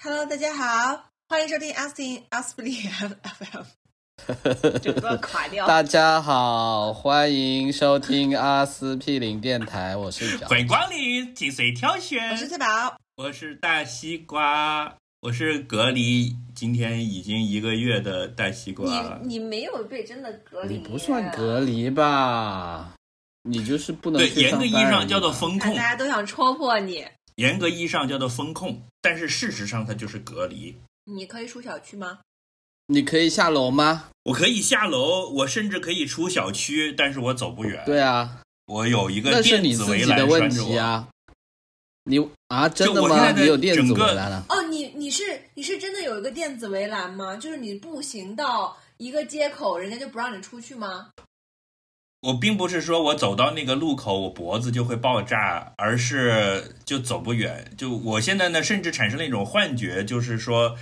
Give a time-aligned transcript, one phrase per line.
[0.00, 5.66] Hello，大家好，欢迎收听 Astin Asply FM， 整个垮掉。
[5.66, 12.30] 大家好，欢迎收听阿司匹林电台，我是欢迎光临，精髓挑选。
[12.30, 19.18] 我是翠宝，我是大西瓜，我是隔离，今天已经一个月的大西瓜。
[19.24, 22.94] 你你没有被真的隔离，你不算隔离吧？
[23.42, 25.74] 你就是不能对，严格意义上叫做风控。
[25.74, 27.04] 大家都想戳破你。
[27.34, 30.76] 严格意义上叫做风控，但是事实上它就是隔离。
[31.04, 32.20] 你可以出小区吗？
[32.86, 34.08] 你可以下楼吗？
[34.24, 37.82] 我可以下楼，我甚至可以出小区，但是我走不远。
[37.84, 41.08] 对啊，我有一个那是你自己的问题啊。
[42.04, 43.30] 你啊，真的吗？
[43.32, 44.44] 你有电子围栏了？
[44.48, 45.22] 哦，你你是
[45.52, 47.36] 你是真的有一个电子围栏吗？
[47.36, 51.10] 就是你步行到一个街口，人家就不让你出去吗？
[52.22, 57.70] 我并不是说我走到那个路口我脖子就会爆炸，而是就走不远。
[57.76, 60.76] 就我现在呢，甚至产生了一种幻觉，就是说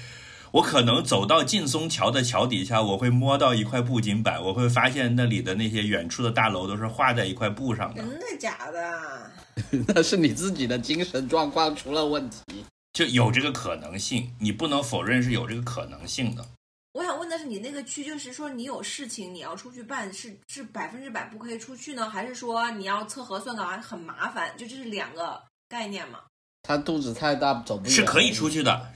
[0.53, 8.03] 我可能走到劲松桥的桥底下，我会摸到一块布景板，我会发现那里的那些远处的大楼都是画在一块布上的。
[8.03, 9.31] 真的假的？
[9.95, 16.47] 那是你自己的精神状况出了问题，就有这个可能性，你不能否认是有这个可能性的。
[16.97, 24.57] 我想问的是，你那个区就是说，你有事情你要出去办，是是百分之百不可以出去呢，还是说你要测核酸的话很麻烦？
[24.57, 25.39] 就这是两个
[25.69, 26.21] 概念嘛？
[26.63, 27.93] 他肚子太大，走不远。
[27.93, 28.89] 是可以出去的，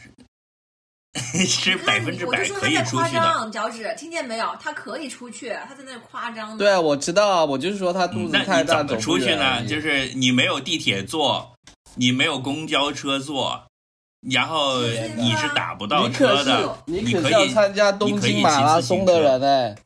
[1.47, 3.51] 是百分之百可以出去的。
[3.53, 4.57] 脚趾，听见没有？
[4.59, 6.57] 他可以出去，他在那夸张。
[6.57, 9.63] 对啊，我知道，我就是说他肚子太大，怎么出去呢？
[9.67, 11.55] 就是你没有地铁坐，
[11.97, 13.63] 你没有公交车坐。
[14.29, 19.77] 然后你是打不到车的，你可是要参加东京马拉松的人哎，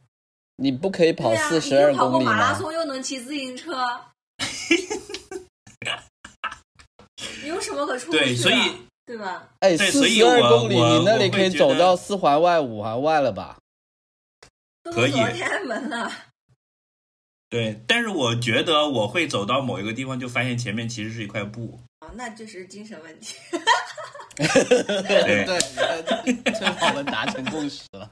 [0.56, 3.72] 你不可以跑四十二公里马拉松又能骑自行车，
[7.42, 8.18] 你有什么可出去？
[8.18, 8.56] 对，所以
[9.06, 9.48] 对吧？
[9.60, 13.58] 哎，四十二公里，你那里可以走到四环外、五环外了吧？
[14.82, 15.12] 可以。
[15.12, 16.10] 天安门了。
[17.48, 21.78] 对，但是我觉得我会走到某一个地方，就发现前面其实是一块布。
[22.14, 23.34] 哦，那就是精神问题。
[24.36, 28.08] 对对，最好能达成共识了。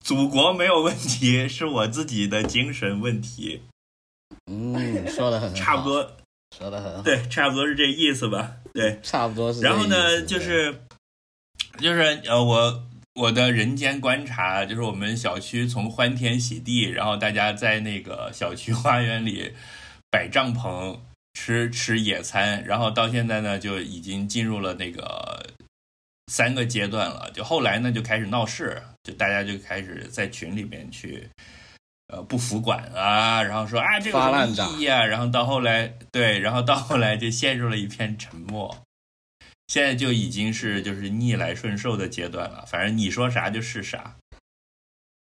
[0.00, 3.62] 祖国没有问题，是我自己的精神问题。
[4.50, 6.16] 嗯，说的很差不多，
[6.56, 8.56] 说的很对，差不多是这意思吧？
[8.74, 9.60] 对，差不多是。
[9.60, 10.82] 然后呢，就是
[11.78, 12.84] 就是呃，我
[13.14, 19.54] 我的人间观察，就是我们小区从欢天喜地，然后大家在那个小区花园里
[20.10, 20.98] 摆帐篷。
[21.38, 25.46] 吃吃野餐，然后到现在呢，就已经进入了那个
[26.28, 27.30] 三个阶段了。
[27.34, 31.28] 就后来呢，就开始闹事，就大家就开始在群里面去
[32.08, 35.04] 呃不服管啊，然后说啊这个什么意义啊？
[35.04, 38.74] 然后到后来，对，然后到后来就陷入了一片沉默。
[39.68, 44.16] 现在就已经是就是逆来顺受的阶段了，反正你说啥就是啥。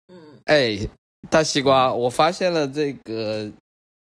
[0.08, 0.86] 嗯，哎，
[1.30, 3.50] 大西瓜，我发现了这个。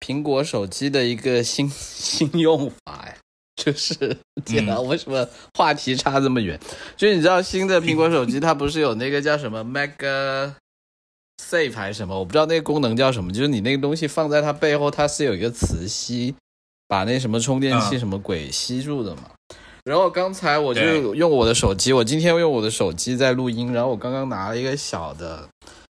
[0.06, 3.16] 苹果手机的一个新 新用法呀，
[3.56, 6.60] 就是天呐，为什么话题差这么远？
[6.98, 10.54] 就是你知道新的苹果手机 它不是有那个叫什么 Mega
[11.42, 12.18] Safe 还是什么？
[12.18, 13.32] 我不知道那个功能叫什么。
[13.32, 16.36] 就是你那个东西放在它背后，它是有一个磁吸，
[16.88, 19.24] 把那什么充电器什么鬼吸住的嘛。
[19.84, 23.74] 然后刚才我就用我的手机，我今天用我的手机在录音。
[23.74, 25.48] 然后我刚刚拿了一个小的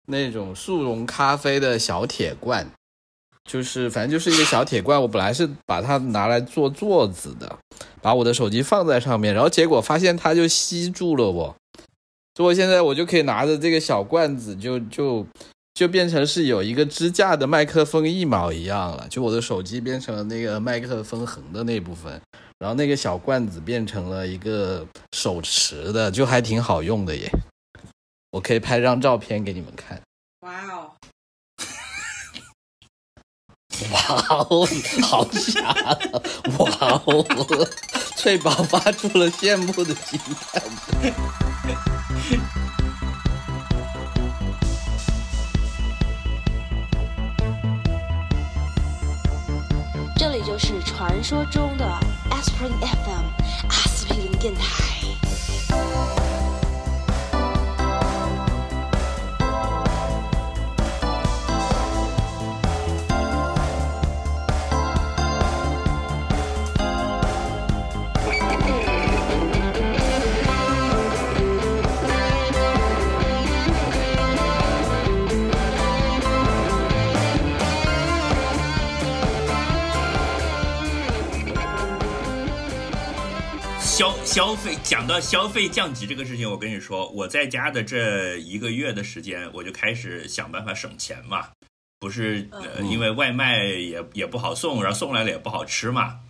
[0.06, 2.70] 那种速溶咖啡的小铁罐。
[3.50, 7.59] 就是反正就是一个小铁罐，我本来是把它拿来做座子的，
[8.00, 11.55] 把我的手机放在上面，然后结果发现它就吸住了我，
[12.34, 15.27] 所以我现在我就可以拿着这个小罐子，就就
[15.75, 22.21] 就变成是有一个支架的麦克风一毛一样了，就我的手机变成了那个麦克风横的那部分，
[22.59, 27.31] 然后那个小罐子变成了一个手持的，就还挺好用的耶，
[28.32, 30.00] 我可以拍张照片给你们看。
[30.41, 30.93] 哇哦！
[33.91, 34.69] 哇哦，
[35.03, 35.75] 好傻！
[36.59, 37.25] 哇哦，
[38.17, 40.19] 翠宝发出了羡慕的惊
[40.53, 40.62] 叹。
[50.17, 51.85] 这里就是传说中的
[52.31, 53.27] Aspirin FM
[53.69, 54.94] 阿司匹林电台。
[83.96, 91.50] 消消费讲到消费降级这个事情，我跟你说，我在家的这一个月的时间，我就开始想办法省钱嘛。
[92.00, 96.23] 不是呃，嗯因为外卖也也不好送，然后送来了也不好吃嘛。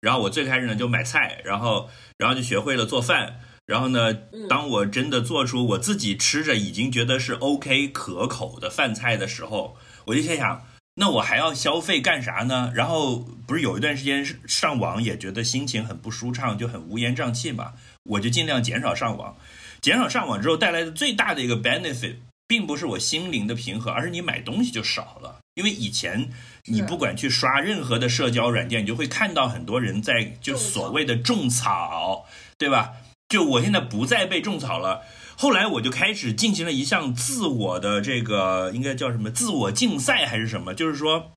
[0.00, 3.40] 然后我最开始呢就买菜，然后然后就学会了做饭。
[3.66, 10.64] 然后呢，嗯当我真的做出我自己吃着已经觉得是 OK 可口的饭菜的时候，我就心想，
[10.94, 12.72] 那我还要消费干啥呢？
[12.74, 13.16] 然后
[13.46, 17.72] 不是有一段时间是上网也觉得心情很不舒畅，就很乌烟瘴气嘛，
[18.04, 19.36] 我就尽量减少上网。
[19.80, 22.16] 减少上网之后带来的最大的一个 benefit，
[22.46, 25.38] 并不是我心灵的平和，而是你买东西就少了。
[25.54, 26.30] 因为以前
[26.66, 32.26] 你不管去刷任何的社交软件，你就会看到很多人在就所谓的种草，
[32.58, 32.92] 对吧？
[33.28, 35.02] 就我现在不再被种草了。
[35.40, 40.74] 后来我就开始进行了一项自我的这个应该叫什么自我竞赛还是什么？
[40.74, 41.32] 就是说，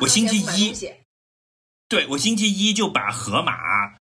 [0.00, 0.72] 我星期一
[1.88, 3.52] 对我星期一就把盒马、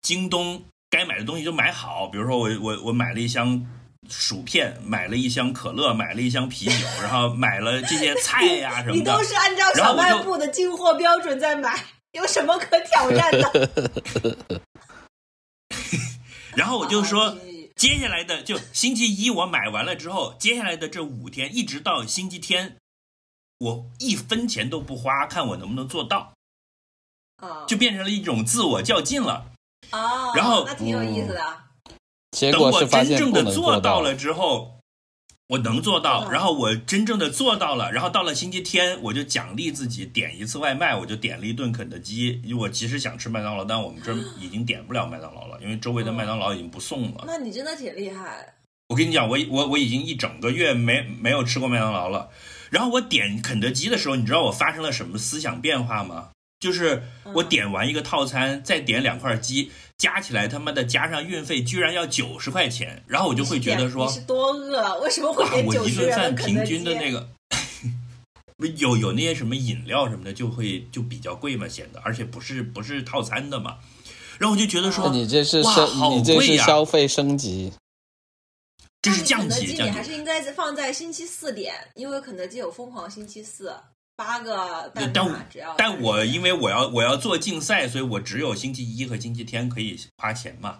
[0.02, 3.68] 京东该买的东西都买好，比如说我我我买了一箱
[4.08, 9.22] 薯片，买了一箱可乐，买了一箱啤酒，然后买了这些菜呀、什么的你都。
[9.26, 11.84] 是按照小卖部的进货标准在买，
[12.14, 14.62] 有什么可挑战的？
[16.56, 17.38] 然后我就说
[17.78, 22.76] 接下来的就星期一我买完了之后，接下来的这五天一直到星期天，
[23.60, 26.34] 我一分钱都不花，看我能不能做到，
[27.38, 29.52] 啊，就变成了一种自我较劲了。
[29.92, 31.58] 哦，然后那挺有意思的。
[32.32, 34.77] 结等我果是发现真正的做到了之后，
[35.48, 42.42] 我能做到，嗯然后我真正的做到了，然后到了星期天，我就奖励自己点一次外卖，我就点了一顿肯德基。
[42.44, 47.24] 因为我其实想吃麦当劳，但我们这儿已经点不了麦当劳了，因为周围的麦当劳已经不送了。
[47.26, 48.54] 那你真的挺厉害。
[48.90, 52.30] 我跟你讲，我我我已经一整个月没没有吃过麦当劳了。
[52.70, 56.30] 然后我点肯德基的时候，你知道我发生了什么思想变化吗？
[56.60, 57.04] 就是
[57.34, 65.00] 我嗯点完一个套餐，再点两块鸡，加起来他妈的加上运费居然要九十块钱，然后我就会觉得说你，是多饿？
[65.00, 66.64] 为什么会我一顿饭平？
[66.64, 67.28] 均的那个，
[68.78, 73.78] 有有那些什么饮料什么的，就会就比较贵嘛，显得，而且不是不是套餐的嘛。
[74.38, 77.74] 然后我就觉得说，你这是哇升，好你这是贵呀消费升级。
[79.02, 79.76] 这是降级降级。
[79.76, 83.74] 基你还是应该放在星期四点，因为肯德基有疯狂星期四，
[84.18, 85.76] 八个蛋但只要。
[85.78, 90.80] 但我因为我要我要做竞赛，所以我只有星期一和星期天可以花钱嘛。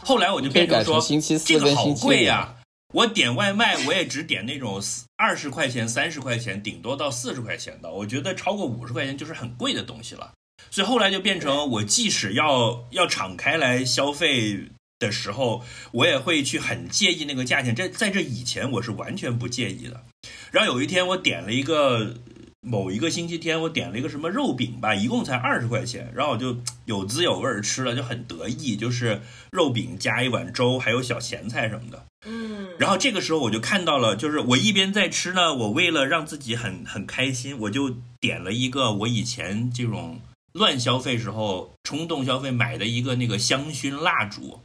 [0.00, 2.56] 后来我就变成说，星期四这个好跟星期五贵呀、
[2.92, 4.82] 我点外卖我也只点那种
[5.16, 7.92] 二十块钱、三十块钱，顶多到四十块钱的。
[7.92, 10.32] 我觉得超过五十块钱就是很贵的东西了。
[10.70, 14.68] 所以后来就变成我即使要要敞开来消费
[14.98, 15.62] 的时候，
[15.92, 17.74] 我也会去很介意那个价钱。
[17.74, 20.04] 这在这以前我是完全不介意的。
[20.52, 22.14] 然后有一天我点了一个
[22.60, 29.20] 某一个星期天，我点了一个什么肉饼吧，一共才二十块钱，然后我就有滋有味儿吃了，就很得意，就是
[29.50, 32.04] 肉饼加一碗粥，还有小咸菜什么的。
[32.24, 40.20] 嗯，然后这个时候我就看到了，就是我一边在吃呢，我为了让自己很很开心，我就点了一个我以前这种
[40.52, 44.60] 乱消费时候冲动消费买的一个那个香薰蜡烛，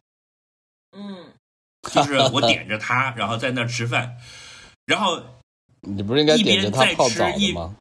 [0.95, 1.31] 嗯，
[1.92, 4.18] 就是我点着它，然后在那儿吃饭，
[4.86, 5.24] 然后
[5.82, 7.76] 你不是应该点着它泡澡一边在吃一的吗？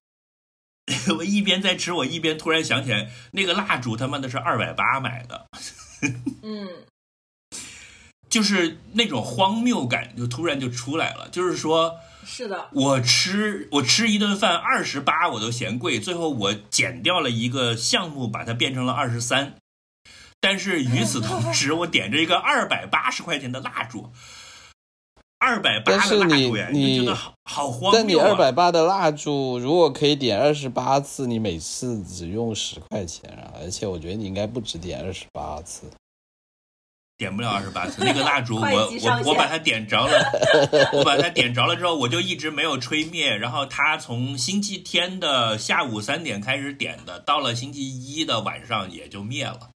[1.18, 5.46] 我一边在吃，我一边突然想起来，那个蜡烛他妈的是二百八买的，
[6.42, 6.68] 嗯，
[8.28, 11.96] 就是那种荒谬感就突然就出来了，就是说。
[12.28, 19.54] 是的，我吃我吃一顿饭二十八我都嫌贵，最后我减掉了一个项目，把它变成了二十三。
[20.40, 24.10] 但是与此同时，我点着一个二百八十块钱的蜡烛，
[25.38, 28.28] 二百八的蜡烛呀，你就觉得好好荒但你谬啊！
[28.28, 33.52] 二百八的蜡烛，如果可以点二十八次，你每次只用十块钱啊！
[33.60, 35.90] 而且我觉得你应该不止点二十八次。
[37.18, 43.34] 点不了二十八次，那个蜡烛 我我我把它点着了，我把它点着了之后，我就一直没有吹灭。
[43.34, 49.70] 然后它从星期天的下午三点开始点的，到了星期一的晚上也就灭了，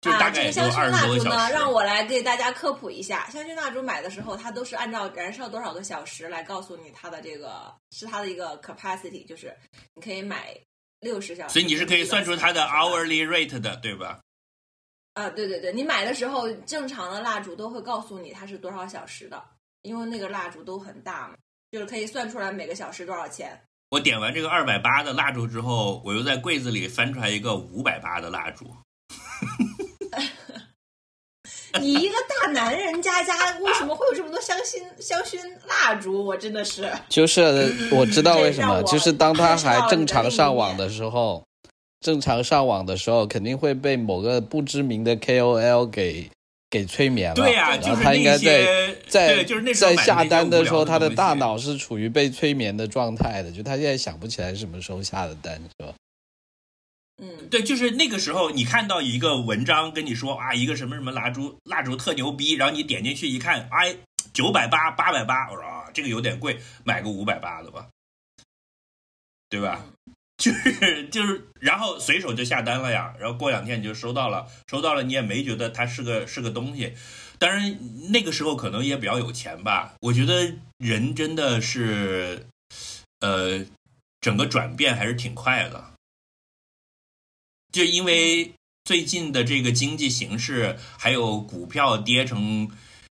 [0.00, 1.52] 就大啊，概这个香薰也就二十蜡烛呢，多个小时。
[1.52, 3.28] 让我来给大家科普一下。
[3.30, 9.56] 香薰蜡烛买的时候，它都是按照燃烧多少个小时来告诉你它的这个是它的一个 capacity，就是
[9.94, 10.56] 你可以买
[11.00, 11.52] 六十小时。
[11.54, 14.20] 所以你是可以算出它的 hourly rate 的，对吧？
[15.14, 19.42] 啊，对对对，你买的时候正常的蜡烛都会告诉你它是多少小时的，
[19.80, 21.36] 因为那个蜡烛都很大嘛，
[21.70, 23.58] 就是可以算出来每个小时多少钱。
[23.88, 28.76] 我点完这个二百八的蜡烛之后，我又在柜子里翻出来一个五百八的蜡烛。
[31.78, 36.24] 你一个大男人家家为什么会有这么多香薰香薰蜡烛？
[36.24, 37.42] 我真的是，就是
[37.90, 41.44] 我知道为什么，就是当他还正常上网的时候，
[42.00, 46.30] 正常上网的时候，肯定会被某个不知名的 KOL 给
[46.70, 47.34] 给催眠了。
[47.34, 55.92] 对呀、然后就是他应该在在对，就是那在下单的时候，他的大脑是处于被催眠的状态的，就他现在想不起来什么时候下的单，是吧？
[57.18, 63.96] 嗯，对，就是那个时候，你看到一个文章跟你说啊，一个什么什么蜡烛蜡烛特牛逼，然后你点进去一看，哎，
[64.34, 67.88] 九百八、八百八，我说啊，这个有点贵，买个五百八的吧，
[69.48, 69.86] 对吧？
[70.36, 76.92] 就是就是，然后随手就下单了呀，然后过两天你就收到了，收到了你也没觉得它是个是个东西，
[77.38, 77.78] 当然
[78.12, 79.94] 那个时候可能也比较有钱吧。
[80.00, 82.46] 我觉得人真的是，
[83.20, 83.64] 呃，
[84.20, 85.95] 整个转变还是挺快的。
[87.76, 88.52] 就因为
[88.86, 92.70] 最近的这个经济形势，还有股票跌成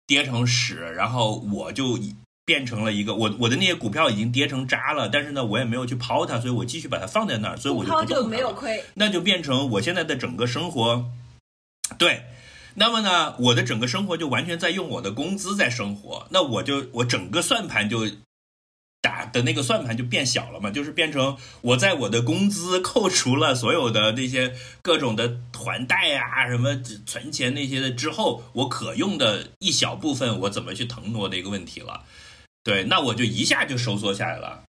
[0.06, 1.98] 跌成屎，然后我就
[2.46, 8.26] 变成了一个我我的那些股票已经跌成渣了，但是呢，我也没有去抛它，所以我继续把它放在那儿，所以我就不抛就。
[8.26, 8.82] 没有亏。
[8.94, 11.04] 那就变成我现在的整个生活，
[11.98, 12.22] 对。
[12.78, 18.06] 那么呢，我的整个生活就完全在用我的工资在生活，那我就我整个算盘就
[19.06, 26.74] 打的那个算盘就变小了嘛，就是变成我在我的工资扣除了所有的那些各种的还贷啊、什么
[27.06, 32.02] 存钱那些的之后，我可用的一小部分我怎么去腾挪的一个问题了。
[32.64, 34.64] 对，那我就一下就收缩下来了。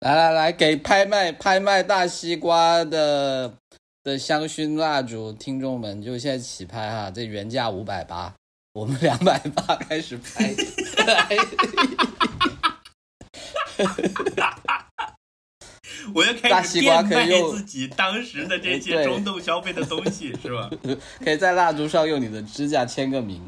[0.00, 3.54] 来来来，给拍卖拍卖大西瓜的
[4.02, 8.34] 的香薰蜡烛，听众们就现在起拍哈，这原价五百八，
[8.72, 10.52] 我们两百八开始拍。
[16.14, 20.68] 我要开大始西瓜变卖可以用自己当时的这些对冲动消费的东西，是吧？
[21.22, 23.40] 可以在蜡烛上用你的指甲签个名，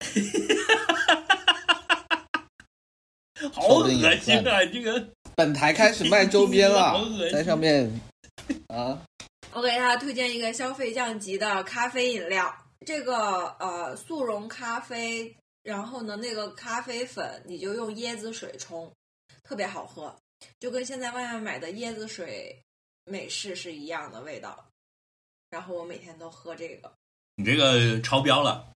[3.52, 4.64] 好恶心啊！
[4.72, 5.08] 这个。
[5.36, 7.00] 本台开始卖周边了
[7.32, 7.88] 在上面。
[8.68, 9.00] 啊，
[9.52, 12.52] 我给大家推荐一个消费降级的咖啡饮料，
[12.84, 15.34] 这个呃速溶咖啡，
[15.68, 18.90] 然后呢那个咖啡粉你就用椰子水冲，
[19.44, 20.16] 特别好喝，
[20.58, 22.58] 就跟现在外面买的椰子水
[23.04, 24.64] 美式是一样的味道。
[25.50, 26.90] 然后我每天都喝这个，
[27.36, 28.72] 你这个超标了，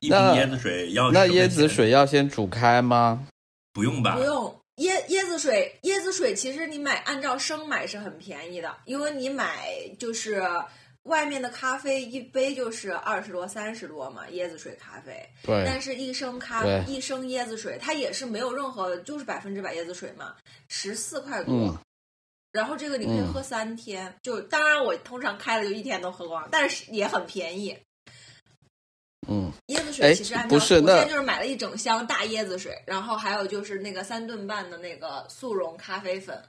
[0.00, 3.28] 一瓶椰子水要那10块椰子水要先煮开吗？
[3.74, 4.22] 不用吧不？
[4.22, 9.68] 用椰椰子水，椰子水其实你买按照升买是很便宜的，因为你买
[9.98, 10.42] 就是
[11.10, 15.28] 外面的咖啡一杯就是二十多三十多嘛，椰子水咖啡。
[15.42, 20.34] 对，但是，一升咖一升椰子水，它也是没有任何，就是百分之百椰子水嘛，
[20.68, 21.52] 十四块多。
[21.52, 21.78] 嗯
[22.52, 27.78] 然后这个你可以嗯喝三天，就当然我通常开了就一天都喝光，但是也很便宜。
[29.28, 36.42] 嗯，椰子哎水其实按照不是那我现在就是买了一整箱大椰子水，然后还有就是那个三顿半的那个速溶咖啡粉，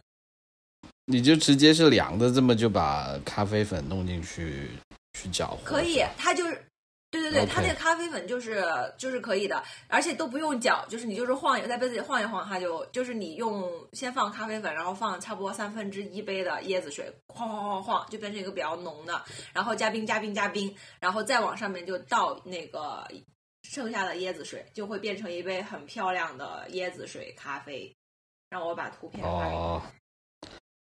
[1.05, 4.69] 你就直接是凉的，这么就把咖啡粉弄进去
[5.13, 6.65] 去搅和，可以，它就是。
[7.11, 8.63] 对对对它那个咖啡粉就是
[8.97, 23.05] 就是可以的，而且都不用搅，就是你就是晃一在杯子里晃一晃，它就就是你用先放咖啡粉，然后放差不多三分之一杯的椰子水，晃晃晃晃，就变成一个比较浓的，然后加冰加冰加冰，然后再往上面就倒那个
[23.63, 27.93] 剩下的椰子水，就会变成一杯很漂亮的椰子水咖啡。
[28.49, 29.55] 让我把图片发给你。
[29.55, 29.81] 哦，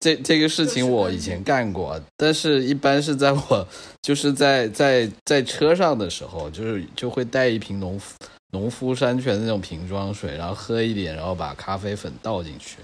[0.06, 3.68] 这这个事情我以前干过，但是一般是在我
[4.04, 8.16] 就是在在在车上的时候，就是就会带一瓶农夫
[8.52, 12.78] 农夫山泉的那种瓶装水，然后喝一点，然后把咖啡粉倒进去，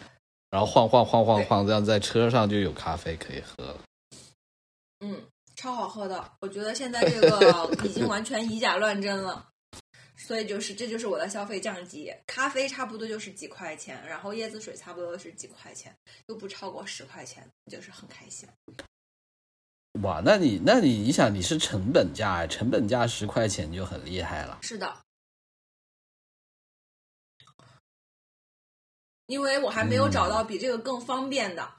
[0.50, 3.75] 然后晃晃晃晃晃，这样在车上就有咖啡可以喝了。
[5.06, 5.16] 嗯，
[5.56, 6.25] 超好喝的。
[6.40, 9.46] 我觉得现在这个已经完全以假乱真了，
[10.22, 12.13] 所以就是这就是我的消费降级。
[12.28, 15.94] 咖啡差不多就是几块钱，然后椰子水差不多是几块钱，
[16.28, 18.48] 又不超过十块钱，就是很开心。
[20.04, 24.60] 哇，那你那你你想你是成本价，成本价十块钱就很厉害了。
[24.62, 25.01] 是的，
[29.25, 31.74] 因为我还没有找到比这个更方便的。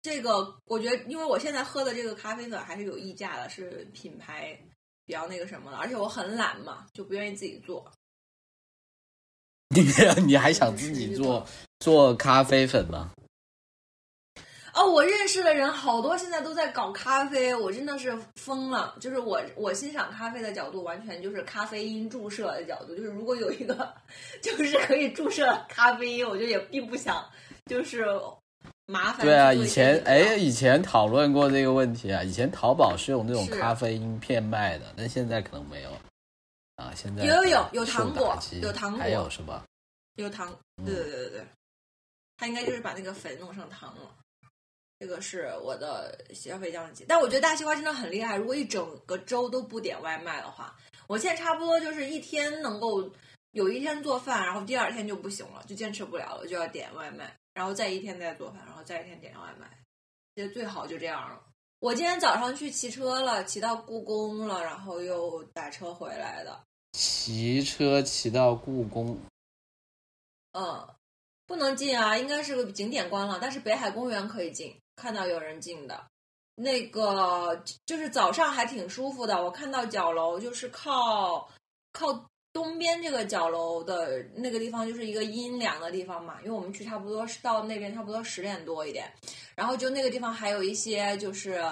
[0.00, 4.58] 这个我觉得，因为我现在喝的这个咖啡粉还是有溢价的，是品牌
[5.10, 7.90] 比较那个什么了，而且我很懒嘛，就不愿意自己做。
[9.74, 9.82] 你
[10.24, 11.44] 你还想自己做
[11.80, 13.10] 做咖啡粉吗？
[14.72, 18.96] 哦，我认识的人好多，现在都在搞咖啡，我真的是疯了。
[19.00, 22.94] 就是我我欣赏咖啡的角度，完全就是咖啡因注射的角度。
[22.94, 23.92] 就是如果有一个
[24.40, 27.28] 就是可以注射咖啡因，我就也并不想
[27.66, 28.06] 就是
[28.90, 29.24] 麻烦。
[29.24, 32.22] 对啊，以前哎，以前讨论过这个问题啊。
[32.22, 35.90] 以前淘宝是有那种咖啡因片卖的，但现在可能没有
[36.76, 36.92] 啊。
[36.94, 39.62] 现在有有有有糖果有糖果还有什么？
[40.16, 40.54] 有糖，
[40.84, 41.46] 对对对对对，
[42.36, 44.14] 他应该就是把那个粉弄上糖了。
[44.98, 47.06] 这个是我的消费降级。
[47.08, 53.10] 但我觉得大西瓜真的很厉害，如果一整个周都不点外卖的话，我现在差不多就是一天能够
[53.52, 59.68] 有一天做饭，然后第二天就不行了，就坚持不了了，就要点外卖，然后再一天再做饭，然后再一天点外卖。
[60.34, 61.38] 其实最好就这样了。
[61.78, 66.58] 我今天早上去骑车了，骑到故宫了，然后又打车回来的。
[66.92, 69.20] 骑车骑到故宫，
[70.52, 70.88] 嗯，
[71.46, 76.06] 不能进啊，应该是个景点关了，但是北海公园可以进，看到有人进的。
[76.54, 81.46] 那个就是早上还挺舒服的，我看到角楼就是靠
[81.92, 89.08] 靠东边这个角楼的那个地方，就是一个阴凉的地方嘛，因为我们去差不多是到那边差不多十点多一点，
[89.54, 91.62] 然后就那个地方还有一些就是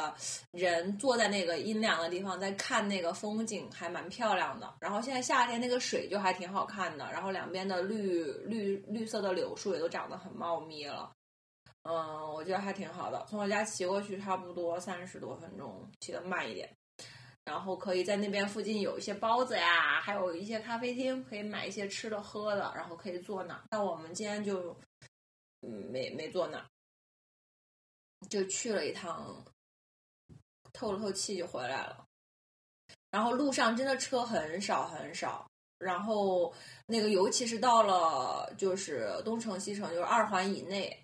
[0.52, 4.72] 人坐在那个阴凉的地方在看那个风景，还蛮漂亮的。
[4.80, 11.12] 然后现在夏天那个水就还挺好看的，然后两边的绿绿绿色的柳树也都长得很茂密了。
[11.82, 13.24] 嗯，我觉得还挺好的。
[13.28, 16.68] 从我家骑过去差不多三十多分钟，骑得慢一点。
[17.48, 23.58] 然后可以在那边附近有一些包子呀，还有一些咖啡厅，可以买一些吃的喝的，然后可以坐那。
[23.70, 24.76] 但我们今天就
[25.90, 26.62] 没没坐那，
[28.28, 29.42] 就去了一趟，
[30.74, 32.04] 透了透气就回来了。
[33.10, 36.52] 然后路上真的车很少很少，然后
[36.84, 41.02] 那个尤其是到了就是东城西城，就是二环以内。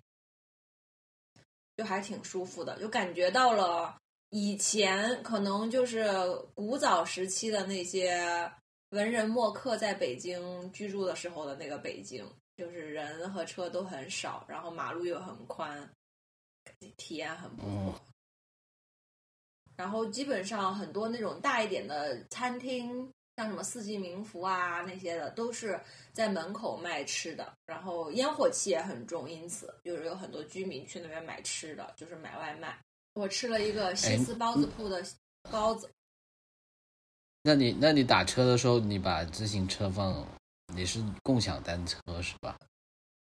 [1.77, 3.97] 就还挺舒服的，就感觉到了
[4.35, 6.05] 以前可能就是
[6.53, 8.51] 古早时期的那些
[8.89, 15.89] 文人墨客在北京居住的时候的那个北京，就是人和车都很少，然后马路又很宽，
[16.97, 18.01] 体验很不错。
[19.77, 23.09] 然后基本上很多那种大一点的餐厅。
[23.37, 25.77] 像什么四季民福啊那些的，都是
[26.13, 32.77] 在门口卖吃的，然后烟火气也很重，因此就是有很多居民去那边买吃的，就是买外卖。
[33.15, 35.01] 我吃了一个西斯包子铺的
[35.49, 35.89] 包子。
[37.43, 40.27] 那你那你打车的时候，你把自行车放，
[40.73, 42.57] 你是共享单车是吧？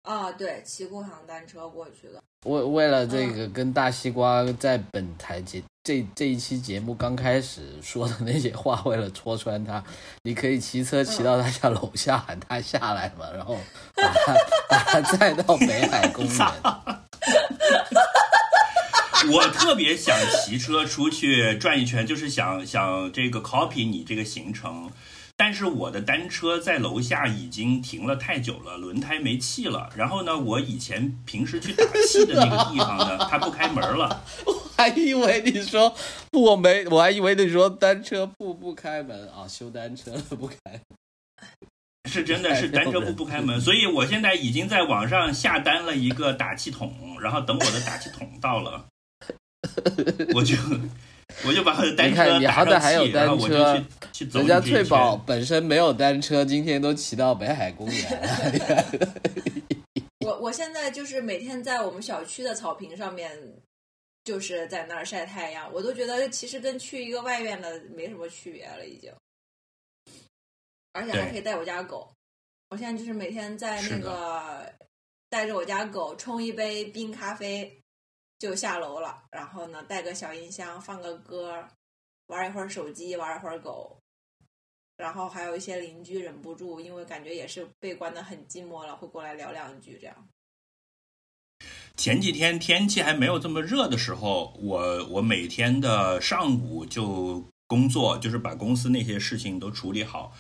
[0.05, 2.23] 啊，对，骑共享单车过去的。
[2.47, 9.85] 为为了这个，跟大西瓜在本台节这这一期节目刚开始说的那些话，为了戳穿他，
[10.23, 13.59] 你可以骑车骑到他家楼下喊他下来嘛，然后
[13.95, 14.35] 把他
[14.71, 16.39] 把他载到北海公园。
[19.31, 24.91] 我特别想骑车出去转一圈，就是想想这个 copy 你这个行程。
[25.37, 29.91] 但是我的单车在楼下已经停了太久了，轮胎没气了。
[29.97, 34.25] 然后呢，我以前平时去打气的那个地方呢，它不开门了。
[34.47, 35.95] 我还以为你说
[36.33, 40.57] 我没，我还以为你说单车铺不开门啊，修单车不开。
[42.11, 48.85] 是真的是单车铺不开门， 所以我现在已经在网上下单了一个打气筒，然后等我的打气筒到了，
[50.35, 50.55] 我就。
[51.47, 53.83] 我就把他的单车你好歹还有单车，
[54.33, 58.85] 人家翠宝宝本身没有单车，今天都骑到北海公园。
[60.21, 63.33] 我我现在就是每天在我们小区的草坪上面，
[64.25, 69.11] 就是在那儿晒太阳，我都觉得其实跟去一个外院的没什么区别了，已经。
[70.93, 72.13] 而且还可以带我家狗，
[72.69, 74.71] 我现在就是每天在那个
[75.31, 77.82] 带着我家狗冲一杯冰咖啡。
[78.43, 81.65] 就下楼了，然后呢，带个小音箱，放个歌，
[82.27, 83.97] 玩一会儿手机，玩一会儿狗，
[84.97, 90.29] 然后还有一些邻居忍不住，因为感觉也是被关的很寂寞了，会过来聊两句这样。
[91.97, 100.33] 前几天天气还没有这么热的时候，我我每天的上午就工作，就是把公司那些事情都处理好，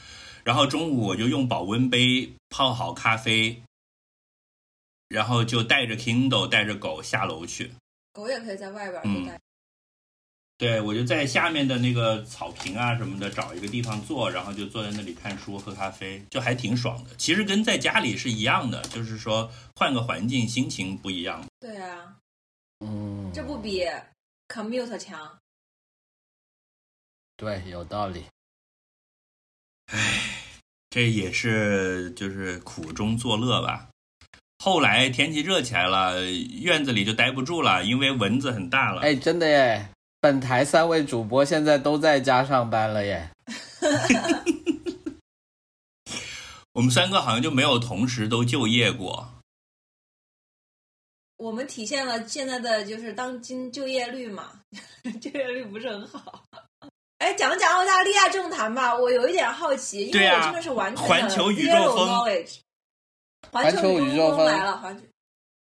[0.42, 3.62] 然后中午我就用保温杯泡好咖啡，
[5.06, 7.70] 然后就带着 Kindle 带着狗下楼去。
[8.12, 9.40] 狗也可以在外边儿待。
[10.58, 17.16] 对，我就在下面的那个草坪啊什么的找一个地方坐，然后就坐在那里看书喝咖啡，就还挺爽的。
[17.16, 21.44] 其实跟在家里是一样的，就是说换个环境，心情不一样。
[21.58, 22.16] 对啊，
[22.78, 23.84] 嗯，这不比
[24.46, 25.36] commute 强？
[27.36, 28.24] 对，有道理。
[29.86, 30.52] 唉，
[30.90, 33.88] 这也是就是苦中作乐吧。
[34.64, 39.02] 后来天气热起来了，院子里就待不住了，因为蚊子很大了。
[39.02, 39.88] 哎，真的耶！
[40.20, 43.28] 本台三位主播现在都在家上班了耶。
[46.74, 49.28] 我们三个好像就没有同时都就业过。
[51.38, 54.60] 我们体现了现在的就是当今就业率嘛，
[55.20, 56.44] 就业率不是很好。
[57.18, 62.08] 哎，讲讲澳大利亚政坛吧，我有一点好奇，因为我真的是完全环球宇宙风。
[63.52, 65.04] 环球宇宙风来了，环球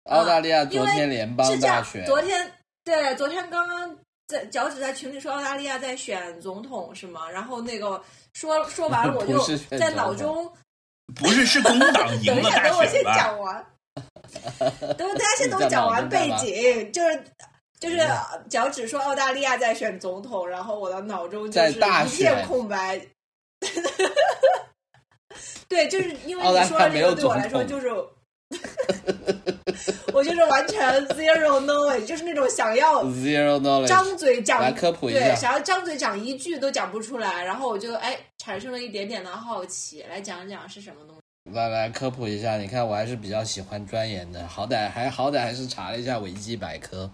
[0.10, 2.52] 澳大利亚昨天联邦大选，昨天
[2.84, 7.30] 对，昨天刚刚在脚趾在群里说澳大利亚在选总统是吗？
[7.30, 8.02] 然后那个
[8.34, 10.52] 说说完了，我 就在脑中
[11.16, 13.04] 不是 是工党 赢等一下，了大等我先？
[13.04, 13.66] 讲完。
[14.98, 17.24] 等大家先等我讲完背景，就是
[17.80, 17.98] 就是
[18.50, 23.02] 脚趾说澳大利亚在选总统，然后我的脑中就是一片空白。
[25.70, 27.88] 对，就是因为你说的这个对我来说就是，
[30.12, 33.88] 我就是完全 zero knowledge，就是那种想要 zero knowledge。
[33.88, 41.22] 张嘴讲来科普一对，下想要张嘴讲一句都讲不出来，然后我就哎产生了一点点的好奇，来讲讲是什么东西。
[41.54, 47.10] 来来科普一下，你看我还是比较喜欢钻研的，好歹还好歹还是查了一下维基百科。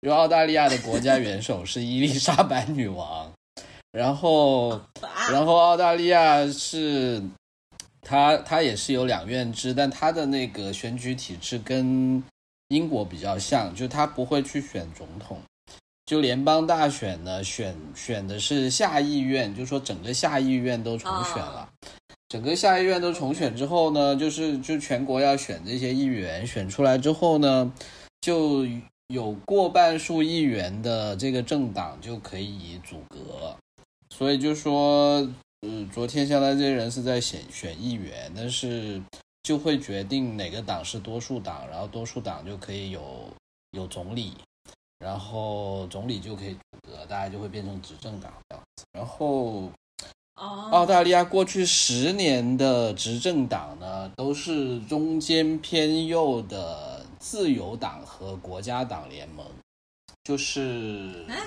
[0.00, 3.32] 因为澳大利亚的国家元首是伊丽莎白女王，
[3.90, 4.68] 然后
[5.00, 7.22] 啊，然后澳大利亚是，
[8.04, 12.22] 它它也是有两院制，但它的那个选举体制跟
[12.68, 15.40] 英国比较像，就它不会去选总统，
[16.06, 21.68] 就联邦大选呢，选选的是下议院，就说整个下议院都重选了。
[22.28, 27.72] 整个下议院都重选之后呢，就是就全国要选这些议员，选出来之后呢，
[28.20, 28.66] 就
[29.08, 33.56] 有过半数议员的这个政党就可以组阁，
[34.10, 35.28] 所以就说，
[35.64, 39.00] 呃，昨天相当这些人是在选选议员，但是
[39.42, 43.32] 就会决定哪个党是多数党，然后多数党就可以有
[43.70, 44.34] 有总理，
[44.98, 49.70] 然后总理就可以组阁，大家就会变成执政党这样子，然后。
[50.36, 59.46] 哦，澳大利亚过去十年的执政党呢，都是中间偏右的自由党和国家党联盟，
[60.24, 61.40] 就是哎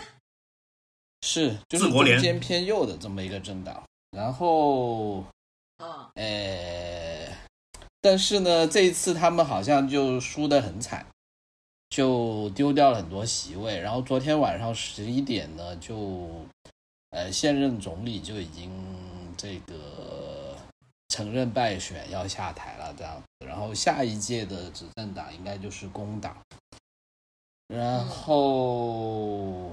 [1.22, 3.84] 是就是国联中间偏右的这么一个政党。
[4.18, 5.24] 然后，
[5.78, 7.30] 嗯，呃，
[8.02, 11.06] 但是呢，这一次他们好像就输得很惨，
[11.92, 13.80] 就丢掉了很多席位。
[13.80, 16.32] 然后昨天晚上十一点呢，就
[17.12, 18.72] 呃现任总理就已经
[19.38, 20.56] 这个
[21.10, 23.46] 承认败选要下台了，这样子。
[23.46, 26.36] 然后下一届的执政党应该就是工党。
[27.68, 29.70] 然后，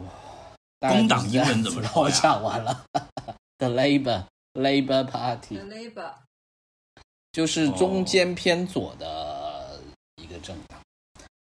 [0.80, 2.84] 工党英文怎么子我说呀 讲完了。
[3.56, 4.24] The Labor
[4.54, 6.12] Labor party labor
[7.32, 9.80] 就是中间偏左的
[10.22, 10.78] 一个政党，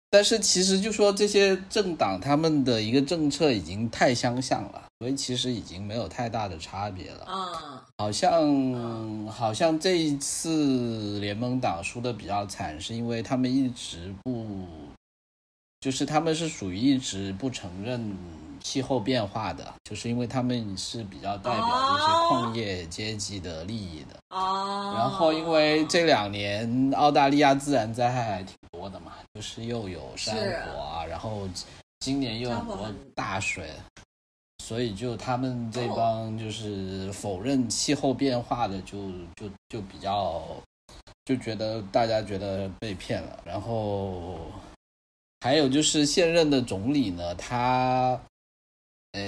[0.08, 7.26] 但是其实就说这些政党他们的一个政策已经太相像了，所以其实已经没有太大的差别了。
[7.28, 14.64] 嗯，好像好像这一次联盟党输的比较惨，是因为他们一直不，
[15.80, 18.16] 就是他们是属于一直不承认
[18.62, 21.60] 气候变化的，就是因为他们是比较代表
[21.92, 24.16] 这些矿业阶级的利益的。
[24.30, 31.46] 哦，然后因为这两年澳大利亚自然灾害还挺多的嘛，就是又有山火啊，然后
[32.00, 33.70] 今年又有很多大水，
[34.64, 40.42] 所以就他们这帮就是否认气候变化的就，就就比较
[41.24, 43.38] 就觉得大家觉得被骗了。
[43.44, 44.38] 然后
[45.40, 48.18] 还有就是现任的总理呢，他
[49.12, 49.20] 呃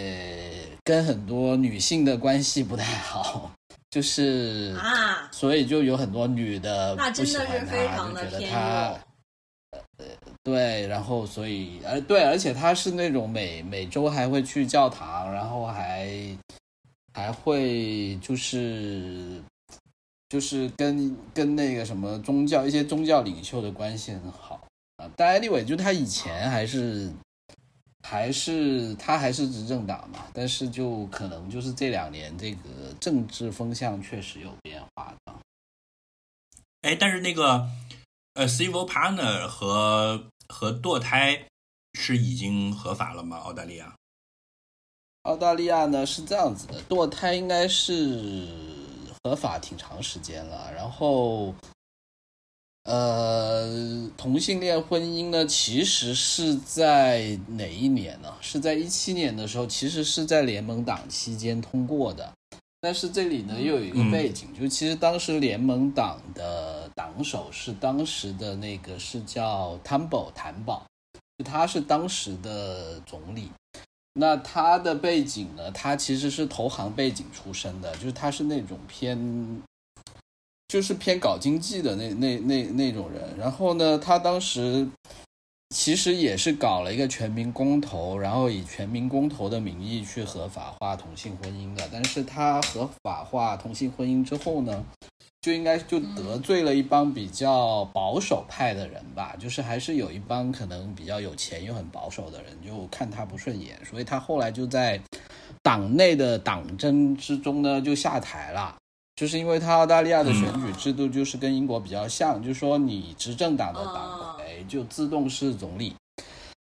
[0.82, 3.50] 跟很多女性的关系不太好，
[3.90, 8.98] 就是啊，所以就有很多女的那真不喜欢的是非他，就觉得常的偏他
[9.98, 10.06] 呃。
[10.42, 16.36] 对，然后所以而对，而且他是那种每每周还会去教堂，然后还
[17.14, 19.40] 还会就是
[20.28, 24.60] 就是跟跟那个什么宗教一些宗教领袖的关系很好
[24.96, 25.10] 啊。
[25.16, 27.10] 但 anyway，就他以前还是
[28.06, 35.34] 还是他还是执政党嘛，但是就可能就是这两年这个政治风向确实有变化的。
[36.82, 37.66] 哎，但是那个
[38.34, 41.48] 呃，civil partner 和和堕胎
[41.94, 43.38] 是已经合法了吗？
[43.38, 43.96] 澳大利亚？
[45.22, 48.46] 澳大利亚呢是这样子的，堕胎应该是
[49.22, 51.54] 合法挺长时间了，然后，
[52.84, 58.34] 呃，同性恋婚姻呢，其实是在哪一年呢？
[58.42, 62.30] 是在一七年的时候，其实是在联盟党期间通过的。
[62.80, 70.84] 但是这里呢又有一个背景，就其实当时联盟党的党首是当时的那个是叫汤宝谭宝，
[71.42, 73.50] 他是当时的总理。
[74.12, 75.70] 那他的背景呢？
[75.72, 79.18] 他其实是投行背景出身的，就是他是那种偏，
[80.74, 83.22] 就是偏搞经济的那那那那种人。
[83.38, 84.84] 然后呢，他当时
[85.72, 91.88] 其实也是搞了一个全民公投，然后以全民公投的名义去合法化同性婚姻的。
[91.92, 94.84] 但是他合法化同性婚姻之后呢，
[95.42, 105.00] 就应该就得罪了一帮比较保守派的人吧，就是还是有一帮可能比较有钱又很保守的人，就看他不顺眼，所以他后来就在
[105.62, 108.74] 党内的党争之中呢就下台了。
[109.16, 115.94] 就是因为他澳大利亚的选举制度就是跟英国比较像，就是说你执政党的党魁就自动是总理。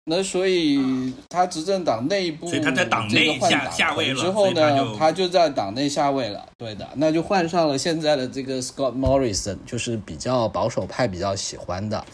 [0.05, 6.45] 那所以他执政党内部，所以他在党内下下位了之后呢，他就他就在党内下位了。
[6.59, 12.05] 对的，那就换上了现在的这个 Scott Morrison，就是比较保守派比较喜欢的。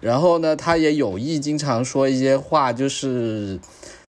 [0.00, 3.58] 然后呢，他也有意经常说一些话，就是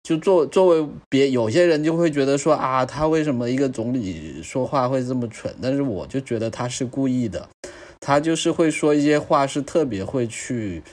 [0.04, 5.56] 就作作为别有些人就会觉得说啊，他为什么一个总理说话会这么蠢？
[5.62, 7.50] 但是我就觉得他是故意的，
[8.00, 10.84] 他就是会说一些话是特别会去。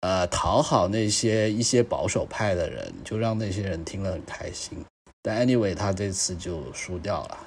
[0.00, 4.78] 呃，讨好那些一些保守派的人，就让那些人听了很开心。
[5.20, 7.38] 但 anyway，他这次就输掉了。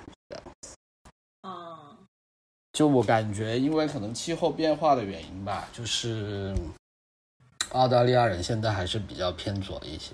[1.43, 1.95] 啊，
[2.73, 6.53] 就我感觉，因为可能气候变化的原因吧，就是
[7.69, 10.11] 澳大利亚人现在还是比较偏左一些。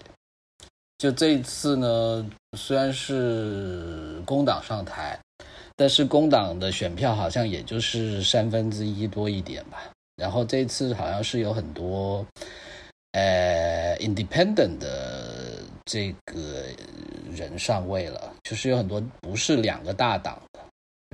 [0.98, 5.20] 就这一次呢，虽然是工党上台，
[5.76, 9.78] 但是工党的选票好像也就是三分之一多一点吧。
[10.16, 12.26] 然后这次好像是有很多
[13.12, 16.64] 呃 independent 的这个
[17.32, 20.60] 人上位了，就是有很多不是两个大党的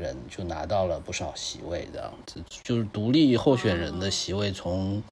[0.02, 5.04] 人就拿到了不少席位，这样子就是独立候选人的席位从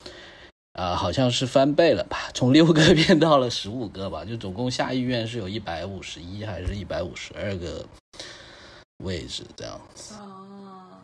[0.73, 7.85] 啊、好像是翻倍了吧，从六个变到了十五个吧，就总共下议院是有一百五十一还是一百五十二个
[9.03, 10.13] 位置这样子。
[10.15, 10.97] 哦，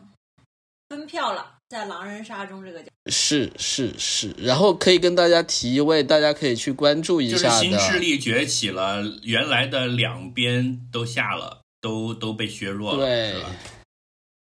[0.90, 13.50] 分票了，在狼人杀中这个叫是是是，然后可以跟大家提一位，大家可以去关注一就是下新势，力崛起了，原来的两边都下了，都都被削弱了，对是吧？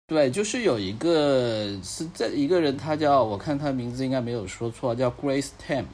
[0.10, 5.86] 对，就是有一个是这一个人，他叫我看他名字应该没有说错，叫 Grace Tam。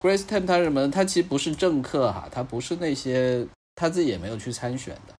[0.00, 0.90] Grace Tam 他是什么呢？
[0.90, 5.14] 他其实不是政客哈，他不是那些他自己也没有去参选的，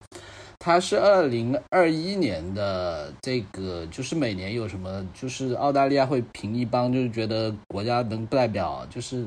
[0.58, 9.26] 他是二零二一年的这个，就是每年有什么，就是澳大利亚会评一帮，就是觉得国家能代表，就是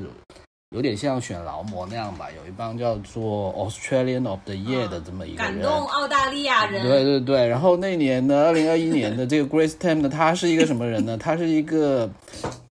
[0.76, 5.54] 有点像选劳模那样吧，有一帮叫做 Australian of the Year 的这么一个人。
[5.54, 6.86] 感动澳大利亚人。
[6.86, 11.18] 对对对，然后那年呢，二零二一年的这个 Grace Tam 呢，他是一个什么人呢？
[11.18, 12.10] 他是一个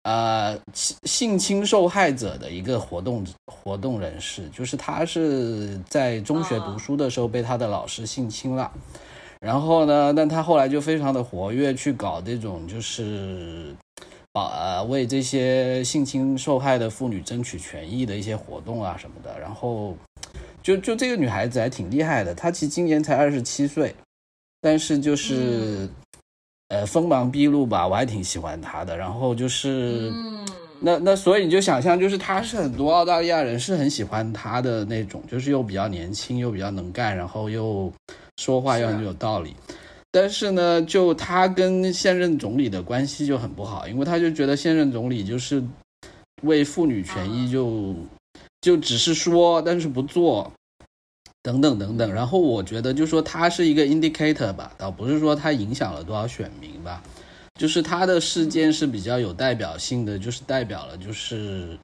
[0.05, 8.73] 呃性性侵受害者的一个活动活动人士，就是他是在中学读书的时候被他的老师性侵了。
[9.39, 13.75] 然后呢，但他后来就非常的活跃，去搞这种就是
[14.33, 19.39] 保呃为这些性侵受害的妇女争取权益的一些活动啊什么的。
[19.39, 19.97] 然后
[20.63, 23.95] 就就这个女孩子还挺厉害的，她其实今年才二十七岁，
[24.61, 25.89] 但是就是、
[26.69, 28.97] 呃锋芒毕露吧，我还挺喜欢她的。
[28.97, 30.11] 然后就是。
[30.13, 30.47] 嗯，
[30.85, 37.93] 那那所以你就想象，就是她是很多澳大利亚人是很喜欢她的那种，就是又比较年轻，又比较能干，然后又
[38.39, 39.55] 说话又很有道理。
[40.13, 45.65] 但是呢，就他跟现任总理的关系就很不好，因为他就觉得现任总理就是
[46.43, 47.97] 为妇女权益就、
[48.61, 50.53] 就只是说，但是不做，
[51.43, 52.13] 等等等等。
[52.13, 57.03] 然后我觉得就说他是一个 indicator 吧，倒不是说他影响了多少选民吧。
[57.59, 61.79] 就是他的事件是比较有代表性的，就是代表了就是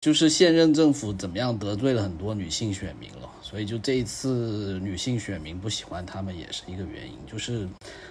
[0.00, 7.66] 就是现任政府怎么样得罪了很多女性选民了，所以就这一次女性选民不喜欢他们也是一个原因，就是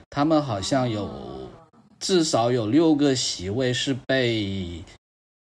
[0.10, 1.48] 他们好像有
[2.00, 4.84] 至少有六个席位是被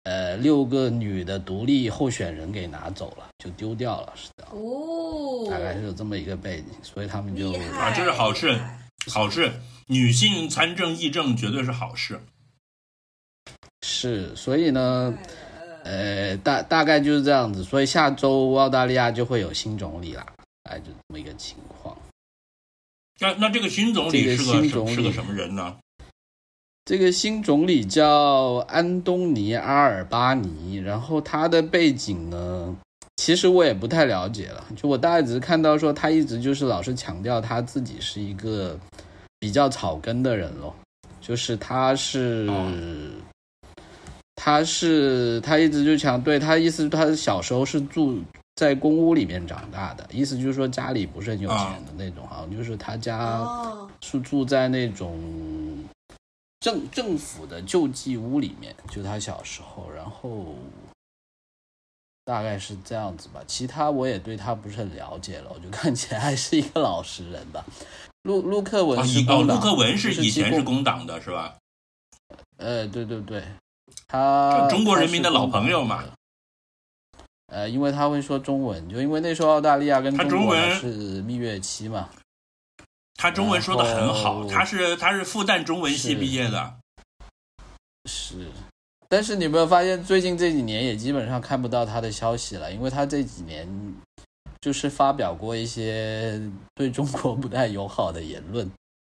[0.05, 8.59] 呃六个女的独立候选人给拿走了，就丢掉了，是的，哦，大概是有这么一个背景，所以他们就啊这是好事
[9.11, 9.51] 好事，
[9.85, 12.19] 女性参政议政绝对是好事。
[13.83, 15.15] 是，所以呢。
[15.83, 20.25] 呃，大大概就是这样子，所以下周澳大利亚就会有新总理啦，
[20.63, 21.97] 哎，就这么一个情况。
[23.19, 25.75] 那那这个新总理是个什新总理是个什么人呢？
[26.85, 32.75] 这个新总理叫安东尼·阿尔巴尼，然后他的背景呢，
[33.17, 38.79] 其实我也不太了解了，就我大概只是看到说他一直就是老是强调他自己是一个
[39.37, 40.73] 比较草根的人咯，
[41.19, 42.49] 就是他是。
[44.43, 48.21] 哦他是他一直就强对他意思，他小时候是住
[48.55, 55.17] 在公屋里面长大的，意思就是说家里不是很有钱的那种，好像就是他家哦，是住在那种
[56.59, 60.55] 政政府的救济屋里面，就他小时候，然后
[62.25, 63.41] 大概是这样子吧。
[63.47, 67.63] 其他我也对他不是很了解了，我就看起来还是一个老实人吧。
[68.23, 71.55] 陆陆克文是工党，陆克文是以前是工党的是吧？
[72.57, 73.41] 呃，对对对，
[74.07, 76.03] 他中国人民的老朋友嘛。
[77.47, 82.09] 呃，因为他会说中文，就因为那时候澳大利亚跟他中国中文是蜜月期嘛。
[83.15, 86.75] 他中文说的很好，他是他是复旦中文系毕业的。
[88.09, 88.47] 是，
[89.07, 93.67] 但是你有没有发现，最近这几年也基本上看不到他的消息了，因为他这几年
[94.59, 96.41] 就是发表过一些
[96.73, 98.65] 对中国不太友好的言论，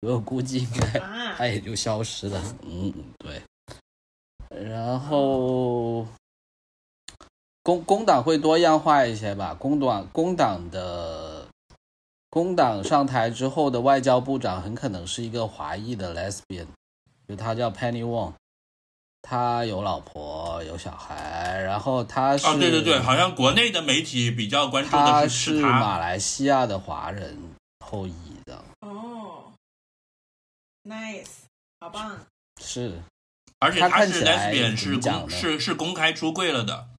[0.01, 2.43] 所以我估计应该啊他也就消失了。
[2.63, 3.39] 嗯，对。
[4.61, 6.05] 然后
[7.63, 11.47] 工工党会多样化一些吧，工党工党的
[12.29, 16.67] 工党上台之后的外交部长很可能是一个华裔的 lesbian，
[17.27, 18.33] 就他叫 Penny Wong，
[19.21, 25.61] 他有老婆有小孩，然后他是哦，对对对，好像国内的媒体比较关注他的是是。
[25.61, 27.37] 马来西亚的华人
[27.79, 28.13] 后裔
[28.45, 29.53] 的，哦
[30.83, 31.43] ，nice，
[31.79, 32.17] 好棒！
[32.61, 33.01] 是
[33.63, 36.89] 而且他是 lesbian，怎是公是是公开出柜了的。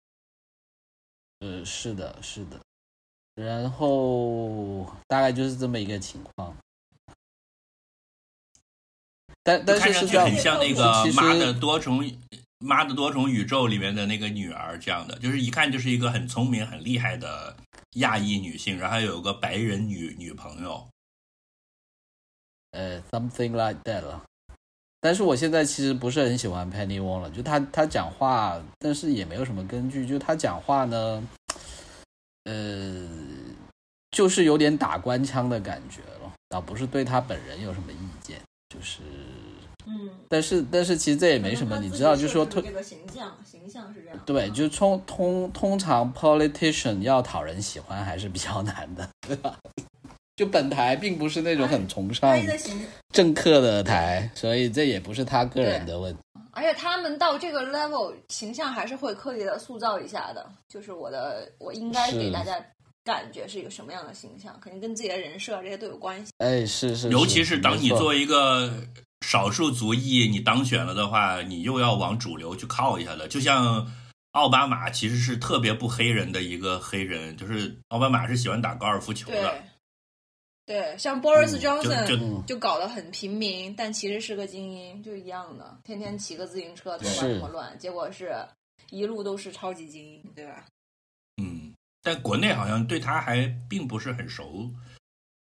[1.41, 2.59] 呃，是的，是的。
[3.35, 6.57] 然后大概就是这么一个情况。
[9.43, 12.03] 但但看上去很像那个《妈的多重
[12.61, 17.55] 妈的多重宇宙》里面的那个女儿这样的，就是一看就是一个很聪明、很厉害的
[17.97, 20.89] 亚裔女性，然后有个白人女女朋友。
[22.71, 24.25] 呃，something like that 了。
[25.05, 30.07] 但是我现在其实不是很喜欢 Penny Wong 了，就他他讲话，但是也没有什么根据。
[30.07, 31.23] 就他讲话呢，
[32.45, 33.07] 呃，
[34.13, 38.41] 就是有点打官腔的感觉了，倒不是对他本人有什么意见，
[38.71, 39.03] 就是，
[39.85, 44.19] 嗯，但是但是其实这也没什么，你知道，就是说这个形象，形象是这样。
[44.25, 49.55] 对，就通通通常 politician 要讨人喜欢还是比较难的，对吧？
[50.37, 52.37] 就本台并不是那种很崇尚
[53.13, 56.21] 政客的台，所以这也不是他个人的问题。
[56.51, 62.53] 而且他们到这个 level 形象还是会刻意的塑造一下的，就是我的，我应该给大家
[63.05, 66.33] 感觉是一个什么样的形象，肯定跟自己的人设这些都有关系。
[66.39, 68.73] 哎，是是，尤其是当你作为一个
[69.27, 73.27] 少数族裔，你当选了的话，你又要往主流去靠一下的。
[73.27, 73.93] 就像
[74.33, 79.55] 奥巴马其实是特别不黑人的一个黑人，就是奥巴马是喜欢打高尔夫球对的，，
[80.67, 88.35] 对，像 Boris 嗯 Johnson 就搞得很平民，但其实是个精英，就一样的，天天骑个自行车，头发是这么乱，结果是
[88.91, 90.65] 一路都是超级精英，对吧？
[91.37, 94.71] 嗯，但国内好像对他还并不是很熟。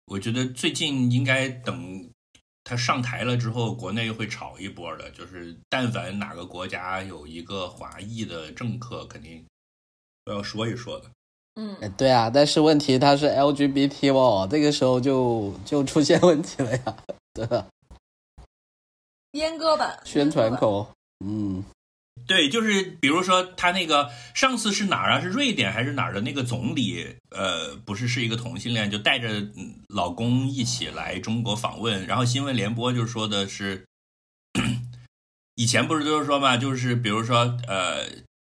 [0.07, 2.11] 我觉得最近应该等
[2.65, 5.11] 他上台了之后，国内会炒一波的。
[5.13, 9.45] 就是但凡哪个国家有一个华裔的政客，肯定
[10.25, 11.11] 都要说一说的。
[11.57, 16.97] 嗯哎，对啊，但是问题他是 LGBT 哦，这个时候就就出现问题了呀，
[17.33, 17.67] 对吧？
[19.33, 20.89] 阉割版宣传口，
[21.25, 21.65] 嗯，
[22.27, 25.21] 对，就是比如说他那个上次是哪儿啊？
[25.21, 27.17] 是瑞典还是哪儿的那个总理？
[27.31, 32.07] 呃，不是是一个同性恋，就带着嗯老公一起来中国访问。
[32.07, 33.85] 然后新闻联播就说的是，
[35.57, 38.07] 以前不是都是说嘛，就是比如说呃，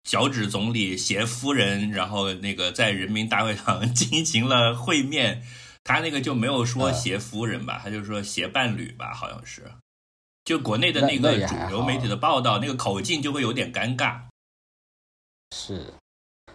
[0.10, 5.44] 脚趾总理携夫人，然后那个在人民大会堂 进行了会面。
[5.84, 9.72] 他那个就没有说嗯携夫人吧，他就说携伴侣吧，好像是。
[10.44, 14.20] 就国内的那那个主流媒体的报道，那个口径就会有点尴尬。
[15.56, 15.94] 是。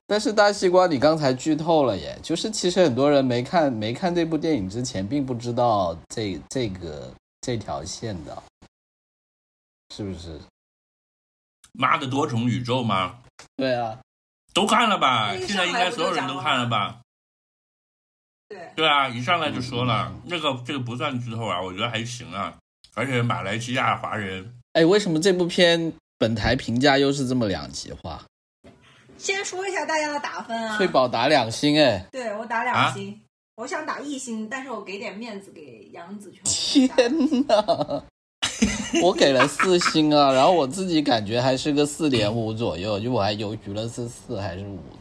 [0.09, 8.43] 但是大西瓜，你刚才剧透了耶，就是其实很多人没看没看这部电影之前，并不知道这这个这条线的，
[9.95, 10.41] 是不是？
[11.71, 13.21] 妈的多重宇宙吗？
[13.57, 13.99] 对啊，
[14.53, 15.35] 都看了吧？
[15.47, 17.01] 现在应该所有人都看了吧？
[18.49, 22.55] 对，对啊，一上来就说了，嗯那个这个不算剧透啊，我觉得还行啊。
[22.95, 28.23] 而且马来西亚华人，哎，为什么这部片本台评价又是这么两极化？
[29.19, 30.77] 先说一下大家的打分啊。
[30.77, 33.21] 翠宝打两星，哎，对我打啊两星，
[33.57, 36.43] 我想打一星，但是我给点面子给杨紫琼。
[36.45, 36.97] 天
[37.47, 38.05] 哪！
[39.03, 44.81] 我给了四星啊，然后我自己感觉还是个四点五左右，就我还犹豫了是四还是五。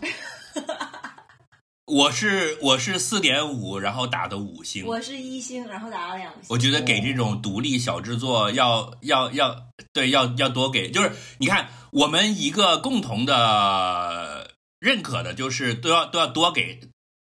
[1.85, 4.85] 我是我是四点五，然后打的五星。
[4.85, 6.43] 我是一星，然后打了两星。
[6.47, 16.79] 我觉得给这种独立小制作要要要对要要多给，就是你看我们一个共同的认可的，就是都要都要多给，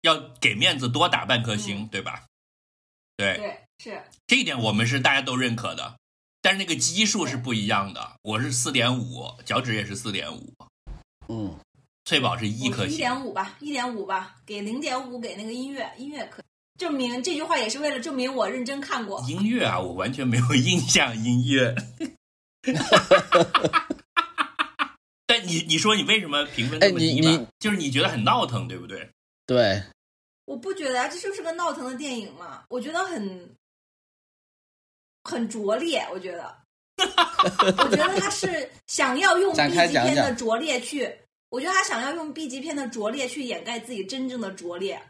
[0.01, 2.25] 要给面子多打半颗星，嗯对吧？
[3.15, 5.95] 对，对是这一点我们是大家都认可的，
[6.43, 8.17] 但是那个基数是不一样的。
[8.21, 10.53] 我是四点五，脚趾也是四点五。
[11.29, 11.57] 嗯，
[12.03, 16.43] 翠宝是一颗星一星，点五吧，一点五吧，给零点五给那个音乐，音乐可
[16.77, 19.23] 证明这句话也是为了证明我认真看过。
[19.25, 21.15] 音乐啊，我完全没有印象。
[21.23, 21.73] 音乐，
[25.25, 27.45] 但你你说你为什么评分这么低吧？
[27.57, 29.09] 就是你觉得很闹腾，对不对？
[29.47, 29.81] 对，
[30.43, 33.49] 我不觉得啊，这就是个闹腾的电影嘛，我觉得很
[35.23, 36.55] 很拙劣，我觉得，
[37.77, 41.13] 我觉得他是想要用 B 级片的拙劣去，
[41.49, 45.01] 我觉得他想要用 B 级片的拙劣去掩盖自己真正的拙劣，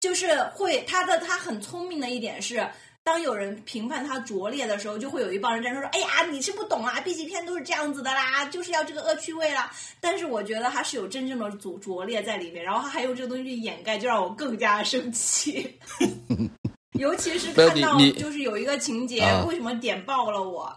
[0.00, 2.66] 就是会他的他很聪明的一点是。
[3.06, 9.72] 当有人评判他拙劣的时候，就会有一帮人站出来说：“哎呀，你是不懂啊，B 级片都是这样子的啦，就是要这个恶趣味啦。”
[10.02, 15.78] 但是我觉得他是有真正的拙拙劣在里面，然后他还用这个东西去掩盖，就让我更加生气。
[16.98, 20.76] 尤其是看到就是有一个情节，啊为什么点爆了我？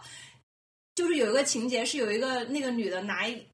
[0.94, 3.46] 就是有一个情节是有一个那个女的拿一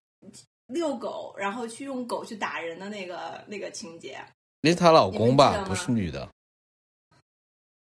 [0.68, 4.18] 遛狗，然后去用狗去打人的那个那个情节，
[4.60, 6.28] 那是她老公吧不是女的。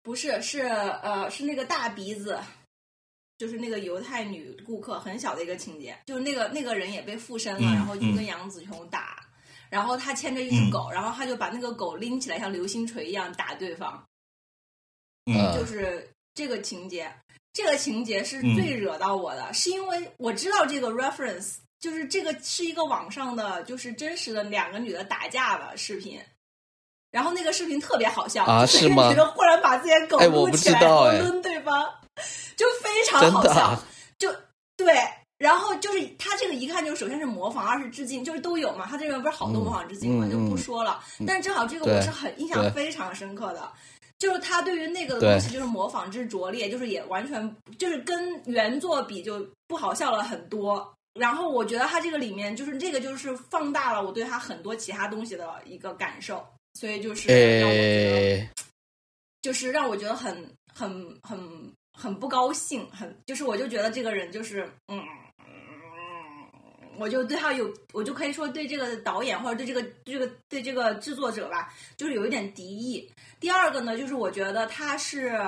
[0.03, 2.39] 不是是呃是那个大鼻子，
[3.39, 9.29] 就是那个犹太女顾客很小的一个情节，就是那个那个人也被附身了，嗯然后就嗯跟杨紫琼打，
[9.69, 14.03] 然后他牵着一只狗，然后他就把那个狗拎起来像流星锤一样打对方，
[15.27, 17.13] 嗯就是这个情节，
[17.53, 26.21] 这个情节是嗯最惹到我的，是因为我知道这个 reference，就是这个是一个网上的，就是真实的两个女的打架的视频。
[27.11, 31.93] 然后那个视频特别好笑啊就是吗个女的忽然把自己的狗撸起来，然后抡对方，
[32.57, 33.67] 就非常好笑。
[33.67, 33.85] 啊
[34.17, 34.33] 就
[34.77, 34.95] 对，
[35.37, 38.87] 然后就是他这个一看就首先是模仿，二是致敬，就是都有嘛。
[38.87, 41.03] 他这边不是好多模仿致敬嘛，就不说了。
[41.27, 43.73] 但正好这个我是很印象非常深刻的，
[44.21, 50.95] 就是他对于那个对东西就是模仿之拙劣，就是也完全就是跟原作比就不好笑了很多。
[51.15, 58.17] 然后我觉得他这个里面就是这个就是放大了我对他很多其他东西的一个感受，所以就是让我觉得。
[58.17, 58.51] 诶，
[59.43, 65.03] 就是让我觉得很很很很不高兴，很就是我就觉得这个人就是嗯。
[66.99, 73.11] 我就对他有，我就可以说对这个导演或者对这个这个对这个制作者吧，就是有一点敌意。
[73.39, 75.41] 第二个呢，就是我觉得他是，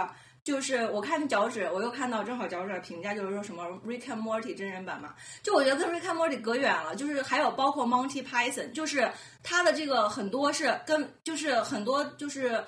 [0.45, 9.11] 就是我看脚趾，我又看到正好脚趾评价就是说什么《Rick and Morty》真人版嘛，就我觉得跟《Rick and Morty》隔远了，就是还有包括 Monty Python，就是
[9.43, 12.64] 他的这个很多是跟就是很多就是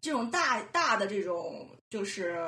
[0.00, 2.38] 这种大大的这种就是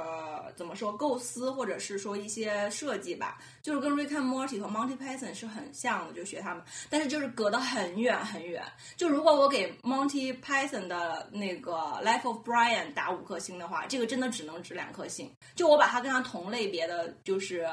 [0.55, 8.63] 怎么说构思或者是说一些设计吧，就是跟 Rick and Morty 和 Monty Python 是很像的，就学他们，但是就是隔得很远很远。
[8.97, 11.73] 就如果我给 Monty Python 的那个
[12.05, 15.33] Life of Brian 打五颗星的话，这个真的只能值两颗星。
[15.55, 17.67] 就我把它跟它同类别的就是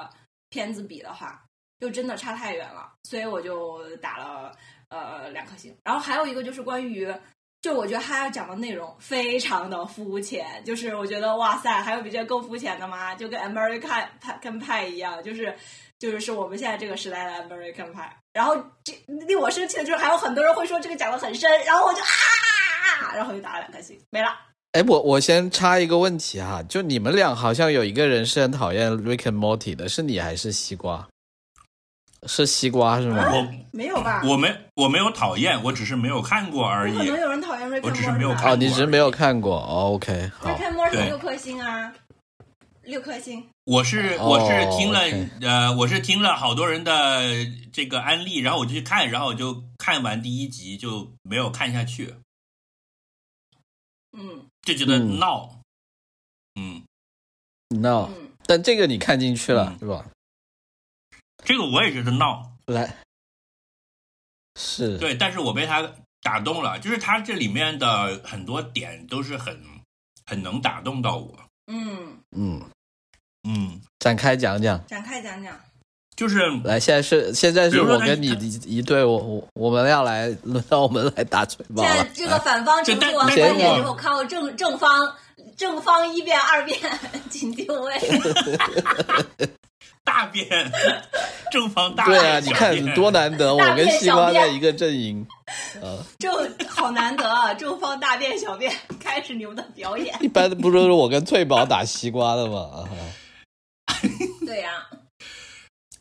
[0.49, 1.43] 片子比的话，
[1.81, 4.55] 就真的差太远了，所以我就打了
[4.87, 5.75] 呃两颗星。
[5.83, 7.13] 然后还有一个就是关于。
[7.61, 13.15] 就我觉得他要讲的内容非常的肤浅，就是我觉得哇塞，还有比这更肤浅的吗？
[13.15, 15.53] 就跟 American Pie Pie 一样，就是
[15.97, 18.15] 就是是我们现在这个时代的 American 派。
[18.31, 24.27] 然后这令我生气的就是还有很多人会说这个讲的很深，然后我就啊，然后就打了两颗星，没了。
[24.73, 31.07] 哎，我我先插一个问题哈，就你们俩好像有一个人是很讨厌 Rick and Morty 的，是你还是西瓜？
[32.25, 33.25] 是西瓜是吗？
[33.31, 34.21] 我没有吧？
[34.25, 37.05] 我没我没有讨厌，我只是没有看过而已不可。
[37.05, 39.57] 能有人讨厌 Rick 我只是没有看哦，你只是没有看过。
[39.57, 40.57] 哦 OK，好 Rick。
[40.63, 41.93] and Morty 对六颗星啊，
[42.83, 43.47] 六颗星。
[43.65, 45.01] 我是哦我是听了、
[45.41, 47.21] 呃，我是听了好多人的
[47.71, 52.15] 这个安利，然后我就去看，然后我就看完第一集就没有看下去，
[54.17, 55.59] 嗯就觉得嗯闹。
[56.55, 56.81] 嗯
[57.69, 58.09] 嗯，
[58.45, 60.05] 但这个你看进去了嗯是吧？
[61.43, 62.97] 这个我也觉得闹，来，
[64.59, 69.57] 是，对，但是我被他打动了，就是他这里面的很多点都是很
[70.25, 71.33] 很能打动到我。
[71.67, 72.61] 嗯，嗯，
[73.43, 74.85] 嗯，展开讲讲。
[74.87, 75.57] 展开讲讲。
[76.15, 82.11] 就是来，现在是现在是我跟你一一对，我我我们要来轮到我们来打嘴巴了现在。
[82.11, 85.15] 这个反方陈述完这观点但之后，靠正正方
[85.55, 86.79] 正方一辩二辩，
[87.29, 87.93] 请定位。
[90.07, 90.47] 大便，
[91.51, 95.27] 正方大对便，啊，你看便多难得，我跟西瓜在一个阵营。
[95.81, 96.33] 呃，正
[96.69, 97.53] 好难得啊！
[97.55, 100.17] 正方大便小便，开始你们的表演。
[100.23, 102.85] 一般不都是我跟翠宝打西瓜的吗？
[103.85, 103.99] 啊
[104.45, 104.71] 对呀、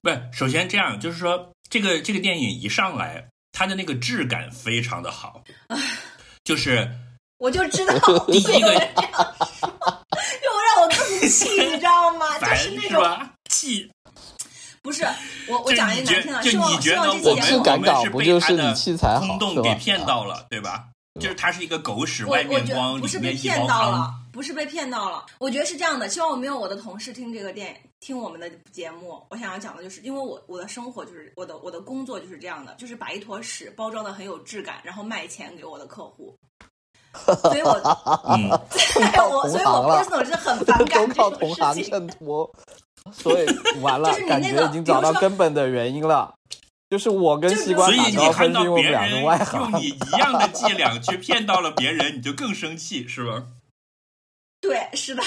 [0.00, 5.42] 不是，首先这样，就是说这个这个电影一上来，它的那个质感非常的好，
[6.44, 6.88] 就是
[7.38, 7.94] 我就知道
[8.26, 10.04] 第一个这样说，
[10.40, 12.38] 就让我更气，你知道吗？
[12.38, 13.28] 就是那种？
[13.48, 13.90] 气，
[14.87, 15.05] 不是
[15.49, 20.84] 我我讲一个难听的，就希望你觉得希望这我们我们是不就是被他的你器材好空洞给骗到了，对吧？
[21.20, 23.66] 就是他是一个狗屎，我外面我觉光里得不是被面一骗。
[23.66, 25.26] 到了，不是被骗到了。
[25.39, 29.20] 我觉得是这样的，希望我没有我的同事听这个电影听我们的节目。
[29.30, 36.37] 我想要讲的就是，因为我我的生活就是我的我的工作就是这样的，就是把一坨屎包装的很有质感，然后卖钱给我的客户。
[37.43, 37.72] 所以我，
[38.28, 38.51] 嗯，
[39.30, 41.91] 我 所以我 personal 是很反感都靠这同行种事情。
[41.91, 42.55] 衬托，
[43.12, 43.46] 所以
[43.80, 46.32] 完了感觉已经找到根本的原因了。
[46.88, 49.80] 就是我跟西瓜所以打高分，你看到是因为我们别人俩是外用行。
[49.80, 53.42] 你一样的伎俩去骗到了别人，你就更生气，是吧？
[54.61, 55.22] 对，是的，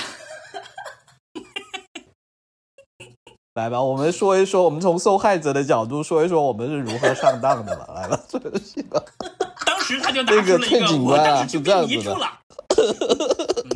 [3.56, 7.86] 来吧，我们说一说，我们从受害者的角度说一说我们是如何上当的吧。
[7.94, 9.04] 来吧，这个西瓜
[9.66, 12.39] 当时他就拿这个出了一个，我当时就被这样子的迷住了。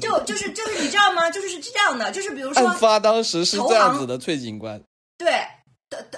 [0.01, 1.29] 就就是就是你知道吗？
[1.29, 4.81] 就是是这样的，就是比如说案发当时是这样子的，崔警官。
[5.17, 5.45] 对，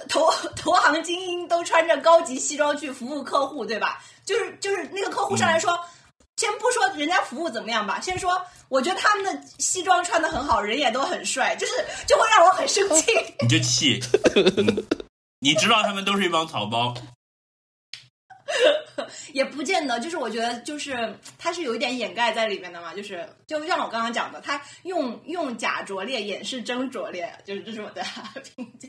[0.08, 4.02] 投投投行精英都穿着高级西装去服务客户，对吧？
[4.24, 5.80] 就是就是那个客户上来说，嗯
[6.36, 11.72] 先不说人家服务怎么样吧，先说我觉得他们的西装穿的很好，人也都很帅，就是
[12.06, 13.10] 就会让我很生气。
[13.40, 13.98] 你就气，
[14.34, 14.84] 嗯，
[15.40, 16.92] 你知道他们都是一帮草包，
[19.32, 28.02] 也不见得，就是我觉得就是他是有一点掩盖在里面的嘛，就是就像我刚刚讲的，他用用假拙劣掩饰真拙劣，就是这是我的
[28.56, 28.88] 评价。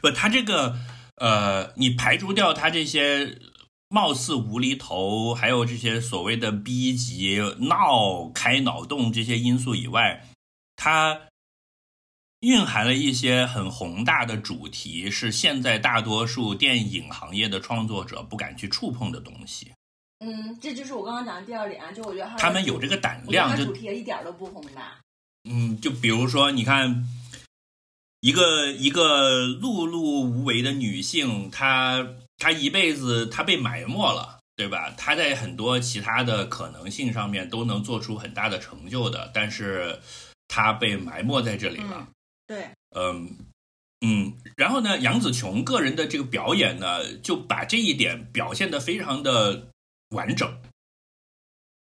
[0.00, 0.76] 不，他这个
[1.16, 3.38] 呃，你排除掉他这些
[3.88, 10.26] 貌似无厘头，还有这些所谓的逼急、闹、开脑洞这些因素以外，
[10.74, 11.20] 他
[12.42, 19.72] 蕴含了一些很宏大的主题，是现在大多数电影行业的创作者不敢去触碰的东西。
[20.18, 24.92] 嗯，这就是我刚刚讲的第二点啊，就我觉得他们有这个胆量，就他主题一点都不宏大。
[25.48, 27.08] 嗯，就比如说，你看，
[28.20, 32.06] 一个一个碌碌无为的女性，她
[32.38, 34.92] 她一辈子她被埋没了，对吧？
[34.96, 40.00] 她在很多其他的可能性上面都能做出很大的成就的，但是
[40.48, 42.08] 她被埋没在这里了。
[42.46, 43.36] 对，嗯
[44.00, 49.68] 嗯，然后呢，杨紫琼个人的这个表演呢，就把这一点表现的非常的
[50.10, 50.60] 完整。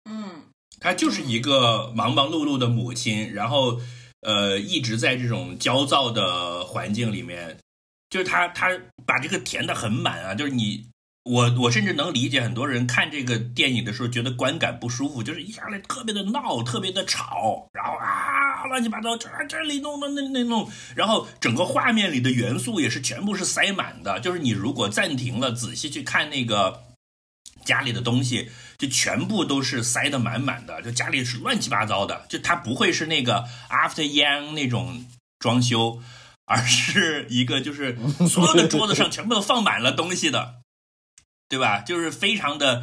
[0.05, 0.43] 嗯。
[0.81, 3.81] 她就是一个忙忙碌碌的母亲，然后
[4.23, 7.57] 呃一直在这种焦躁的环境里面，
[8.11, 8.69] 就是她她
[9.07, 10.89] 把这个填的很满啊，就是你
[11.25, 26.83] 我我甚至能理解很多人看这个电影的时候觉得观感不舒服，就是一下来特别的闹，特别的吵，然后啊乱七八糟，这这里弄弄那那弄，然后整个画面里的元素也是全部是塞满的，就是你如果暂停了仔细去看那个
[27.65, 28.51] 家里的东西。
[28.79, 35.07] 就全部都是塞得满满的，就家里是乱七八糟的，就它不会是那个 After Yang 那种
[35.39, 36.01] 装修，
[36.47, 37.97] 而是一个就是
[38.29, 40.62] 所有的桌子上全部都放满了东西的，
[41.53, 41.81] 对吧？
[41.81, 42.83] 就是非常的，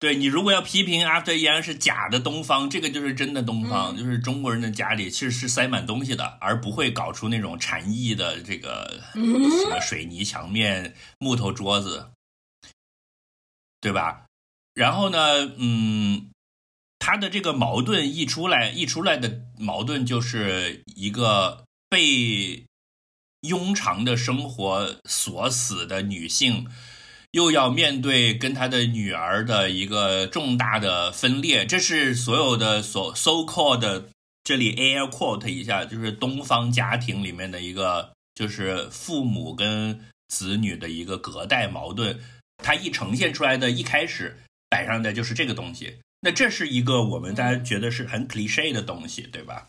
[0.00, 9.20] 对你如果要批评 After Yang 是假的东方，这个就是真的东方，就是中国人的家里其实是塞满东西的，而不会搞出那种禅意的这个什
[9.70, 12.10] 么水泥墙面、木头桌子，
[13.80, 14.26] 对吧？
[14.74, 16.30] 然后呢，嗯，
[16.98, 22.64] 他的这个矛盾一出来，一出来的矛盾就是一个被
[23.42, 26.66] 庸常的生活锁死的女性，
[27.36, 31.66] 又要面对跟他的女儿的一个重大的分裂。
[31.66, 34.04] 这是所有的所 so called
[34.42, 42.18] 这里 air quote 一下，就是东方家庭里面的一个，就是父母跟子女的一个隔代矛盾。
[42.64, 44.38] 它一呈现出来的一开始。
[44.68, 49.68] 摆上的就是这个东西，那这是一个我们大家觉得是很 cliche 的东西，对吧？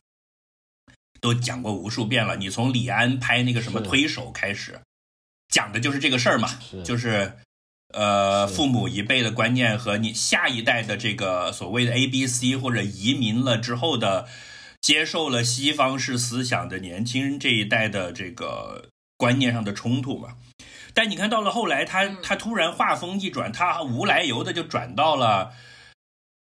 [1.22, 2.36] 都讲过无数遍了。
[2.36, 4.82] 你从李安拍那个什么推手开始，
[5.50, 6.50] 讲的就是这个事儿嘛，
[6.84, 7.32] 就是
[7.94, 14.28] 呃父母一辈的观念和你下一代的这个所谓的 A B C 或者移民了之后的
[14.82, 20.36] 接受了西方式思想的年轻人这一代的这个观念上的冲突嘛。
[20.94, 25.52] 但你看到了后来他，他突然话锋一转，他无来由的就转到了，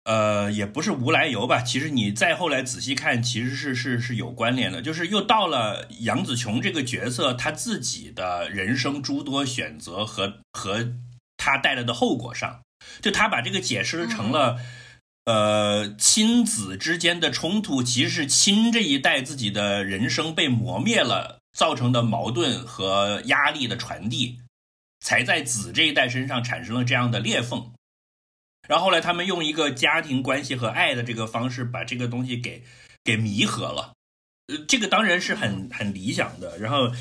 [0.05, 1.63] 呃，也不是无来由吧。
[1.63, 10.93] 其实你再后来仔细看，其实是是是有关联的，就是又到了杨紫琼这个角色，他自己的人生诸多选择和和
[11.45, 12.63] 他带来的后果上，
[13.03, 14.59] 就他把这个解释成了。
[15.27, 24.41] 呃，亲子之间的冲突，其实是亲这一代自己的人生被磨灭了造成的矛盾和压力的传递，
[25.01, 27.73] 才在子这一代身上产生了这样的裂缝。
[28.69, 32.63] 然后后来他们用一个家庭关系和爱的这个方式，把这个东西给
[33.03, 33.95] 给弥合了。
[34.49, 36.59] 呃，这个当然是很很理想的。
[36.59, 36.93] 然后，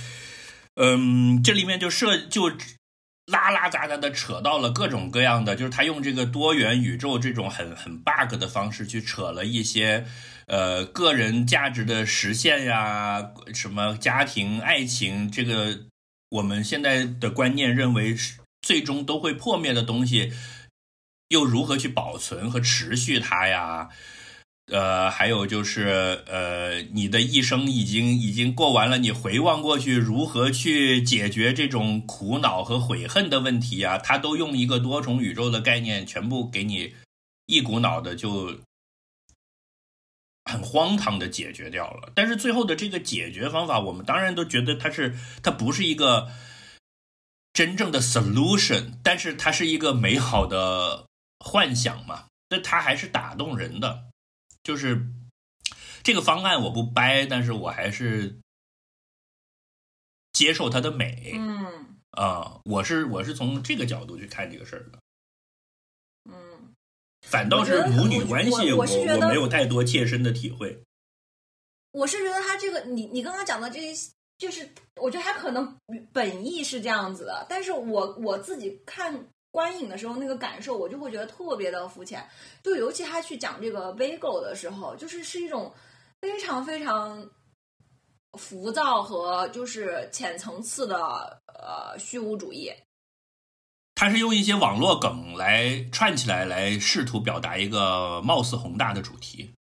[0.75, 2.49] 嗯，这里面就涉就
[3.27, 10.05] 拉拉杂杂的扯到了各种各样的，就是他用这个多元宇宙这种很很 bug 的方式去扯了一些
[10.47, 15.79] 呃个人价值的实现呀，什么家庭、爱情，这个
[16.29, 20.33] 我们现在的观念认为是最终都会破灭的东西，
[21.29, 23.89] 又如何去保存和持续它呀？
[24.67, 33.97] 呃，还有就是，呃，你的一生已经已经过完了，你回望过去，如何去解决这种苦恼和悔恨的问题啊？
[33.97, 36.95] 他都用一个多重宇宙的概念，全部给你
[37.45, 38.61] 一股脑的就
[40.45, 42.13] 很荒唐的解决掉了。
[42.15, 46.31] 但是最后的这个解决方法，我们当然都觉得它是它不是一个
[47.51, 51.05] 真正的 solution，但是它是一个美好的
[51.39, 54.05] 幻想嘛，那它还是打动人的。
[54.63, 55.05] 就是
[56.01, 58.39] 这个方案我不掰，但是我还是
[60.31, 64.99] 接受它的美嗯啊、我是我是从这个角度去看这个事儿的。
[66.29, 66.73] 嗯，
[67.21, 70.83] 反倒是母女关系，我我没有太多切身的体会。
[71.91, 74.69] 我是觉得他这个，你你刚刚讲的这些，就是
[75.01, 75.75] 我觉得他可能
[76.11, 82.27] 本意是这样子的，但是我我自己看观影的时候那个感受，我就会觉得特别的肤浅。
[82.63, 85.71] 就尤其他去讲这个 Vigo 的时候，就是是一种
[86.19, 87.29] 非常非常
[88.39, 90.97] 浮躁和就是浅层次的
[91.45, 92.73] 呃虚无主义。
[93.93, 99.53] 他是用一些网络梗来串起来，来试图表达一个貌似宏大的主题。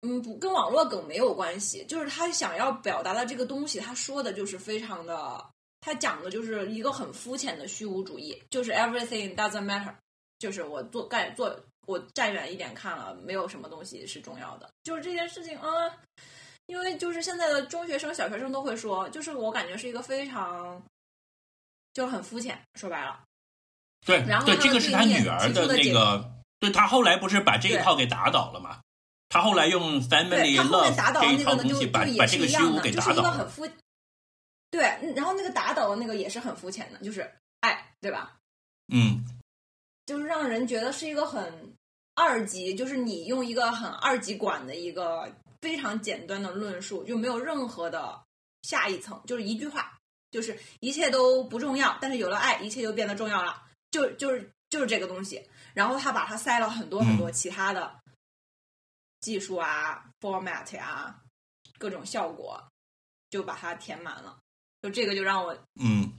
[0.00, 5.44] 嗯，不跟网络梗没有关系，就是他想要表达的这个东西，他说的就是非常的，
[5.80, 9.94] 他讲的就是一个很肤浅的虚无主义，就是 everything doesn't matter，
[10.38, 15.68] 就是我做干做我站远一点看了，没有什么东西是重要的，就是这件事情啊、
[16.66, 20.82] 因为就是现在的中学生、小学生都会说，就是我感觉是一个非常
[21.92, 23.20] 就很肤浅，说白了，
[24.04, 28.80] 对对，然后对这个是他女儿的那个，对他后来不是把这一套给打倒了吗？
[29.30, 33.30] 他后来用 family love 这套东西，把把这个虚无给就是一打倒了。
[33.30, 33.68] 个很肤。
[34.70, 38.36] 对，嗯然后那个打倒的那个也是很肤浅的，就是爱，对吧？
[38.92, 39.24] 嗯，
[40.06, 41.74] 就是让人觉得是一个很
[42.14, 48.22] 二级，就是你用一个很二级管的一个非常简单的论述，就没有任何的
[48.62, 49.98] 下一层，就是一句话，
[50.30, 55.48] 就是一切都不重要，但是有了爱，一切就变得重要了，就就是就是这个东西。
[55.74, 58.00] 然后他把它塞了很多很多其他的
[59.20, 61.20] 技术啊、format 呀、
[61.78, 62.62] 各种效果，
[63.30, 64.38] 就把它填满了。
[64.88, 66.12] 就这个就让我嗯，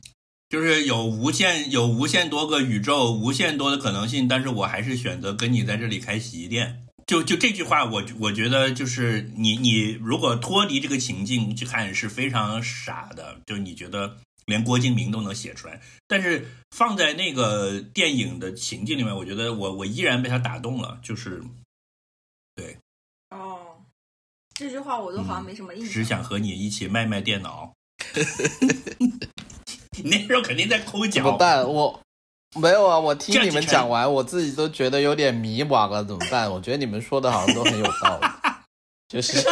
[0.48, 6.86] 就是有无限有无限多个宇宙，无限多的可能性，但是我还是选择跟你在这里开洗衣店。
[7.08, 21.42] 就就这句话，我我觉得就是你你如果脱离这个情境去看是非常傻的，就你觉得连郭敬明都能写出来，但是放在那个电影的情境里面，我觉得我我依然被他打动了，就是
[22.56, 22.78] 对
[23.32, 23.78] 哦，
[24.54, 25.92] 这句话我都好像没什么印象。
[25.92, 27.74] 只想和你一起卖卖电脑。
[30.01, 31.68] 你那时候肯定在抠脚，怎么办？
[31.68, 31.99] 我
[32.60, 36.49] 没有啊，我听你们讲完，我自己都觉得有点迷惘了，怎么办？
[36.51, 38.28] 我觉得你们说的好像都很有道理，
[39.10, 39.51] 就是天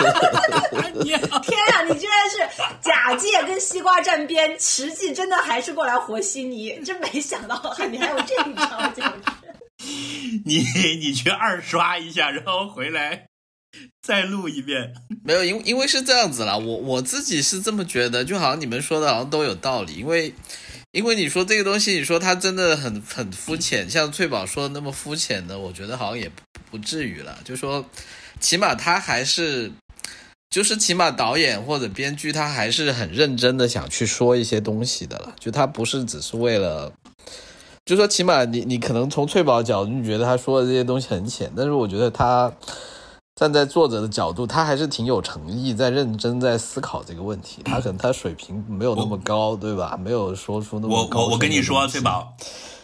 [1.73, 2.37] 啊，你居然是
[2.81, 9.11] 假借跟西瓜站边，实际真的还是过来和稀泥，真没想到你还有这一招，简直。
[10.43, 10.65] 你
[10.99, 13.27] 你去二刷一下，然后回来
[14.01, 14.93] 再录一遍。
[15.23, 20.33] 没有，因因为是这样子啦，我我自己是这么觉得，就好像你们说的好像都有道理，因为
[20.91, 26.41] 因为你说这个东西，你说它真的很很肤浅，像翠宝说的那么肤浅的，我觉得好像也不
[26.71, 27.85] 不至于了，就说
[28.39, 29.71] 起码他还是。
[30.49, 36.93] 就是起码导演或者编剧他还是很认真的想去说一些东西的了，就他不是只是为了，
[37.85, 42.51] 就说起码你你可能从翠宝角度你觉得他说的这些东西很浅，但是我觉得他
[43.37, 47.61] 站在作者的角度，他还是挺有诚意，在认真在思考这个问题。
[47.63, 49.95] 他可能他水平没有那么高，对吧？
[49.95, 52.35] 没有说出那么高我我我跟你说，翠，宝，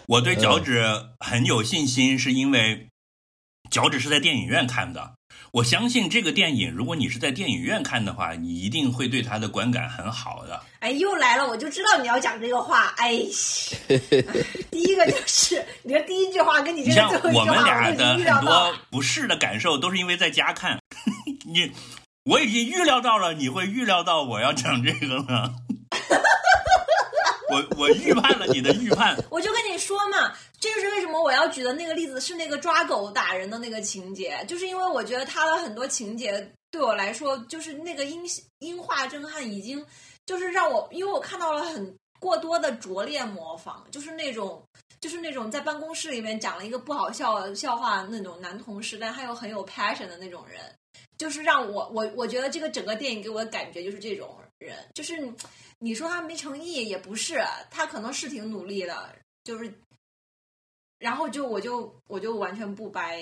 [0.06, 0.86] 我对脚趾
[1.20, 2.89] 很有信心，是因为
[3.72, 5.16] 脚趾是在电影院看的。
[5.54, 10.60] 我相信这个电影，如果你是在电影院看的话，你一定会对它的观感很好的。
[10.80, 12.88] 哎，又来了，我就知道你要讲这个话。
[12.97, 13.20] 哎，
[14.72, 18.74] 第一个就是你的第一句话跟你这个最后一句我们话，俩的很多到。
[18.89, 20.80] 不适的感受，都是因为在家看。
[21.45, 21.72] 你，
[22.24, 25.54] 我已经预料到了，你会预料到我要讲这个了。
[27.54, 30.34] 我我预判了你的预判，我就跟你说嘛，
[30.64, 38.24] 这就是为什么我要举的那个例子是那个抓狗打人的那个情节，就是因为我觉得他的很多情节对我来说，就是那个音
[38.59, 39.86] 音画震撼，已经
[40.26, 44.64] 就是让我，因为我看到了很过多的拙劣模仿，就是那种
[45.01, 50.61] 就是那种在办公室里面讲了一个不好笑的笑话那种男同事，但他又很有 passion 的那种人，
[51.18, 55.30] 就是让我我我觉得这个整个电影给我的感觉就是这种人，就是
[55.80, 59.70] 你说他没诚意也不是，他可能是挺努力的，就是。
[61.04, 63.20] 然后就我就我就完全不掰，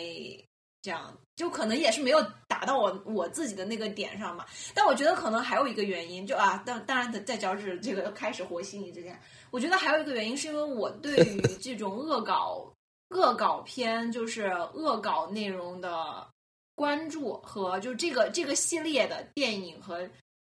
[0.84, 4.45] 这样就可能也是没有打到我我自己的那个点上嘛。
[4.75, 9.19] 但我觉得可能还有一个原因，就啊，当当然在脚趾这个开始和稀泥之前，
[9.49, 12.71] 我觉得还有一个原因是因为我对于 这种恶搞
[13.09, 14.43] 恶搞片，就是
[14.75, 16.29] 恶搞内容的
[16.75, 20.07] 关注和就这个这个系列的电影和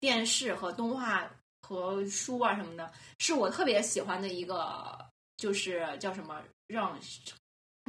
[0.01, 4.99] 电视和动画和书啊什么的，是我特别喜欢的一个，
[5.37, 6.43] 就是叫什么。
[6.73, 6.99] 让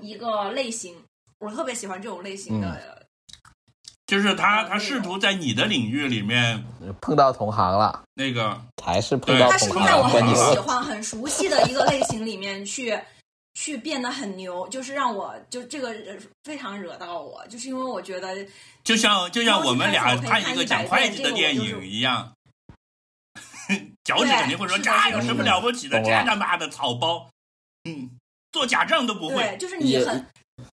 [0.01, 0.95] 一个类型，
[1.39, 3.07] 我特别喜欢这种类型的，
[4.05, 6.61] 就是他他试图在你的领域里面
[6.99, 12.99] 碰到同行了，那个还是碰到同行他是在我很喜欢、很熟悉的一个类型里面去
[13.53, 15.95] 去变得很牛，就是让我就这个
[16.43, 18.45] 非常惹到我，就是因为我觉得
[18.83, 22.33] 就像就像我们俩看一个讲会计的电影一样，
[24.03, 27.29] 脚趾肯定会说这有什么了不起的，这他妈的草包，
[27.85, 28.09] 嗯。
[28.53, 30.25] 做假账都不会，对，就是你很，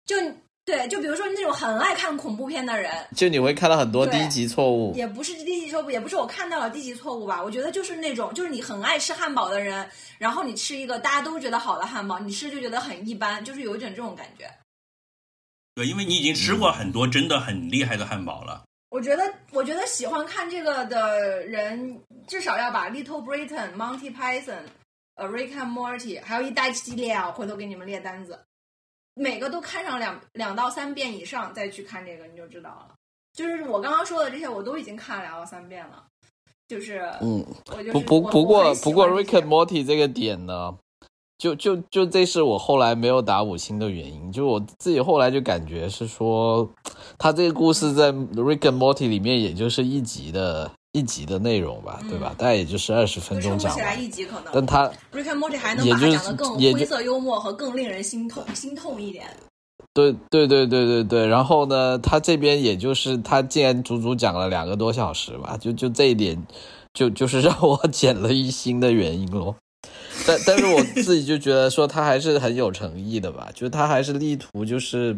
[0.05, 0.17] 就
[0.65, 7.41] 对，就比如说那种很爱看恐怖片的人，就你会看到很多低级错误，也不是低级错误，也不是我看到了低级错误吧？
[7.41, 14.51] 我觉得就是那种，就是你很爱吃汉堡的人，然后你吃一个大家都觉得好的汉堡，你吃就觉得很一般，就是有一点这种感觉。
[15.77, 18.65] 对，因为你已经吃过很多真的很厉害的汉堡了。
[18.89, 19.23] 我觉得，
[19.53, 24.43] 我觉得喜欢看这个的人，至少要把《Little Britain》、《Monty Python》。
[25.17, 28.39] 呃，Rick and Morty，还有一大系列啊，回头给你们列单子，
[29.15, 32.95] 每个都看上两两到三遍以上，再去看这个你就知道了。
[33.33, 36.05] 就是我刚刚说的这些，我都已经看了两到三遍了。
[36.69, 37.45] 就是，嗯，
[37.93, 40.77] 不不不过不过 Rick and Morty 这个点呢，
[41.39, 46.69] 就就就这是我后来没有打五星的原因，就我自己后来就感觉是说，
[47.17, 50.71] 他这个故事在 Rick and Morty 里面也就是一集的。
[50.97, 52.35] 一集的内容吧，对吧？
[52.39, 59.27] 大概也就是二十分钟讲起来一集可能，但他 Rick and Morty 还能把它讲的更灰色幽默和更令人心痛心痛一点。
[59.93, 66.43] 对对对对对对，然后呢，他这边也就是他竟然足足讲了两个多小时吧，就就这一点，
[66.95, 69.55] 就就是让我减了一星的原因咯。
[70.27, 75.15] 但但是我自己就觉得说他还是很有诚意的吧，就他还是力图就是。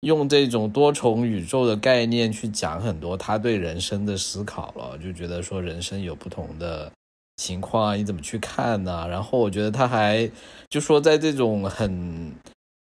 [0.00, 6.90] 用这种多重宇宙的概念去讲很多他对人生的思考了，就觉得说人生有不同的
[7.36, 9.06] 情况，你怎么去看呢？
[9.08, 10.30] 然后我觉得他还
[10.70, 12.32] 就说在这种很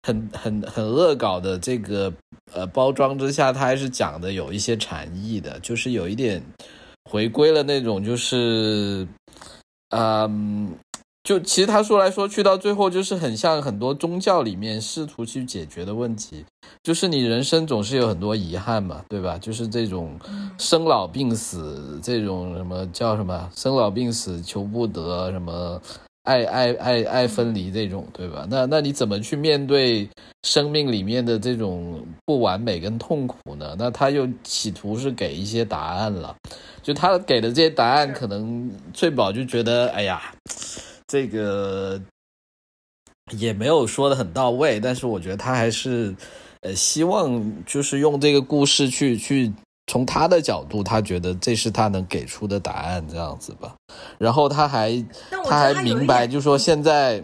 [0.03, 2.13] 很很很恶搞的这个
[2.53, 6.43] 呃包装之下，他还是讲的有一些禅意的，就是有一点
[7.11, 9.09] 回归了那种就是
[9.91, 10.77] 嗯。
[11.27, 16.45] 就其实他说来说去到最后，就是很像很多宗教里面试图去解决的问题，
[16.85, 19.37] 就是你人生总是有很多遗憾嘛，对吧？
[19.37, 20.17] 就是这种
[20.57, 25.83] 生老病死，这种什么叫什么生老病死求不得，什么
[26.23, 28.47] 爱爱爱爱分离这种，对吧？
[28.49, 30.09] 那那你怎么去面对
[30.45, 33.75] 生命里面的这种不完美跟痛苦呢？
[33.77, 36.37] 那他又企图是给一些答案了，
[36.85, 40.23] 就他给的这些答案，可能翠宝就觉得，哎呀。
[41.07, 42.01] 这个
[43.39, 46.15] 也没有说的很到位，但是我觉得他还是
[46.61, 49.53] 呃希望就是用这个故事去去
[49.87, 53.75] 从他的角度，他觉得这是他能给出的答案这样子吧。
[54.19, 55.05] 然后他还
[55.45, 57.23] 他还明白，就说现在。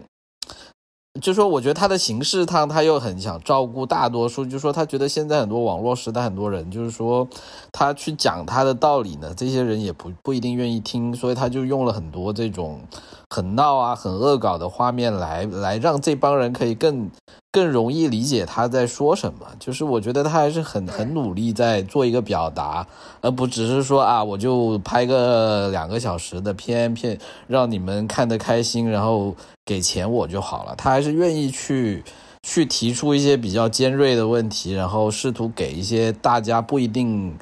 [1.21, 4.43] 就说我觉得他的形式上，他又很想照顾大多数。
[4.43, 7.27] 就说他觉得现在很多网络时代，很多人就是说
[7.71, 12.81] 他去讲他的道理呢，这些人也不不一定愿意听，所以他就用了很多这种
[13.29, 17.11] 很闹啊、很恶搞的画面来来让这帮人可以更
[17.51, 19.45] 更容易理解他在说什么。
[19.59, 22.87] 就是我觉得他还是很很努力在做一个表达，
[23.21, 29.35] 而不只是说啊，我就拍个两个小时的片片让你们看得开心，然后。
[29.65, 32.03] 给钱我就好了，他还是愿意去
[32.43, 37.33] 去提出一些比较尖锐的问题，然后试图给一些大家不一定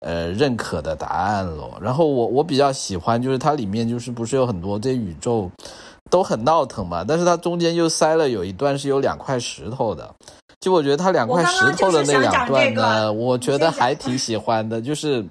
[0.00, 1.78] 呃认可的答案咯。
[1.82, 5.50] 然后我我比较喜欢就是它里面就是不是有很多这宇宙
[6.10, 10.14] 都很闹腾嘛，但是它中间又塞了有一段是有两块石头的，
[10.60, 15.22] 就我觉得它两块石头的那两段呢，我觉得还挺喜欢的，就是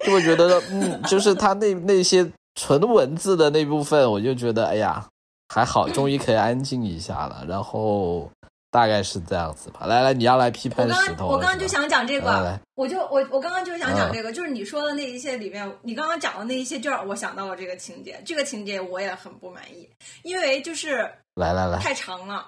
[0.00, 5.06] 就会觉得嗯，就是它那那些纯文字的那部分，我就觉得哎呀。
[5.48, 7.44] 还好，终于可以安静一下了。
[7.48, 8.30] 然后
[8.70, 9.86] 大概是这样子吧。
[9.86, 19.88] 来来，你要来批判石头了我刚刚就想讲这来来个，我就我我刚刚就是想讲嗯这个，就是你说的那一些里面，你刚刚讲的那一些，就让我想到了这个情节，这个情节我也很不满意，
[20.22, 22.46] 因为就是来来来，太长了，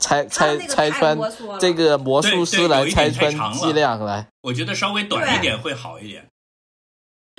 [0.00, 1.16] 拆拆拆穿
[1.60, 4.26] 这个魔术师来拆穿剂量来。
[4.42, 6.26] 我觉得稍微短一点会好一点。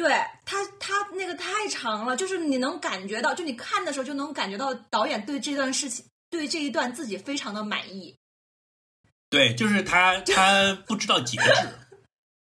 [0.02, 0.12] 对
[0.46, 8.18] 他他那个太长了，就是你能感觉到，就你看的时候就能感觉到导演对这段事情，对这一段自己非常的满意。
[9.30, 11.46] 对，就是他他不知道节制，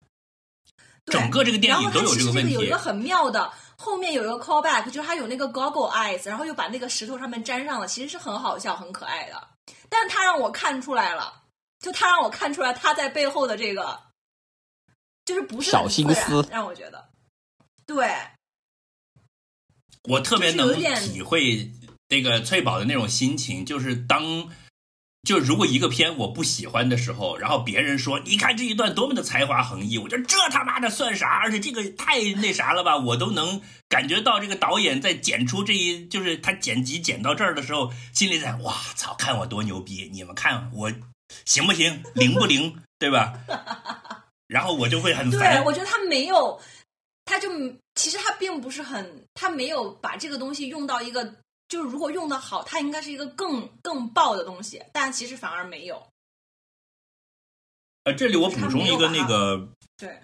[1.04, 2.78] 对整个这个电然后他影都有这个问题其实这个有一个。
[2.78, 9.48] 很妙的，后面有一个 callback，就是他有那个 goggle eyes，然后又把那个石头上面粘上了，其实是很好笑、很可爱的。
[9.90, 11.42] 但是他让我看出来了，
[11.78, 14.00] 就他让我看出来他在背后的这个，
[15.26, 17.09] 就是不是很小心思让我觉得，
[17.94, 18.08] 对
[20.04, 21.70] 我特别能体会
[22.08, 24.48] 那个翠宝的那种心情，就是当
[25.24, 31.40] 就如果一个片我不喜欢的时候，然后别人说你看这一段多么的才华横溢，我觉得这他妈的算啥？
[31.42, 40.08] 而且这个太那啥了吧，我都能感觉到这个导演在剪出这一，就是他剪辑剪到这儿的时候，心里在哇操，看我多牛逼！
[40.12, 40.92] 你们看我
[41.44, 43.34] 行不行，灵不灵，对吧？
[44.46, 45.64] 然后我就会很对，烦。
[45.64, 46.60] 我觉得他没有，
[47.30, 47.48] 他就
[47.94, 51.36] 其实他并不是很，他没有把这个东西用到一个，
[51.68, 56.04] 就是如果用的好，它应该是一个更更爆的东西，但其实反而没有。
[58.02, 60.20] 呃，这里我补充一个那个对，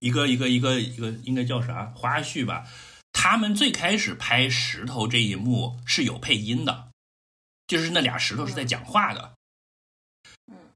[0.00, 2.66] 一个一个一个一个应该叫啥花絮吧？
[3.12, 6.88] 他们最开始拍石头这一幕是有配音的，
[7.68, 9.34] 就是那俩石头是在讲话的。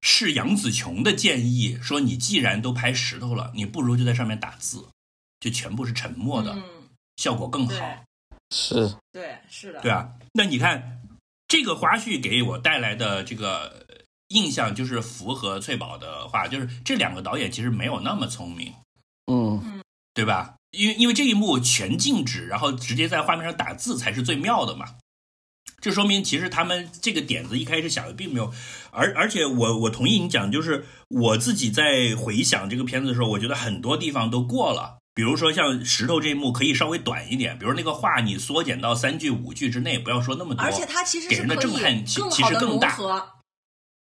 [0.01, 4.87] 是杨紫琼的建议说，你既然都拍石头了，你不如就在上面打字，
[5.41, 6.63] 就全部是沉默的，嗯，
[7.17, 7.75] 效果更好。
[8.55, 11.01] 是对，是的，对啊，那你看
[11.49, 13.87] 这个花絮给我带来的这个
[14.29, 18.73] 印象，就是符合翠宝的话，就是这两个导演其实没有那么聪明。
[19.27, 19.83] 嗯，
[20.15, 20.57] 对吧？
[20.73, 24.97] 因为因为这一幕全静止，然后直接在画面上打字才是最妙的嘛。
[25.81, 28.53] 这说明其实他们这个点子一开始想的并没有，
[28.91, 35.00] 而而且我我同意你讲，就是我自己在回想这个片子的时候，我觉得很多地方都过了。
[35.21, 40.65] 比如说像石头这一幕可以稍微短一点，比如那个话你缩减到三句五句之内，不要说那么多。
[40.65, 42.97] 而且它其实给人的震撼其其实更大，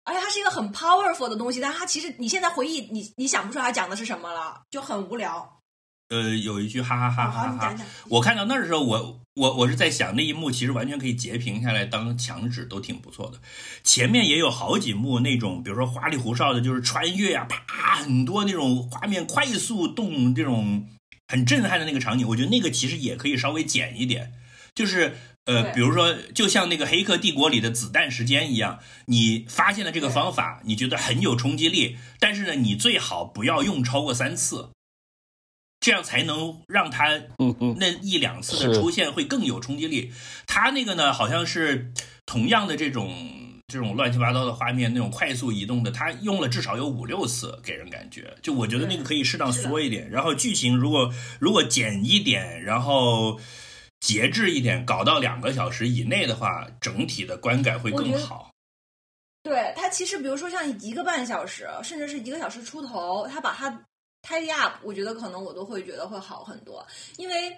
[0.03, 5.61] 而且它是一个很 powerful 的东西，但它其实你现在回忆，你你想不出来它讲的是什么了，就很无聊。
[6.09, 7.77] 呃，有一句哈哈哈哈，哈哈。
[8.09, 13.39] 我看到那儿的时候，我我我是在想，那一幕其实完全可以截屏下来当墙纸，都挺不错的。
[13.85, 20.89] 前面也有好几幕那种，比如说花里胡哨的，就是穿越啊，啪，很多那种画面快速动，这种
[21.29, 24.33] 很震撼的那个场景，我觉得那个其实也可以稍微减一点，
[24.75, 25.17] 就是。
[25.47, 34.71] 呃，比如说，就像那个《黑客帝国》里的子弹时间一样，你发现了这个方法，你觉得很有冲击力，但是呢，你最好不要用超过三次，
[35.81, 40.15] 这样才能让它嗯嗯，那一两次的出现会更有冲击力。
[40.47, 41.93] 他那个呢，好像是
[42.25, 48.37] 同样的这种这种乱七八糟的画面，那种快速移动的，他用了至少有五六次，给人感觉。
[48.43, 53.41] 就我觉得那个可以适当缩一点，然后剧情如果如果减一点，然后
[54.01, 58.51] 节制一点，搞到两个小时以内的话，整体的观感会更好。
[59.43, 63.71] 对它其实，比如说像一个半小时，甚至是一个小时出头，它把它
[64.23, 66.87] tidy up，我觉得可能我都会觉得会好很多，
[67.17, 67.57] 因为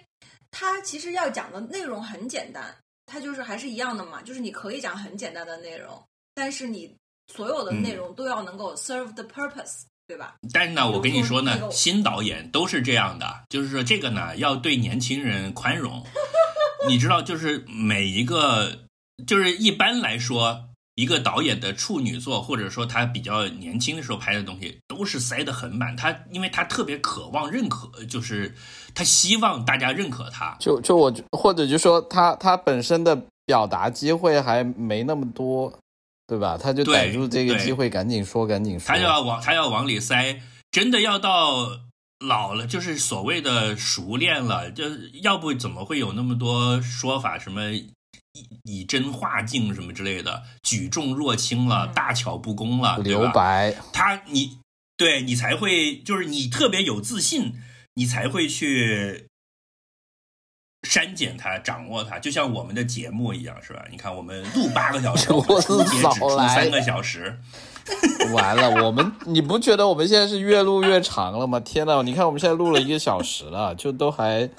[0.51, 2.75] 它其实要讲的内容很简单，
[3.07, 5.99] 它就是还是一样的嘛，就是你可以讲很简单的内容，
[6.35, 6.95] 但是你
[7.33, 10.35] 所有的内容都要能够 serve the purpose，、对吧？
[10.53, 16.05] 但是呢，我跟你说呢，新导演都是这样的，就是说这个呢要对年轻人宽容。
[16.87, 18.85] 你知道，就是每一个，
[19.25, 20.66] 就是一般来说，
[20.97, 25.95] 一个导演的处女作，或者说他比较年轻的时候拍的东西，都是塞得很满。
[25.95, 28.55] 他因为他特别渴望认可，就是
[28.95, 30.57] 他希望大家认可他。
[30.59, 35.71] 就就我或者就说他他本身的表达机会还没那么多，
[36.25, 36.57] 对吧？
[36.57, 39.03] 他就对逮住这个机会赶紧说赶紧说他就。
[39.03, 40.41] 要往他要往里塞，
[40.71, 41.69] 真的要到
[42.27, 44.85] 老了，就是所谓的熟练了，就
[45.21, 47.61] 要不怎么会有那么多说法，什么
[48.37, 53.29] 以以真化境什么之类的，举重若轻了，嗯大巧不工了，对留？
[53.31, 54.59] 白，他你
[54.95, 57.53] 对你才会，就是你特别有自信，
[57.95, 59.26] 你才会去。
[60.97, 63.85] 删减它，掌握它，就像我们的节目一样，是吧？
[63.91, 67.37] 你看，我们录八个小时， 我们出节只出三个小时，
[68.33, 71.59] 完了，我们你不觉得我们现在是越录越长了吗？
[71.59, 74.49] 天呐，你看我们现在录了一个小时了，就都还，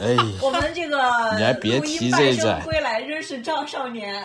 [0.00, 0.96] 哎， 我们这个
[1.36, 4.24] 你还别提这一站归来，仍是张少年。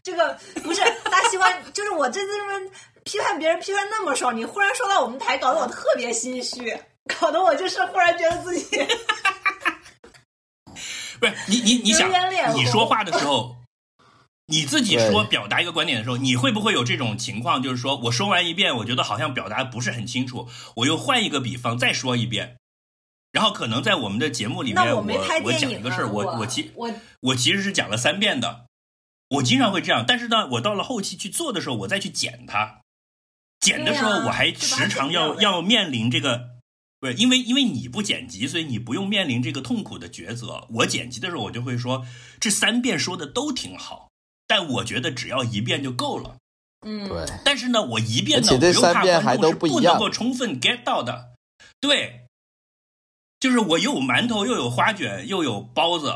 [0.00, 2.70] 这个不是大西瓜，就是我这次这么
[3.02, 6.72] 批判别人批判那么少，你忽然说到我们台，搞得我特别心虚，
[7.18, 8.78] 搞得我就是忽然觉得自己
[11.20, 12.10] 不是你你你想
[12.54, 13.56] 你说话的时候，
[14.46, 17.62] 你自己说表达一个观点的时候，你会不会有这种情况？
[17.62, 22.56] 就是说我说完一遍，我觉得好像表达不是很清楚，我又换一个比方再说一遍，
[23.32, 25.02] 然后可能在我们的节目里面，我
[25.44, 26.90] 我讲一个事儿，我我我其我
[27.20, 28.66] 我其实是讲了三遍的，
[29.28, 32.80] 我经常会这样，但是呢，我到了后期去做的时候，我再去剪它，
[33.60, 36.48] 剪的时候我还时常要要面临这个，
[37.00, 40.66] 不是因为因为你不剪辑，所以你不用面临这个痛苦的抉择。
[40.70, 42.04] 我剪辑的时候，我就会说
[42.40, 44.10] 这三遍说的都挺好，
[44.46, 46.36] 但我觉得只要一遍就够了。
[46.86, 49.02] 嗯，对，但是呢，我一遍呢，而且这我又怕
[49.36, 51.34] 观众是不能够充分 get 到的。
[51.80, 52.26] 对，
[53.40, 56.12] 就是我又有馒头，又有花卷，又有包子，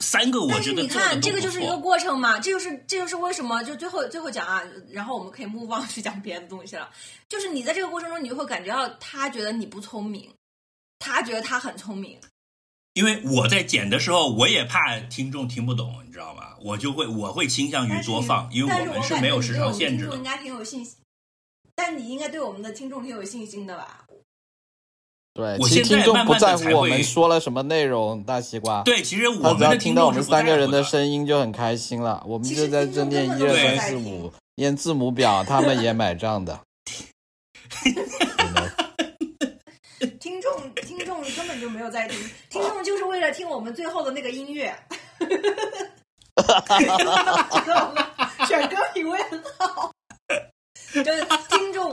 [0.00, 1.76] 三个我但是你觉得做的看，这个就是一个。
[1.78, 6.90] 过程嘛，这就是这就是为什么就最后最后讲啊，然后我们可以 move on 去讲别的东西了。
[7.28, 10.30] 就是你在这个过程中，你就会感觉到他觉得你不聪明，
[10.98, 12.18] 他觉得他很聪明，
[12.94, 16.56] 因为我在剪的时候，我也怕听众听不懂，你知道吗？
[16.62, 20.22] 我就会我会倾向于但是你多放，因为我们是没有时长限制的应。
[20.22, 20.96] 该挺有信心，
[21.74, 24.05] 但你应该对我们的听众挺有信心的吧？
[25.36, 28.82] 对，我其实听众现在慢不在乎我们说了什么内容，大西瓜。
[28.84, 32.24] 对，其实他我们的只要听到我们三个人的声音就很开心了。
[32.26, 36.58] 我们就在这念一二三四五，念字母表， 他们也买账的。
[40.18, 42.18] 听众听众根本就没有在听，
[42.48, 44.74] 听众就是为了听我们最后的那个音乐。
[46.36, 46.78] 哈哈
[48.18, 49.92] 哈选歌品味很好，
[50.92, 51.90] 就是听众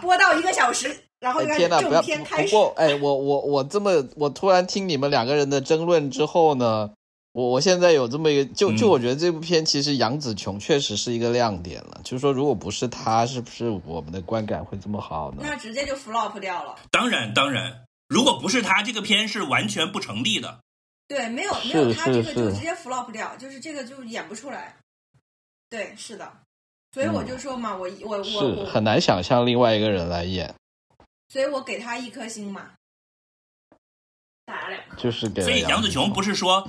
[0.00, 2.02] 播到一个小时，然后天呐，不要！
[2.02, 6.90] 不过，哎，我我我这么，我突然听你们两个人的争论之后呢，
[7.32, 12.00] 我我现在有这么一个，就就嗯我觉得这部片其实杨紫琼确实是一个亮点了。
[12.04, 15.38] 就是说，如果不是她，是不是我们的观感会这么好呢？
[15.42, 16.76] 那直接就 flop 掉了。
[16.90, 20.58] 当然当然，如果不是她，这个片是完全不成立的。
[21.08, 24.76] 对，没有没有她这个就直接 flop 掉，就是这个就演不出来。
[25.70, 26.30] 对，是的，
[26.92, 30.54] 所以我就说嘛，我我我是我，很难想象另外一个人来演，
[31.28, 32.70] 所以我给他一颗星嘛，
[34.44, 34.96] 打两颗。
[34.96, 36.68] 就是给所以杨紫琼不是是说，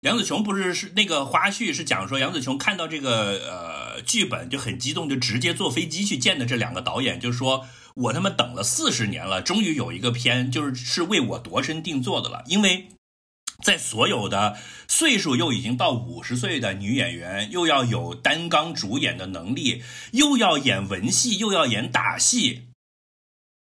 [0.00, 12.88] 杨紫琼不是是那个花絮是讲说杨紫琼看到这个呃剧本就很激动，就直接坐飞机去见的这两个导演，就说我他妈等了四十年了，终于有一个片就是是为我度身定做的了，因为。
[13.62, 14.58] 在所有的
[14.88, 22.71] 岁数又已经到五十岁的女演员，又要有担纲主演的能力，又要演文戏，又要演打戏，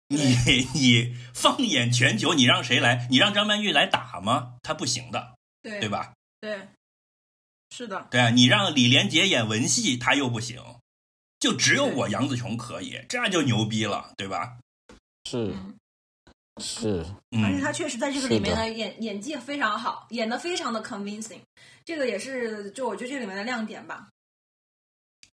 [0.09, 3.09] 你你放眼全球，你让谁来？
[3.11, 4.57] 你让张曼玉来打吗？
[4.63, 5.89] 她不行的，对对？
[5.89, 6.13] 吧？
[6.41, 6.69] 对，
[7.71, 10.61] 是的，对啊，你让李连杰演文戏，他又不行，
[11.41, 14.59] 就只有我杨紫琼可以，这样就牛逼了，对吧？
[15.29, 15.75] 是嗯
[16.61, 21.41] 是，嗯，而且他确实在这个里面是的演演技非常好，演的非常的 convincing，
[21.85, 24.09] 这个也是就我觉得这里面的亮点吧。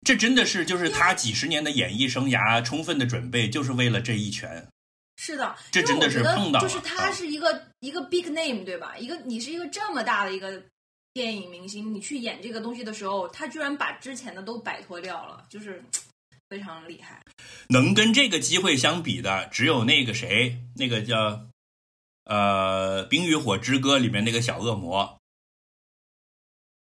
[0.02, 4.66] 这真的是就是他几十年的演艺生涯充分的准备，就是为了这一拳。
[5.16, 8.96] 是的，这真的是碰到就是他啊是一个、一个 big name 对吧？
[8.96, 10.62] 一个你是一个这么大的一个
[11.12, 15.84] 电影明星，你去演这个东西的时候，他居然把之前的都摆脱掉了，就是
[16.48, 17.22] 非常厉害。
[17.68, 21.46] 能跟这个机会相比的，只有那个谁，那个叫
[22.24, 25.18] 呃《冰与火之歌》里面那个小恶魔。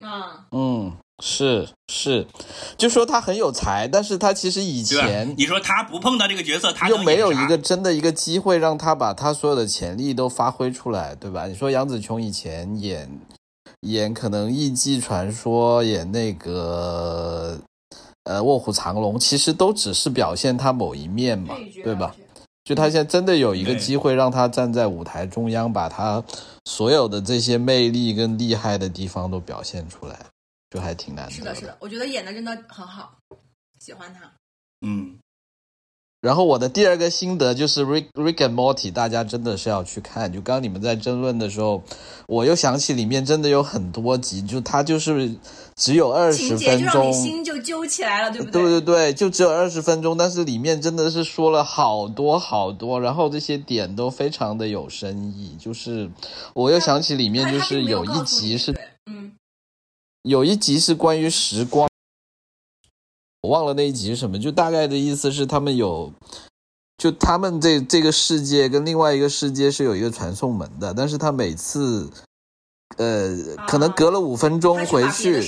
[0.01, 2.27] 嗯，嗯，是是，
[2.77, 5.33] 就说他很有才，但是他其实以前？
[5.39, 11.47] 你说他不碰到这个角色，他又没有一个真的一个机会让他把他所有的潜力都发挥出来，对吧？
[11.47, 13.09] 你说杨紫琼以前演
[13.83, 17.59] 演可能《艺伎传说》，演那个
[18.25, 21.55] 呃《卧虎藏龙》，其实都只是表现他某一面嘛，
[21.85, 22.15] 对吧
[22.65, 26.25] 就他现在真的有一个机会让他站在舞台中央，把他
[26.65, 30.19] 所有的这些魅力跟厉害的地方都表现出来，
[30.75, 33.17] 就还挺难得是的，是的，我觉得演的真的很好，
[33.79, 34.29] 喜欢他。
[34.85, 35.17] 嗯，
[36.21, 40.33] 然后我的第二个心得就是 Rick Rick and Morty，大家真的是要去看。
[40.33, 41.81] 就刚刚你们在争论的时候，
[42.27, 45.37] 我又想起里面真的有很多集，就它就是
[45.77, 55.57] 只有二十情节就让分钟你，心就揪起来了，对不对对对，就只有二十分钟，但是里面真的是说了好多好多，然后这些点都非常的有深意。
[55.57, 56.11] 就是
[56.53, 58.75] 我又想起里面就是有一集是
[59.07, 59.33] 嗯，
[60.25, 61.87] 有一集是关于时光，
[63.43, 66.11] 我忘了那一集是什么，就大概的意思是他们有，
[66.97, 72.11] 就他们这这个世界跟另外一个世界是有一个传送门的，但是他每次
[72.97, 73.37] 呃，
[73.69, 75.43] 可能隔了五分钟回去。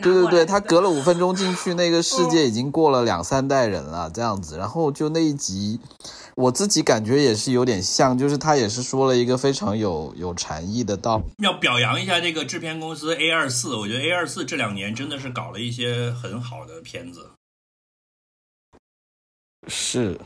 [0.00, 4.56] 对对，他隔了五分钟进去，那个世界已经过了两三代人了，这样子。
[4.56, 5.80] 然后就那一集，
[6.40, 11.24] 我自己感觉也是有点像，就是他也是说了一个非常有有禅意的道理。
[11.44, 17.30] 要表扬一下这个制片公司 A 二四，我觉得 A 二四这两年真的是搞了一些很好的片子，
[19.68, 20.18] 是，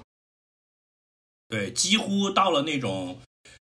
[1.48, 3.18] 对，几乎到了那种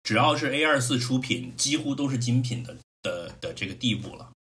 [0.03, 4.31] 只要是 A 二四出品，几乎都是精品的的的这个地步了。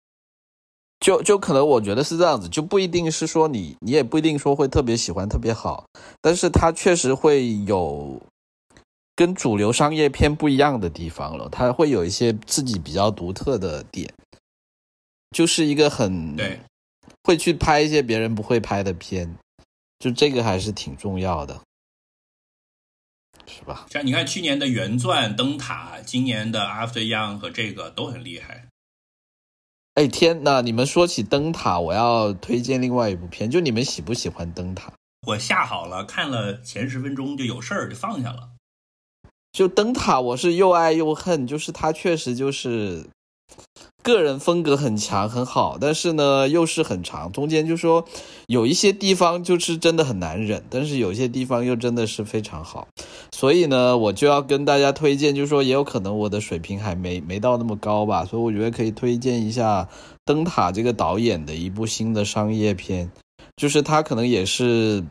[0.99, 5.87] 就就可能我觉得是这样子，就不一定是说你你也不一定说会特别喜欢特别好，
[6.21, 8.21] 但是它确实会有
[9.15, 14.13] 跟主流商业片不一样的地方了，它会有一些自己比较独特的点，
[15.31, 16.61] 就是一个很对，
[17.23, 19.37] 会去拍一些别人不会拍的片，
[19.99, 21.61] 就这个还是挺重要的，
[23.47, 23.87] 是吧？
[23.91, 28.66] 像你看去年的原钻灯塔，今年的 After Young 和这个都很厉害。
[29.97, 34.93] 哎天呐，你们说起灯塔，我要推荐另外一部片，就你们喜不喜欢灯塔？
[35.27, 38.51] 我下好了，看了前十分钟就有事儿就放下了。
[39.53, 43.07] 就灯塔，我是又爱又恨，就是它确实就是
[44.07, 48.05] 个人风格很强很好，但是呢又是很长，中间就说
[48.47, 52.87] 有一些地方就是真的很难忍，但是有些地方又真的是非常好，
[53.33, 59.89] 所以呢我就要跟大家推荐，就是说也有可能我的水平还没没到那么高吧，所以我觉得可以推荐一下
[60.25, 63.11] 灯塔这个导演的一部新的商业片，
[63.57, 65.05] 就是他可能也是。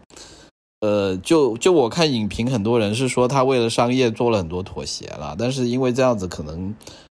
[0.82, 6.76] 呃，就就我看影评，很多人是说他为了商业做了很多妥协了，但是因为这样子，可能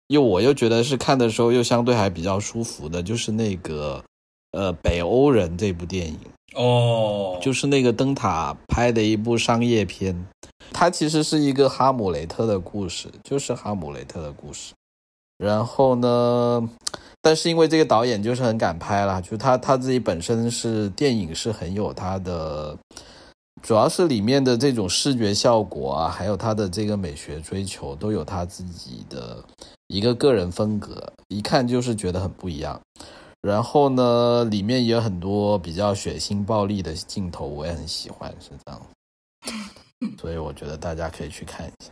[0.08, 4.04] 又我又觉得是看的时候又相对还比较舒服的，就是那个
[4.52, 6.18] 呃北欧人这部电影，
[6.56, 10.28] 哦，就是那个灯塔拍的一部商业片，
[10.72, 14.74] 它其实是一个哈姆雷特的故事，就是哈姆雷特的故事。
[15.38, 16.70] 然后呢，
[17.22, 22.78] 但是因为这个导演就是很敢拍啦，就他他自己本身是电影是很有他的。
[23.64, 29.44] 主要是里面的这种视觉效果啊，还有他的这个美学追求，都有他自己的
[29.88, 32.80] 一个个人风格，一看就是觉得很不一样。
[33.42, 38.82] 然后呢，里面也有很多比较血腥暴力的镜头，我也很喜欢，是这样。
[40.20, 41.92] 所以我觉得大家可以去看一下。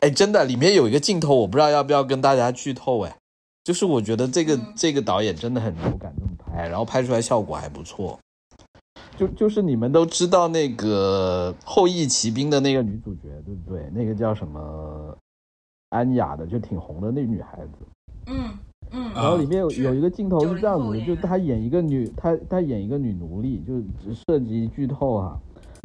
[0.00, 3.00] 哎，真的，里面有一个镜头，我不知道要不要跟大家剧透。
[3.02, 3.16] 哎，
[3.62, 8.18] 就是我觉得这个这个导演真的很有敢这么拍，然后拍出来效果还不错。
[9.16, 13.88] 就就是你们都知道那个《后羿骑兵》的那个女主角，对不对？
[13.92, 15.16] 那个叫什么
[15.94, 17.86] 安雅的，就挺红的那女孩子。
[18.26, 18.50] 嗯
[18.90, 23.74] 嗯，然后里面有有一个镜头是这样子的，就她演一个女，她她演一个女奴隶，就
[24.26, 25.38] 涉及剧透啊、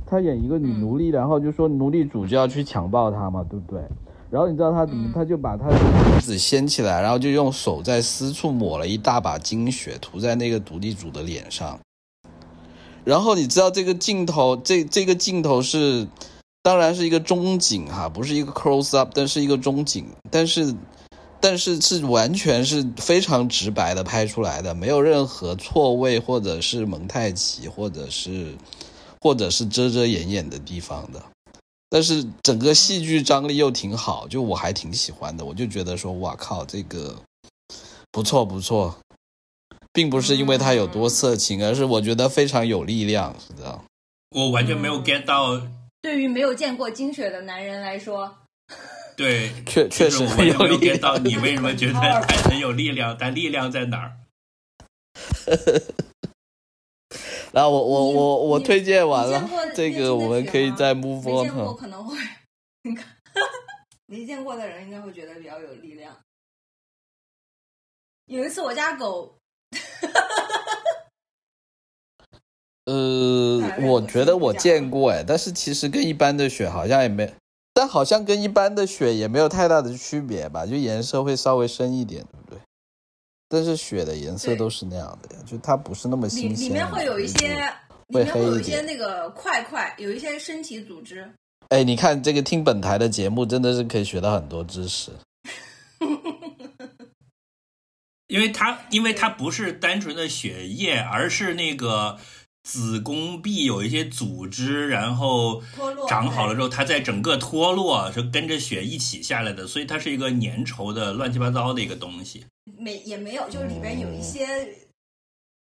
[0.05, 3.81] 她演一个女奴隶，然后就说奴隶主就要去强暴她嘛，对不对？
[4.29, 5.07] 然后你知道她怎么？
[5.07, 11.79] 嗯她就把她的鼻子掀起来，然后就用手在私处抹了一大把精血，涂在那个独立主的脸上。
[13.05, 16.05] 然后你知道这个镜头，这这个镜头是，
[16.61, 20.75] 当然是一个中景哈，不是一个 close up，但是一个中景，但是
[21.39, 28.55] 但是是完全是非常直白的拍出来的，没有任何错位或者是蒙太奇，或者是
[29.21, 31.23] 或者是遮遮掩掩的地方的。
[31.89, 37.15] 但是整个戏剧张力又挺好，就我还挺喜欢的，我就觉得说，哇靠，这个
[38.11, 38.95] 不错不错，
[39.91, 43.83] 并不是因为它有多色情，而是我觉得非常有力量，是这样。
[44.35, 45.59] 我完全没有 get 到，
[46.01, 48.37] 对于没有见过精血的男人来说，
[49.17, 51.17] 对， 确确实就是我没有很有力 get 到。
[51.17, 54.17] 你为什么觉得 它很有力量，但力量在哪儿？
[57.51, 61.75] 然后我我我我推荐完了，这个我们可以再 move 没 on 见过。
[61.75, 62.15] 可能会，
[62.83, 63.05] 你看
[64.05, 66.15] 没见过的人应该会觉得比较有力量。
[68.27, 69.35] 有一次我家狗，
[72.89, 77.31] 呃我我觉得我见过哎，但是其实跟一般的雪好像也没，
[77.73, 82.59] 但好像跟一般的雪也没有太大的区别吧，就颜色会稍微深一点，对不对？
[83.47, 86.69] 但是雪的颜色都是那样的呀，就它不是那么新鲜。
[86.69, 87.47] 里面会有一些，
[88.07, 91.29] 里会面会黑一点有一些那个块块，有一些身体组织。
[91.69, 95.11] 哎，你看这个听本台的节目，真的是可以学到很多知识。
[98.27, 102.19] 因为它因为它不是单纯的血液，而是那个
[102.71, 112.45] 子宫壁有一些组织，然后脱落长好了之后，它在整个脱落，是跟着血一起下来的，所以它是一个粘稠的乱七八糟的一个东西。
[112.77, 114.45] 没也没有，就是里边嗯有一些，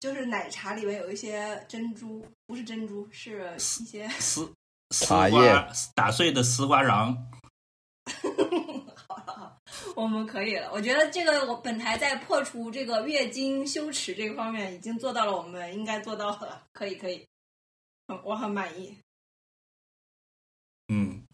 [0.00, 4.50] 就是奶茶里面有一些珍珠，不是珍珠，是一些丝
[4.94, 7.14] 丝瓜打碎的丝瓜瓤，
[8.08, 8.95] 好
[9.96, 10.70] 我们可以了。
[10.72, 17.26] 我觉得这个我本台在破除这个月经羞耻这个方面已经做到了我们应该做到的，可以可以，
[18.08, 18.96] 嗯，我很满意。
[20.88, 21.24] 嗯，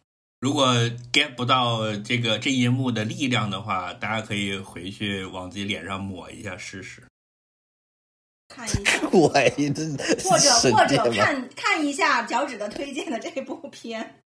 [0.41, 0.75] 如果
[1.13, 7.07] get 不到这个这一幕的力量的话，大家可以回去往自己脸上抹一下试试。
[8.49, 9.73] 看一下， 我这
[10.29, 14.23] 或者或者看看一下脚趾的推荐的这部片。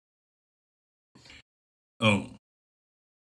[2.02, 2.30] 嗯，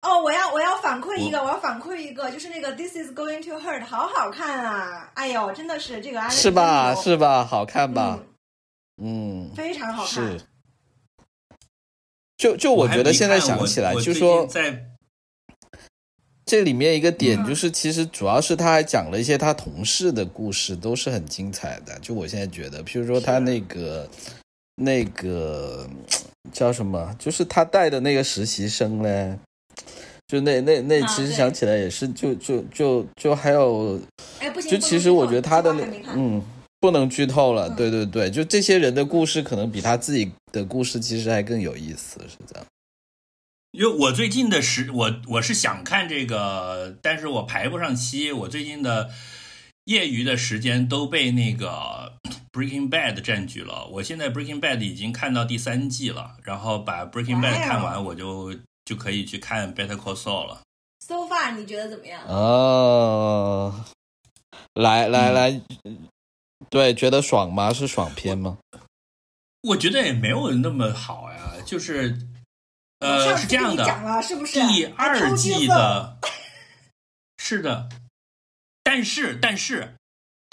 [0.05, 5.11] 哦，我要我要反馈一个，我要反馈一个，就是那个《This Is Going to Hurt》，好好看啊！
[5.15, 6.93] 哎呦，真的是这个安是吧？
[6.93, 7.43] 是吧？
[7.43, 8.19] 好看吧？
[9.01, 10.41] 嗯，嗯，非常好看是。。
[12.37, 14.85] 就就我觉得现在想起来，就说在
[16.45, 21.97] 这里面一个点嗯就是，其实主要是他还讲了一些他同事的故事，都是很精彩的。
[21.99, 24.07] 就我现在觉得，譬如说他那个
[24.75, 25.89] 那个
[26.51, 29.39] 叫什么，就是他带的那个实习生嘞，
[30.27, 33.99] 就那那那，其实想起来也是，就就就就还有，
[34.39, 35.83] 哎，不行，就其实我觉得他的那
[36.15, 36.43] 嗯。
[36.81, 42.65] 不能剧透了，嗯对对对，就这些人的故事可能比他自己的故事其实还更有意思，是这样。
[43.71, 48.31] 因为我最近的时，我我是想看这个，但是我排不上期。
[48.31, 49.09] 我最近的
[49.85, 52.13] 业余的时间都被那个
[52.53, 53.87] Breaking Bad 占据了。
[53.93, 58.53] 我现在 Breaking Bad 已经看到第三季了，然后把 Breaking Bad 哦看完，我就
[58.85, 60.61] 就可以去看 Better Call Saul 了。
[60.99, 62.23] So far，你觉得怎么样？
[62.27, 63.85] 哦，
[64.73, 65.61] 来来嗯来，
[66.69, 67.73] 对，觉得爽吗？
[67.73, 68.57] 是爽片吗？
[69.61, 72.17] 我觉得也没有那么好呀，就是
[72.99, 74.53] 呃是这样的，是不是？
[74.53, 76.17] 第二季的，
[77.37, 77.89] 是的，
[78.83, 79.95] 但是但是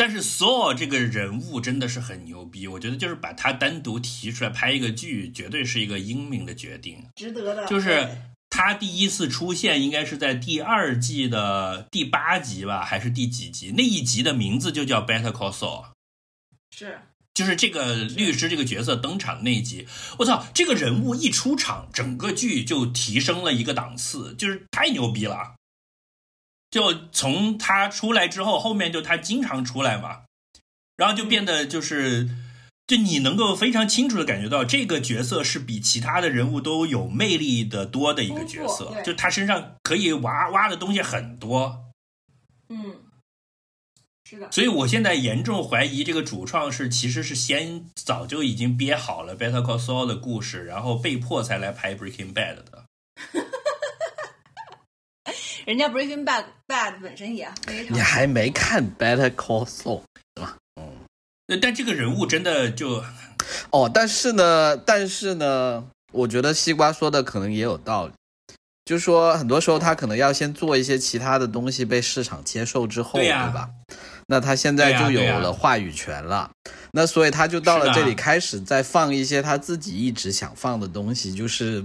[0.02, 7.06] 但是 Saw 这个人物真的是很牛逼，我觉得就是把他单独提出来拍一个剧，绝对是一个英明的决定。
[7.14, 8.08] 值得的，就是
[8.50, 13.72] 他第一次出现应该是在第二季的第八集吧，还是第几集？
[13.76, 15.84] 那一集的名字就叫 Better Call Saul。
[16.76, 16.98] 是
[17.32, 19.86] 就是这个律师这个角色登场那一集，
[20.18, 25.54] 我操，这个人物一出场，整个剧就提升了一个档次，就是太牛逼了。
[26.72, 30.22] 就从他出来之后，后面就他经常出来嘛，
[30.96, 32.30] 然后就变得就是，
[32.86, 41.92] 就你能够非常清楚的感觉到这个角色是比其他的人物都有魅力的多的一个角色就他身上可以挖挖的东西很多。
[42.70, 42.96] 嗯，
[44.24, 52.81] 是的，所以我现在严重怀疑这个主创是其实是先早就已经憋好了 Better Call Saul 的故事，然后被迫才来拍 Breaking Bad 的。
[55.64, 60.02] 人家 Breaking Bad Bad 本身也非常你还没看《Better Call Saul》
[61.48, 63.02] 呃但这个人物真的就
[63.70, 63.90] 哦？
[63.92, 68.12] 但是呢，但是呢，我觉得西瓜说的可能也有道理，
[68.84, 73.48] 就是说很多时候他可能要先做一些其他的东西被市场接受之后，对呀。
[73.48, 73.68] 吧？
[74.28, 76.50] 那他现在就有了话语权了，
[76.92, 81.84] 那所以他就到了这里开始在放一些他自己一直想放的东西，就是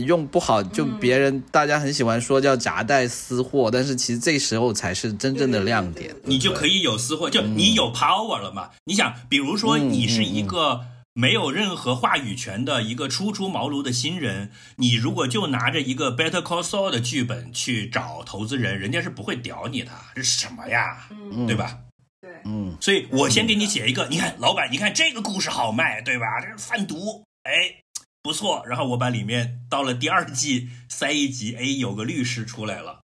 [0.00, 6.14] 用不好就嗯别人、大家很喜欢说叫夹带私货，但是其实这时候才是真正的亮点。
[6.24, 8.70] 你就可以有私货，就你有 power 了嘛？
[8.84, 10.80] 你想，比如说嗯你是一个
[11.12, 21.06] 没有任何话语权的一个初出茅庐的新人，你如果就拿着一个 Better Call Saul 的剧本去找投资人，人家是不会屌你的，这是什么呀？
[21.10, 21.78] 嗯，对吧？
[22.20, 26.40] 对，嗯，所以我先给你写一个，你看老板，你看这个故事好卖，对吧？
[26.40, 27.52] 这是贩毒，哎，
[28.24, 28.64] 不错。
[28.66, 33.02] 然后我把里面到了第二季塞一集，哎，有个律师出来了，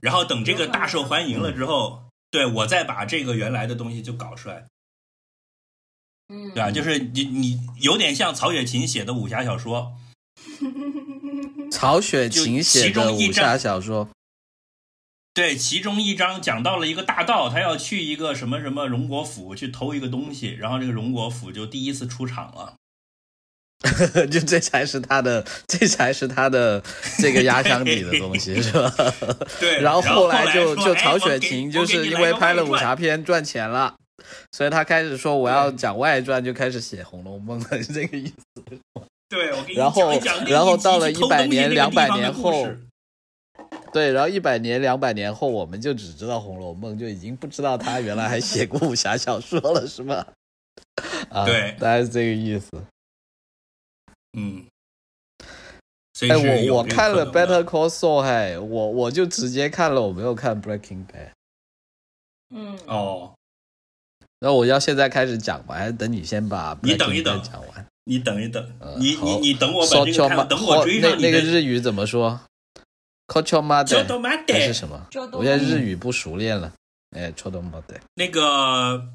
[0.00, 4.66] 然后等这个大受欢迎了之后，对我再把这个原来的东西就搞出来，
[6.28, 6.72] 嗯，对吧？
[6.72, 9.96] 就是你你有点像曹雪芹写的武侠小说
[11.70, 14.08] 曹雪芹写的武侠小说，
[15.32, 22.74] 对，其中一章讲到了一个大盗，他要去一个什么什么荣国府去偷一个东西，然后这个荣国府就第一次出场了。
[24.30, 26.82] 就这才是他的，这才是他的
[27.18, 28.92] 这个压箱底的东西，是吧？
[29.60, 33.94] 对，然后后来来就就曹雪芹就是因为拍了武侠片赚钱了，
[34.52, 38.78] 所以他开始说我要讲外传，就开始写《红楼梦》了，是这个意思。
[39.28, 40.12] 对，我给你然后
[40.46, 42.68] 然后到了100去偷东西年200那个地方的年后
[43.92, 50.26] 对，然后一百年、两百年后，我们就只知道《红楼梦》，就已经不知道他原来还写过武侠小说了，是吧？
[51.30, 52.70] 啊，对大概是这个意思。
[54.36, 54.64] 嗯，
[56.14, 56.36] 所以哎，
[56.68, 61.28] 我我看了《Better Call Saul》，嘿，我我就直接看了，我没有看《Breaking Bad》。
[62.54, 63.34] 嗯，哦，
[64.40, 65.74] 那我要现在开始讲吧？
[65.74, 67.86] 还是等你先把你等一 Breaking 等 Bad 讲完？
[68.04, 72.40] 你等一等，呃你你你等我把这个看等我追上那那个日语怎么说
[73.26, 75.08] ？c o c h o m a d 叫 e 是什么？
[75.32, 76.72] 我现在日语不熟练了。
[77.16, 79.08] 哎 c h o d o m a d e 那个，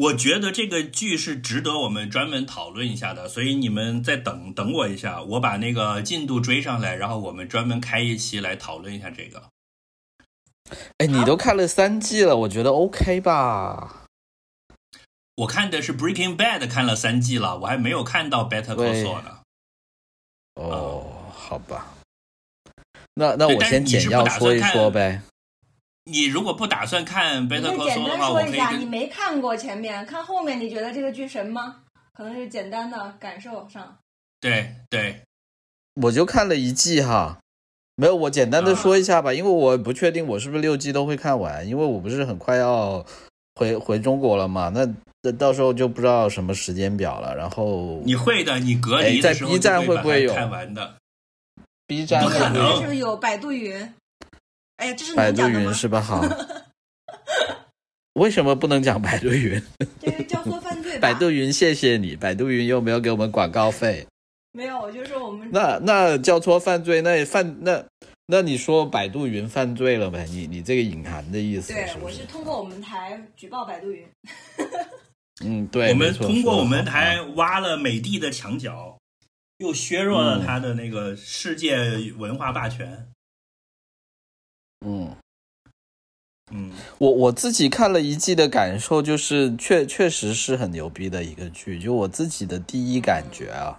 [0.00, 9.42] 我觉得这个剧是值得我们专门讨论一下的，所以你们再等等我一下，我把那个进度追上来，然后我们专门开一期来讨论一下这个。
[10.96, 14.06] 哎，你都看了三季了，我觉得 OK 吧？
[15.34, 19.40] 我看的是 Breaking Bad，看了三季了，我还没有看到 Better Call Saul 呢。
[20.54, 21.94] 哦，好吧。
[23.14, 25.20] 那那我先简要说一说呗。
[26.04, 31.82] 你如果不打算看你 Better 就 Call 简 Saul 的单话，我说一下，可以你没看过前面，看后面，你觉得这个剧神吗？
[32.12, 33.98] 可能是简单的感受上。
[34.40, 35.20] 对对
[36.02, 37.38] 我就看了一季哈，
[37.96, 43.04] 没有，我简单的说一下吧，因为我不确定我是不是六季都会看完，因为我不是很快要
[43.54, 44.88] 回回中国了嘛，那
[45.22, 47.36] 那到时候就不知道什么时间表了。
[47.36, 50.96] 然后你会的，你隔离哎在的时候 B 站会会不会有看完的。
[51.86, 53.94] B 站不可能是不是有百度云？
[54.80, 55.74] 哎呀，这是百度云？
[55.74, 56.00] 是吧？
[56.00, 56.24] 好，
[58.14, 59.62] 为什么不能讲百度云？
[60.00, 60.96] 这个教唆犯罪？
[60.98, 64.06] 百度云，谢谢你，百度云又没有给我们广告费。
[64.52, 67.84] 没有，我就说我们那那叫错犯罪，那犯那
[68.26, 70.26] 那你说百度云犯罪了呗？
[70.30, 72.24] 你你这个隐含的意思对是，对我是？
[72.24, 74.08] 通过我们台举报百度云。
[75.44, 78.96] 嗯，对，我们通过我们台挖了美的的墙角，
[79.58, 81.76] 又削弱了他的那个世界
[82.16, 83.06] 文化霸权。
[84.86, 85.16] 嗯。
[86.52, 93.78] 嗯，我我自己看了一季的感受就是确确实是很牛逼的一个剧，就我自己的第一感觉啊，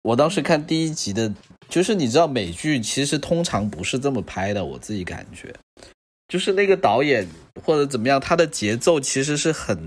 [0.00, 1.30] 我当时看第一集的，
[1.68, 5.54] 就是你知道美剧其实通常不是这么拍的，我自己感觉，
[6.28, 7.28] 就是那个导演
[7.62, 9.78] 或者怎么样，他的节奏其实是很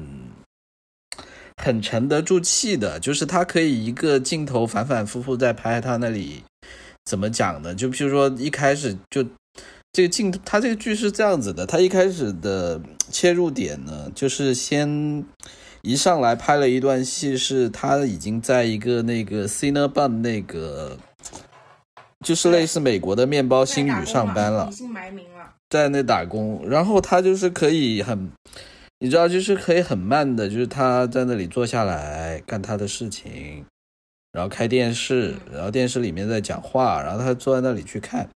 [1.57, 6.43] 很沉得住气的，就是他可以一个镜头反反复复在拍他那里
[7.03, 7.73] 怎么讲呢？
[7.73, 9.25] 就譬如说一开始就。
[9.95, 15.23] 这个镜头，它这个剧是这样子的，它一开始的 切入点呢，就是先
[15.83, 20.97] 一上来拍了一段戏，是他已经在一个那个 Cineban 那个，
[22.25, 25.53] 就是类似美国的面包星宇上班了已经埋名了。
[25.69, 28.29] 在那打工，然后他就是可以很，
[28.99, 33.63] 你知道，就是可以很慢的，就是他在那里坐下来干他的事情，
[34.33, 38.27] 然后开电视，然后电视里面在讲话，然后他坐在那里去看。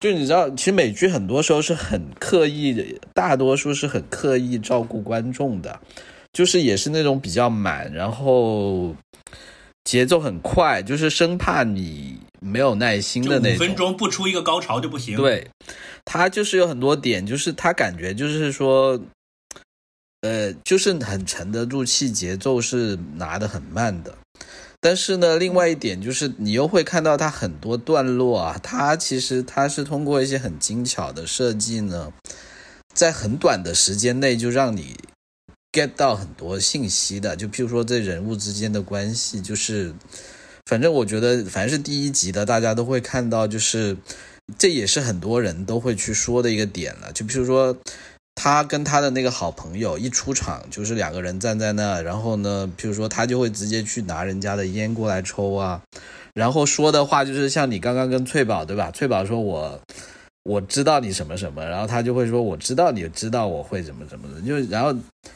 [0.00, 5.80] 就你知道，其实美剧很多时候是很刻意的，大多数是很刻意照顾观众的，
[6.32, 8.94] 就是也是那种比较满，然后
[9.82, 13.56] 节奏很快，就是生怕你没有耐心的那种。
[13.56, 15.48] 五分钟不出一个高潮就不行。，对，
[16.04, 19.00] 他就是有很多点，就是他感觉就是说，
[20.20, 24.14] 呃，就是很沉得住气，节奏是拿的很慢的。
[24.80, 32.12] 但是呢，另外一点就是你又会看到它很多段落啊，它其实它是通过一些很精巧的设计呢，
[32.94, 34.96] 在很短的时间内就让你
[35.72, 37.34] get 到很多信息的。
[37.34, 39.92] 就譬如说这人物之间的关系，就是
[40.66, 43.96] 反正我觉得凡是第一集的，大家都会看到，就是
[44.56, 47.12] 这也是很多人都会去说的一个点了。
[47.12, 47.76] 就譬如说，
[48.40, 55.82] 他跟他的那个好朋友一出场，就是两个人站在那，然后呢，譬如说他就会直接去拿人家的烟过来抽啊，
[56.34, 58.92] 然后说的话就是像你刚刚跟翠宝对吧？
[58.92, 59.80] 翠宝说我。
[60.44, 64.94] 我知道你什么什么，然后他就会说我知道你知道我会怎么怎么的，就然后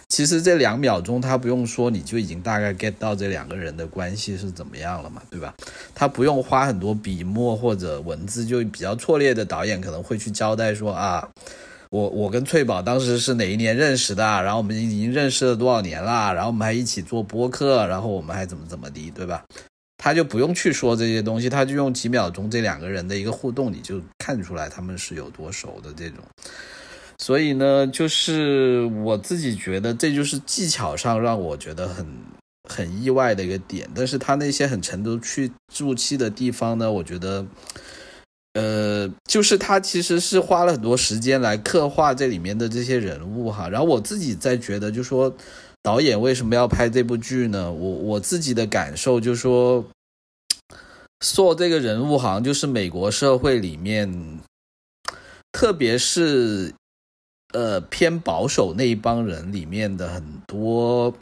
[0.08, 5.52] 其实这两秒钟他不用说，你就已经大概 get 到这两个人的关系是怎么样了嘛，对吧？
[5.94, 11.28] 他不用花很多笔墨或者文字，就比较错列的导演可能会去交代说啊，
[11.92, 19.44] 我我跟翠宝当时是哪一年认识的，然后我们已经认识了多少年了，然后我们还一起做播客，然后我们还怎么怎么的，对吧？
[19.98, 26.24] 他就不用去说这些东西，他就用几秒钟这两个人的一个互动，你就看出来他们是有多熟的这种。
[27.18, 32.06] 所以呢，就是我自己觉得这就是技巧上让我觉得很
[32.66, 37.44] 很意外的一个点，但是他那些很沉得去住气的地方呢，我觉得，
[38.54, 43.68] 呃，就是他其实是花了很多时间来刻画这里面的这些人物哈。
[43.68, 45.34] 然后我自己在觉得，就说
[45.82, 47.72] 导演为什么要拍这部剧呢？
[47.72, 49.84] 我我自己的感受就说，
[51.20, 54.38] 做这个人物好像就是美国社会里面，
[55.50, 56.74] 特别是
[57.54, 61.14] 呃偏保守那一帮人里面的很多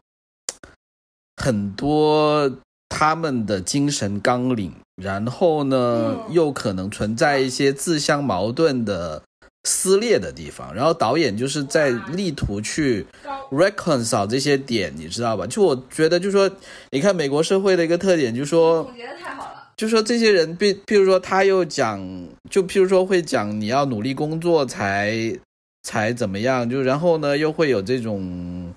[1.36, 2.59] 很多
[2.89, 9.22] 他们的精神纲领，然后呢嗯又可能存在一些自相矛盾的
[9.64, 13.06] 撕裂的地方，然后导演就是在力图去。
[13.51, 15.44] reconcile 这些点，你知道吧？
[15.44, 16.48] 就我觉得，就说
[16.93, 19.72] 你看美国社会的一个特点，就说总结的太好了。
[19.77, 22.01] 就说这些人，譬譬如说他又讲，
[22.48, 25.36] 就譬如说会讲你要努力工作才
[25.82, 28.72] 才怎么样，就然后呢又会有这种，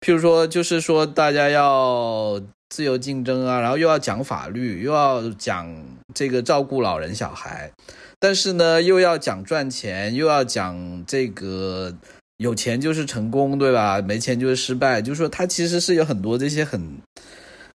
[0.00, 5.84] 譬如说就是说大家要自由竞争啊，然后又要讲法律，又要讲
[6.14, 7.70] 这个照顾老人小孩，
[8.18, 11.94] 但是呢又要讲赚钱，又要讲这个
[12.36, 14.00] 有钱就是成功，对吧？
[14.00, 16.98] 没钱就是失败，就是说他其实是有很多这些很。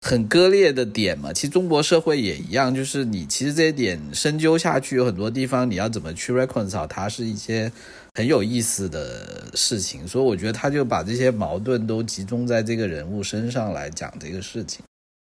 [0.01, 7.71] 很割裂的点嘛，其实中国社会也一样，就是你其实这些点深究下去，有很多地方你要怎么去 reconcile，它是一些
[8.15, 10.07] 很有意思的事情。
[10.07, 14.83] 所以我觉得他就把这些矛盾都集中在这个人物身上来讲这个事情。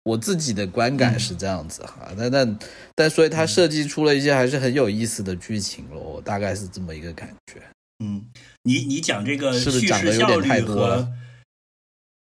[0.05, 2.59] 我自己的观感是这样子哈，但但
[2.95, 7.63] 但所以他设计出了一些还是很有意思的剧情咯，大概是这么一个感觉。
[8.03, 8.21] 嗯，
[8.65, 11.13] 你你讲这个是不是叙讲的有点事效率太多了和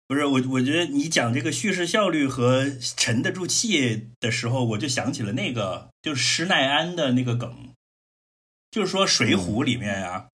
[0.07, 7.73] 不是我，我觉得你讲这个叙事效率和沉得住气的时候，我就想起了那个，就是施耐庵的那个梗，
[8.69, 10.27] 就是说《水浒》里面啊，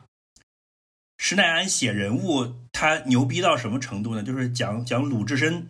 [1.18, 4.22] 施耐庵写人物，他牛逼到什么程度呢？
[4.22, 5.70] 就是讲讲鲁智深，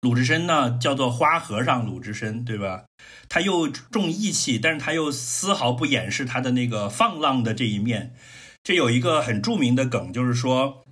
[0.00, 2.86] 鲁智深呢叫做花和尚鲁智深，对吧？
[3.28, 8.14] 他又重义气，但是他又丝毫不掩饰他的那个放浪的这一面。
[8.62, 10.84] 这有一个很著名的梗，就是说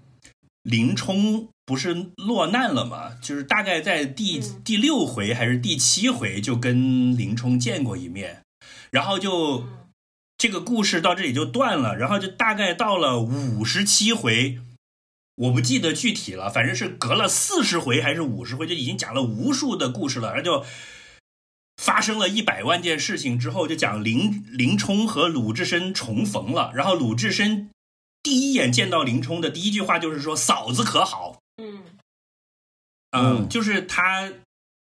[0.63, 4.63] 林冲不是落难了嘛，就是大概在第嗯。
[4.65, 8.43] 第六回还是第七回就跟林冲见过一面，
[8.91, 9.75] 然后就嗯。
[10.39, 14.61] 这个故事到这里就断了，然后就大概到了五十七回，
[15.35, 20.65] 我不记得具体了，反正是隔了四十回还是五十回，就已经讲了无数的故事了，然后就
[21.77, 27.71] 发生了一百万件事情之后，就讲林林冲和鲁智深重逢了，然后鲁智深
[28.23, 31.83] 第一眼见到林冲的第一句话就是说：“嫂子可好？”嗯
[33.11, 34.33] 嗯，嗯就是他，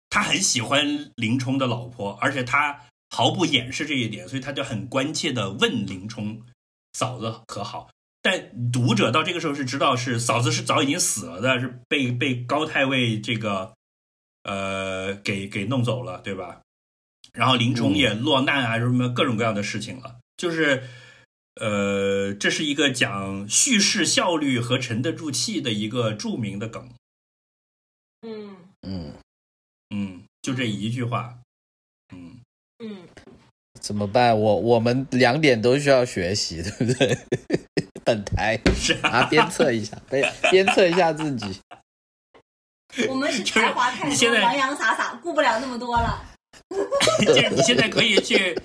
[0.10, 6.42] 他很喜欢林冲的老婆，而且他毫不掩饰这一点，所以他就很关切的问林冲
[6.98, 7.90] ：“嫂子可好？”
[8.24, 13.74] 但读者到这个时候是知道是嫂子是早已经死了的，是被被高太尉这个
[14.44, 16.62] 呃给给弄走了，对吧？
[17.34, 20.84] 然后林冲也落难啊，什么各种各样的事情了，就是。
[21.56, 26.90] 呃，这是一个讲叙事效率和沉得住气的一个著名的梗。
[28.22, 29.14] 嗯嗯，
[29.90, 31.40] 嗯，就这一句话。
[32.14, 32.40] 嗯，
[32.80, 33.08] 嗯，
[33.80, 34.40] 怎么办？
[34.40, 37.18] 我我们两点都需要学习，对不对？
[38.06, 41.60] 本台是啊，啊，鞭策一下，鞭鞭策一下自己。
[43.08, 46.31] 我们是才华太多，洋洋洒洒，顾不了那么多了。
[47.26, 48.58] 就是你现在可以去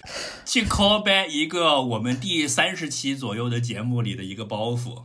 [0.45, 5.03] 去 call back 一个我们第三十期左右的节目里的一个包袱。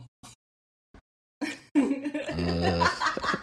[2.36, 2.86] 呃，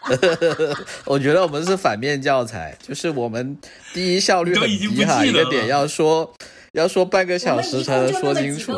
[1.06, 3.58] 我觉得我们是反面教材，就是我们
[3.94, 6.34] 第一效率很都已经不低哈，记得一个点要说
[6.74, 8.72] 要说半个小时才能说清楚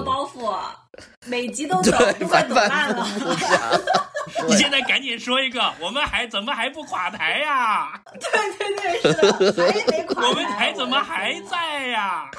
[1.28, 3.82] 每集都 走，对，不管反反怎么办了。
[4.48, 8.02] 你现在赶紧说一个，我们还怎么还不垮台呀？
[8.20, 10.28] 对对对，是的，还没垮台。
[10.30, 11.34] 我们台怎么还？
[11.50, 12.30] 在呀？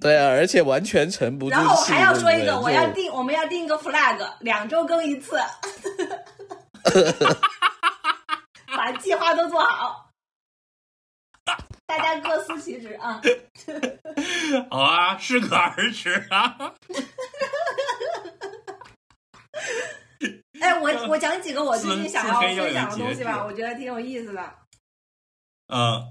[0.00, 1.60] 对啊，而且完全沉不住气。
[1.60, 5.40] 然后我还要说一个，我要定，我们要定一个 flag，两周更一次，
[8.76, 10.07] 把计划都做好，
[11.88, 13.18] 大家各司其职啊。
[14.70, 16.74] 好啊，适可而止啊。
[20.60, 24.54] 哎，我我讲几个我最近想要分享的东西吧，我觉得挺有意思的。
[25.68, 26.04] 嗯，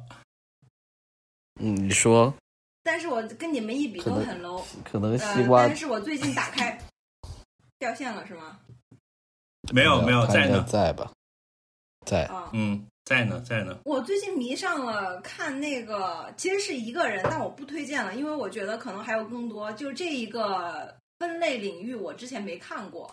[1.59, 2.33] 嗯，你说
[2.81, 6.75] 但是我跟你们一比都很 low，可能西呃，瓜但是我最近打开
[7.77, 8.59] 掉线了是吗？
[9.73, 10.63] 没有没有在呢。
[10.67, 11.11] 在吧？
[12.05, 12.25] 在。
[12.25, 13.79] 啊，嗯，在呢在呢。
[13.85, 19.71] 我最近迷上了看那个，其实是一个人，但我不推荐了，因为我觉得可能还有更多。
[19.71, 23.09] 就这一个分类领域，我之前没看过。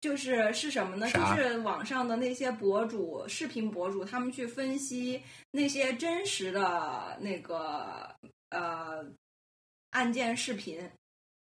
[0.00, 1.08] 就是是什么呢？
[1.08, 8.12] 就是网上的那些博主、视频博主，他们去分析那些真实的那个
[8.50, 9.06] 呃
[9.90, 10.90] 案件视频。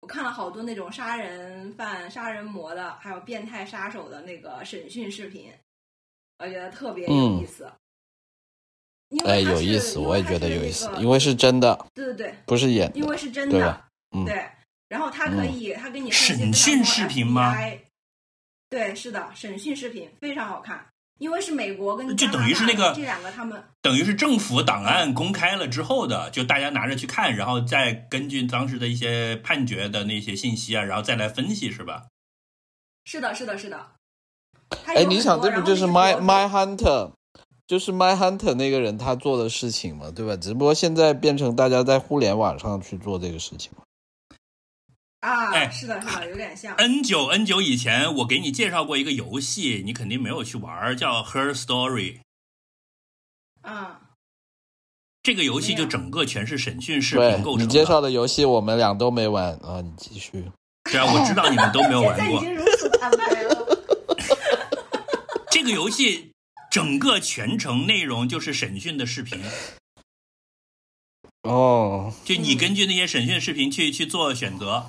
[0.02, 5.52] 我看了好多那种杀人犯、杀人魔的，还有变态杀手的那个审讯视频，
[6.38, 7.70] 我觉得特别有意思。
[9.24, 12.98] 哎，有意思，我也觉得有意思，因为是真的，对对对，不是演的。
[12.98, 14.44] 因为是真的对吧，嗯对。
[14.88, 17.54] 然后他可以，他给你审讯视频吗
[18.68, 20.84] 对，是的，审讯视频非常好看，
[21.18, 32.08] 因为是美国跟就加拿等于是那个大这两个他们等于是政府档案公开了之后的，就大家拿着去看，然后再根据当时的一些判决的那些信息啊，然后再来分析，是吧？
[33.04, 33.93] 是的，是的，是的。
[34.70, 37.12] 它哎，你想这不就是 My My Hunter
[37.66, 40.36] 就是 My Hunter 那个人他做的事情嘛，对吧？
[40.36, 43.82] 只不过现在变成大家在互联网上去做这个事情嘛。
[45.20, 46.74] 啊，哎是的，是的，有点像。
[46.76, 52.18] N 九 N 九以前我给你介绍过一个游戏，你肯定没有去玩，叫 Her Story。
[53.62, 54.00] 啊，
[55.22, 58.08] 这个游戏就整个全是审讯视频构成你介绍的。
[58.08, 60.44] 的游戏我们俩都没玩啊，你继续。
[60.92, 63.63] 对啊，我知道你们都没有 玩过现在已经如此坦白了。
[65.64, 66.30] 这个游戏。
[66.70, 69.40] 整个全程内容就是审讯的视频，
[71.42, 74.84] 哦，就你根据那些审讯视频去去做选择，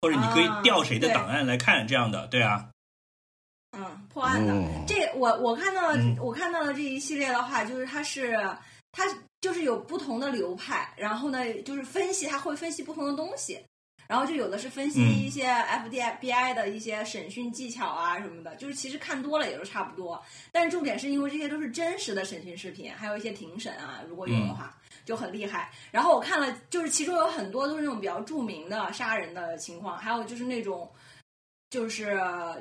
[0.00, 2.70] 或者你可以调谁的档案来看，这样的，对啊。
[3.76, 8.38] 嗯，破案的、嗯这我我看到了，嗯我看到了这一系列的话，就是它是
[8.92, 9.02] 它
[9.40, 13.60] 就是有不同的流派，然后呢，就是分析，它会分析不同的东西。
[14.12, 20.22] 然后就有的是分析嗯一些 FDBI 的一些审讯技巧啊什么的，就是其实看多了也都差不多。
[20.52, 25.72] 但是重点是因为这些都是真实的审讯视频，还有一些庭审啊，如果有的话、就很厉害。
[25.90, 30.92] 然后我看了，就是其中有很多都是那种比较著名的杀人的情况，还有就是那种。
[31.70, 32.04] 就是，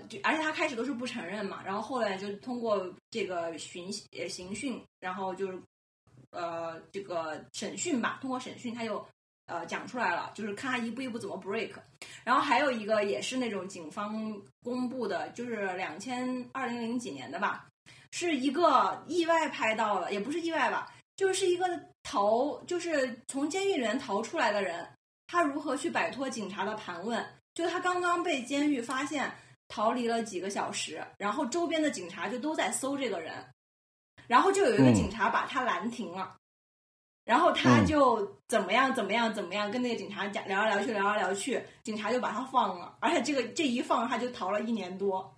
[0.08, 5.60] 就而且他开始都是不承认嘛，然后后来就通过这个询呃刑讯，然后就是
[6.30, 9.06] 呃这个审讯吧，通过审讯他就
[9.52, 11.72] 呃讲出来了，就是看他一步一步怎么 break。
[12.24, 17.68] 然后还有一个也是那种警方公布的，就是两千二零零几年的吧，
[18.12, 21.68] 是一个意外拍到了，也不是意外吧，就是一个
[22.04, 24.88] 逃，就是从监狱里面逃出来的人，
[25.28, 27.24] 他如何去摆脱警察的盘问。
[27.54, 29.30] 就他刚刚被监狱发现
[29.68, 33.34] 逃离了几个小时，然后周边的警察就都在搜这个人，
[34.26, 36.34] 然后就有一个嗯警察把他拦停了，
[37.24, 45.38] 然后他就怎么样怎么样怎么样跟那个警察讲聊来聊去聊来聊去，警察就把他放了，而且这个这一放他就逃了一年多，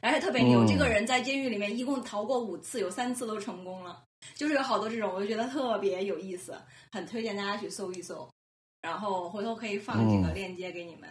[0.00, 6.56] 而且特别牛，嗯这个人在监狱里面一共逃过五次，有三次都成功了，就是有好多这种，我就觉得特别有意思，
[6.92, 8.28] 很推荐大家去搜一搜。
[8.80, 10.34] 然后回头可以放几个嗯。
[10.34, 11.08] 链接给你们。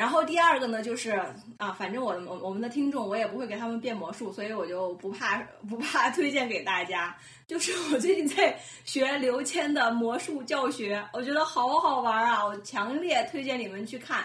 [0.00, 1.10] 然后第二个呢，就是
[1.58, 5.36] 啊，反正我的我我们的听众，我也不会给他们变魔术，所以我就不怕
[5.68, 7.14] 不怕推荐给大家。
[7.46, 12.42] 就是我最近在学刘谦的魔术教学，我觉得好好玩啊！
[12.42, 14.24] 我强烈推荐你们去看，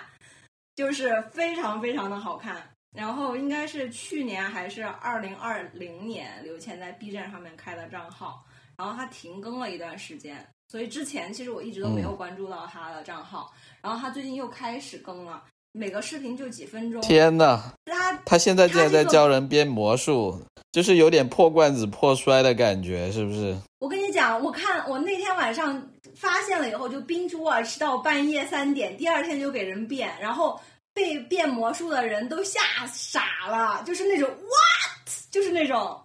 [0.75, 2.65] 就是非常非常的好看。
[2.95, 8.45] 然后应该是去年还是二零二零年，刘谦在 B 站上面开的账号，
[8.77, 15.43] 然后他停更了一段时间，所以之前其实我一直都没有关注到他的账号，然后他最近又开始更了，
[15.77, 17.01] 每个视频就几分钟。
[17.01, 20.41] 天呐，他他现在竟然在教人变魔术，
[20.71, 23.53] 就是有点破罐子破摔的感觉，是不是？
[23.79, 25.85] 我跟你讲，我看我那天晚上
[26.15, 30.57] 发现了以后，就 binge watch 到半夜三点，第二天就给人变，然后
[30.93, 36.01] 被变魔术的人都吓傻了，就是那种 what，就是那种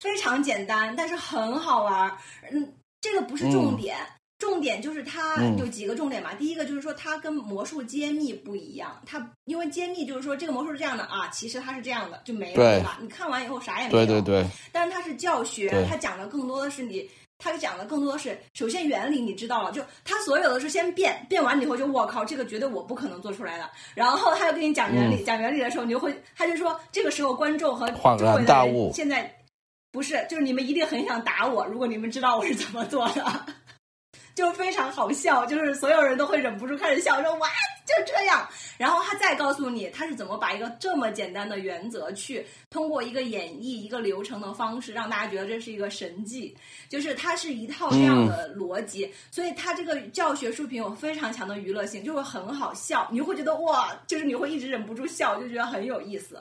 [0.00, 2.12] 非常简单，但是很好玩。
[2.50, 3.96] 嗯，这个不是重点。
[4.38, 12.98] 重点就是它嗯有几个重点嘛，第一个就是说它跟魔术揭秘不一样，它因为揭秘就是说这个魔术是这样的啊，其实它是这样的就没了，对对吧？
[13.02, 14.06] 你看完以后啥也没有。
[14.06, 23.68] 对对对，但是它是教学对，它讲的更多的是你，它讲的更多的是，首先原理你知道了，就它所有的是先变，变完以后就我靠，这个绝对我不可能做出来的。
[23.94, 29.34] 然后他又跟你讲原理，讲原理的时候，你就会，他就说这个时候观众和嗯恍然周围的人大悟现在
[29.90, 33.46] 不是，就是你们一定很想打我，如果你们知道我是怎么做的。
[34.38, 37.48] 就非常好笑，就是所有人都会忍不住开始笑，说哇
[37.84, 38.48] 就这样。
[38.76, 46.56] 然后他再告诉你他是怎么把一个这么简单的原则去通过一个演绎一个流程的方式，让大家觉得这是一个神迹，
[46.88, 56.40] 就是它是一套这样的逻辑，所以它这个教学视频有非常强的娱乐性，就会很好笑，你会觉得哇，就是你会一直忍不住笑，就觉得很有意思。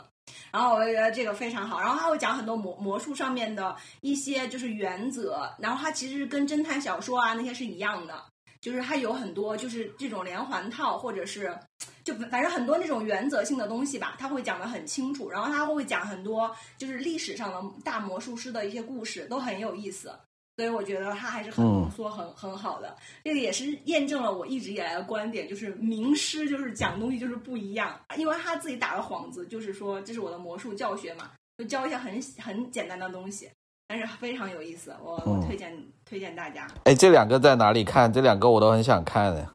[0.57, 8.15] 然后我就觉得这个非常好，然后他会讲很多魔魔术上面的一些就是原则，然后他其实跟侦探小说啊那些是一样的，
[8.59, 11.55] 就是他有很多就是这种连环套或者是
[12.03, 20.11] 就反正很多那种原则性的东西吧，他会讲的很清楚，然后他会讲很多就是历史上的大魔术师的一些故事，都很有意思。
[20.57, 22.95] 所以我觉得他还是很浓缩、很很好的。
[23.23, 33.47] 这个也是验证了我一直以来的观点，就是名师就是讲东西就是不一样，因为他自己打了幌子，就是说这是我的魔术教学嘛，就教一些很很简单的东西，
[33.87, 38.11] 但是非常有意思，我我推荐、推荐大家，哎，这两个在哪里看？
[38.11, 39.47] 这两个我都很想看的。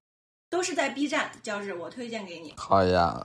[0.50, 2.52] 都是在 B 站，就是我推荐给你。
[2.58, 3.18] 好呀，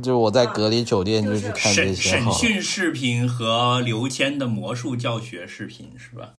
[0.00, 1.74] 就我在隔离酒店啊就去看。
[1.74, 6.32] 审讯视频和刘谦的魔术教学视频是吧？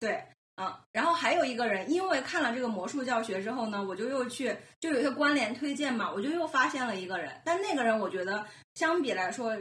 [0.00, 0.24] 对，
[0.54, 8.44] 啊，然后还有一个人，因为看了这个魔术教学之后呢，我就又去，就有一些关联推荐嘛，我就又发现了一个人，但那个人我觉得
[8.74, 9.54] 相比来说，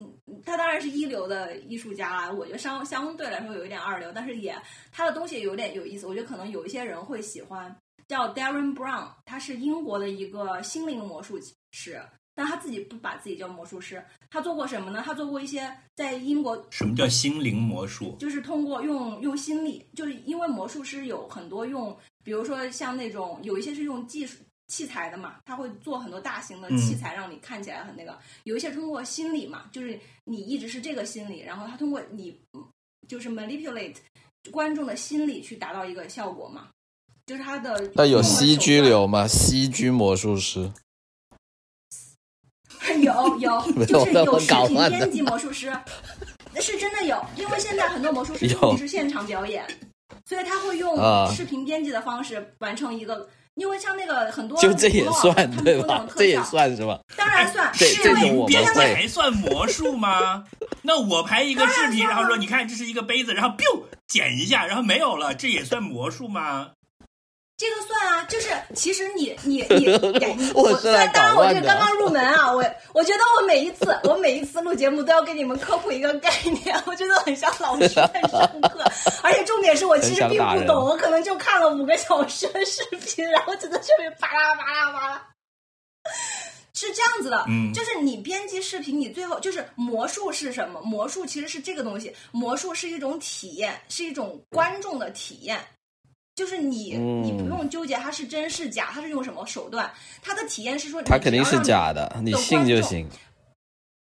[0.00, 4.54] 嗯，他当然是一流的艺术家啦，我觉得相相对来说有一点二流，但是也
[4.90, 6.06] 他的东西有点有意思。
[6.06, 7.74] 我觉得可能有一些人会喜欢，
[8.08, 11.40] 叫 Darren Brown，他是英国的一个心灵魔术
[11.70, 12.02] 师，
[12.34, 14.02] 但他自己不把自己叫魔术师。
[14.30, 15.02] 他做过什么呢？
[15.04, 18.16] 他做过一些在英国什么叫心灵魔术？
[18.18, 24.38] 就是通过用用心理，就是因为魔术师有很多用，比如说像那种有一些是用技术
[24.68, 28.12] 器材的嘛，他会做很多大型的器材，让你看起来很那个；
[28.44, 32.64] 有一些通过心理嘛，就是你一直是这个心理，然后他通过你嗯
[33.06, 33.96] 就是 manipulate
[34.50, 36.68] 观众的心理去达到一个效果嘛，
[37.26, 39.28] 就是他的那有用的西居手段流吗？
[39.28, 40.72] 西居魔术师，
[43.00, 45.72] 有 有，就是有视频编辑魔术师，
[46.60, 49.64] 是真的有，因为现在很多魔术师 有不是现场表演，
[50.24, 53.28] 所以他会用啊视频编辑的方式完成一个。
[53.56, 56.08] 因为像那个很多就这也算他们对吧做那种？
[56.08, 56.98] 特这也效算是吧？
[57.18, 60.42] 当然算，这这是因为种我们编辑会还算魔术吗？
[60.80, 66.70] 那我拍一个视频，然后说你看这是一个杯子，然后 biu 剪一下，然后没有了，这也算魔术吗？
[67.62, 76.28] 这个算啊，就是其实你你 你我虽然当然我这个刚刚入门啊，我我觉得我每一次我每一次录节目都要给你们科普一个概
[76.64, 78.84] 念，我觉得很像老师在上课，
[79.22, 85.22] 而且重点是我其实并不懂，我可能就看了五个小时的视频，然后就在这里巴拉巴拉巴拉。
[86.74, 90.80] 是这样子的，嗯就是你编辑视频，你最后就是魔术是什么？
[90.80, 95.60] 魔术其实是这个东西，魔术是一种体验，是一种观众的体验。
[96.34, 99.90] 就是你，嗯你不用纠结它是真是假，它是用什么手段，
[100.22, 103.08] 它的体验是说，他肯定是假的，你信就行。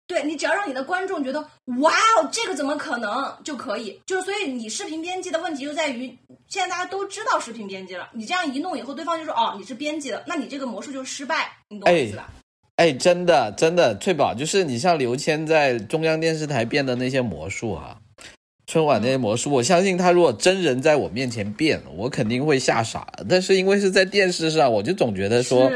[0.07, 1.41] 对你只要让你的观众觉得
[1.79, 4.01] 哇哦，这个怎么可能就可以？
[4.07, 6.09] 就是所以你视频编辑的问题就在于，
[6.49, 12.29] 现在大家都知道视频编辑了，你这样一弄以后，对方就说哦你是编辑的，那你这个魔术就失败，你懂我意思吧？
[12.75, 18.00] 哎，真的真的，翠宝就是你像刘谦在中央电视台变的那些魔术啊，
[18.71, 23.05] 春晚那些魔术，我相信他如果真人在我面前变，我肯定会吓傻。
[23.29, 25.69] 但是因为是在电视上，我就总觉得说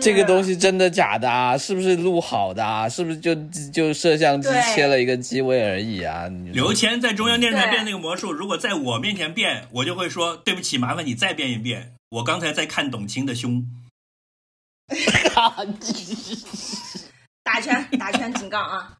[0.00, 1.58] 这个东西真的假的啊？
[1.58, 2.88] 是不是录好的啊？
[2.88, 3.34] 是不是就
[3.72, 6.28] 就摄像机切了一个机位而已啊？
[6.52, 11.94] 刘谦在中央电视台变那个魔术，如果在我面前变，我就会说对不起，麻烦你再变一遍。
[12.10, 13.66] 我刚才在看董卿的胸，
[17.42, 18.98] 打拳打拳警告啊，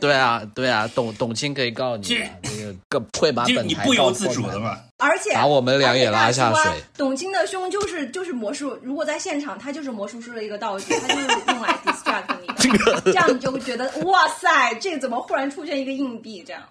[0.00, 4.58] 对啊对啊，董董卿可以告你的，这个更会把本台你不由告破产自主的。
[4.60, 4.80] 嘛。
[4.98, 12.46] 而且把我们俩也拉下水董卿的胸就是就是魔术，如果在现场，他就是魔术师的一个道具， 他就是用来 distract 你
[12.78, 16.62] 的，这样你就会觉得哇塞，这怎么忽然出现一个硬币这样？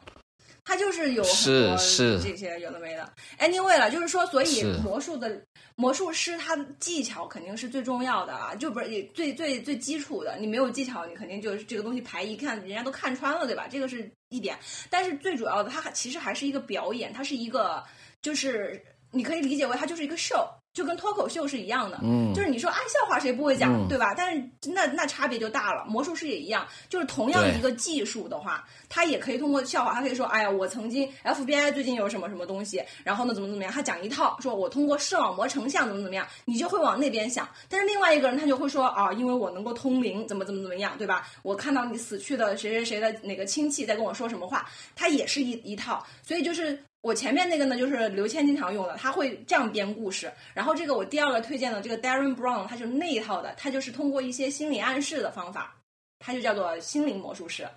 [0.66, 3.08] 他就是有很多是是这些有的没的。
[3.38, 5.30] Anyway 了，就是说，所以魔术的
[5.76, 10.38] 魔术师他技巧肯定是最重要的啊，就不是最最最基础的。
[10.38, 13.68] 你没有技巧，你肯定就是这个东西牌一看，人家都看穿了，对吧？
[13.68, 14.58] 这个是一点。
[14.90, 17.84] 但是最主要的，它还其实还是一个表演，它是一个
[18.22, 22.00] 就是你可以理解为它就是一个 show，就跟脱口秀是一样的。
[22.04, 24.14] 嗯就是你说啊笑话谁不会讲，嗯对吧？
[24.18, 25.86] 但是那那差别就大了。
[25.86, 37.48] 魔术师也一样，就是同样一个技术的话，他也可以通过笑话，他可以说，哎呀，我曾经 FBI 最近有什么什么东西，然后呢怎么怎么样，他讲一套，说我通过视网膜成像怎么怎么样，你就会往那边想。
[37.70, 41.28] 但是另外一个人他就会说啊，因为我能够通灵，怎么怎么怎么样，对吧？
[41.44, 46.04] 我看到你死去的谁谁谁的哪个亲戚在跟我说什么话，他也是一一套。
[46.24, 50.32] 所以就是我前面那个呢，就是刘谦经常用的，他会这样编故事。
[50.54, 55.76] 然后这个我第二个推荐的这个 Darren Brown，他就是那一套的，他就是通过一些心理暗示的方法，
[56.18, 57.68] 他就叫做心灵魔术师。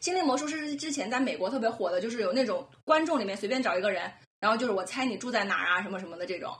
[0.00, 6.52] 心灵魔术师之前在美国特别火的，就是有那种观众里面随便找一个人，然后就是我猜你住在哪儿啊，什么什么的这种。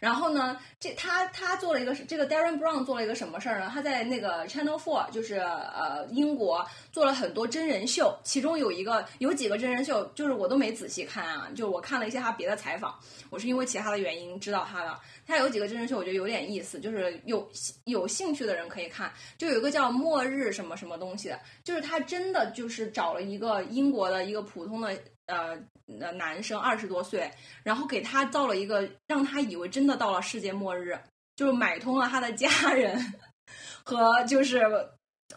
[0.00, 3.70] 然后呢，这他他做了一个这个 Darren Brown 做了一个什么事儿呢？
[3.72, 12.94] 他在那个 Channel Four，就是呃英国做了很多真人秀，其中有一个有几个真人秀，就是我都没仔细看啊，就我看了一些他别的采访，
[13.30, 14.98] 我是因为其他的原因知道他的。
[15.26, 17.48] 他有几个真人秀，我觉得有点意思，就是有
[17.84, 19.12] 有兴趣的人可以看。
[19.36, 24.96] 就有一个叫《末日什么什么东西》的，就是他真的就是找了一个英国的一个普通的
[25.26, 25.56] 呃
[26.00, 27.30] 呃男生，二十多岁，
[27.62, 30.98] 然后给他造了一个让他以为真的到了世界末日，
[31.36, 33.14] 就是买通了他的家人
[33.84, 34.60] 和就是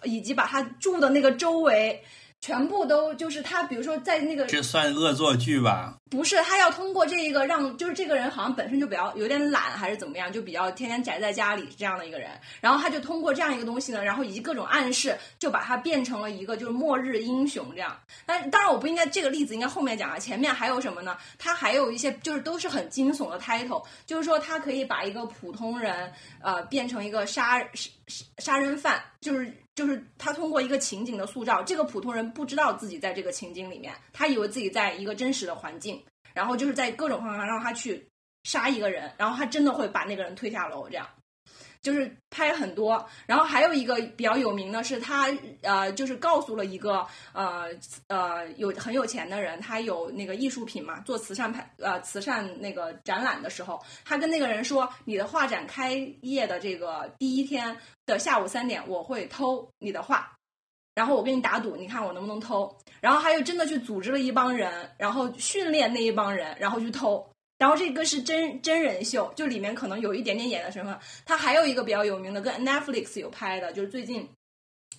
[0.04, 2.04] 以及把他住的那个周围
[2.42, 5.98] 全部都就是他，比如说在那个这算恶作剧吧？
[6.10, 12.32] 不是，他要通过这一个让，就是这个人好像本身就比较有点懒，还是怎么样，就比较天天宅在家里这样的一个人。
[12.60, 17.96] 然后他就通过这样一个东西呢，然后以及各种暗示，就把他变成了一个就是末日英雄这样。
[18.26, 21.16] 但当然我不应该这个例子应该后面讲啊，前面还有什么呢？
[21.38, 26.12] 他还有一些就是都是很惊悚的 title，就是说他可以把一个普通人
[26.42, 27.90] 呃变成一个杀杀
[28.40, 29.54] 杀人犯，就是。
[29.76, 35.99] 就是他通过一个情景的塑造，这个普通人不知道自己在这个情景里面，他以为自己在一个真实的环境，
[36.34, 38.08] 然后就是在各种方法让他去
[38.44, 41.08] 杀一个人，然后他真的会把那个人推下楼，这样。
[41.82, 45.30] 就是拍很多，然后还有一个比较有名的是他
[45.62, 47.68] 呃，就是告诉了一个呃
[48.08, 60.38] 呃有很有钱的人，他有那个艺术品嘛，做慈善拍呃慈善那个展览的时候，他跟那个人说，你的画展开业的这个第一天的下午三点，我会偷你的画，
[61.00, 62.70] 然后我跟你打赌，你看我能不能偷？
[63.00, 67.26] 然后他又真的去组织了一帮人，然后训练那一帮人，然后去偷。
[67.58, 71.00] 然后这个是真真人秀，就里面可能有一点点演的成分。
[71.26, 74.28] 他还有一个比较有名的，跟 Netflix 有拍的，就是最近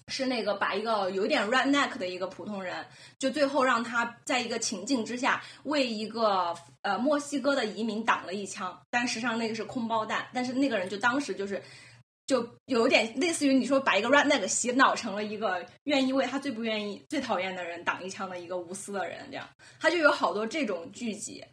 [0.08, 2.82] 是那个把一个有点 redneck 的一个普通人，
[3.18, 10.26] 就最后让他在一个情境之下为一个呃墨西哥的移民挡了一枪，但实际上那个是空包弹。
[10.32, 11.62] 但是那个人就当时就是
[12.30, 19.44] 就有点类似于你说把一个 redneck 洗脑成了一个愿意为他最不愿意、最讨厌的人挡一枪的一个无私的人，这样
[19.80, 21.44] 他就有好多这种剧集。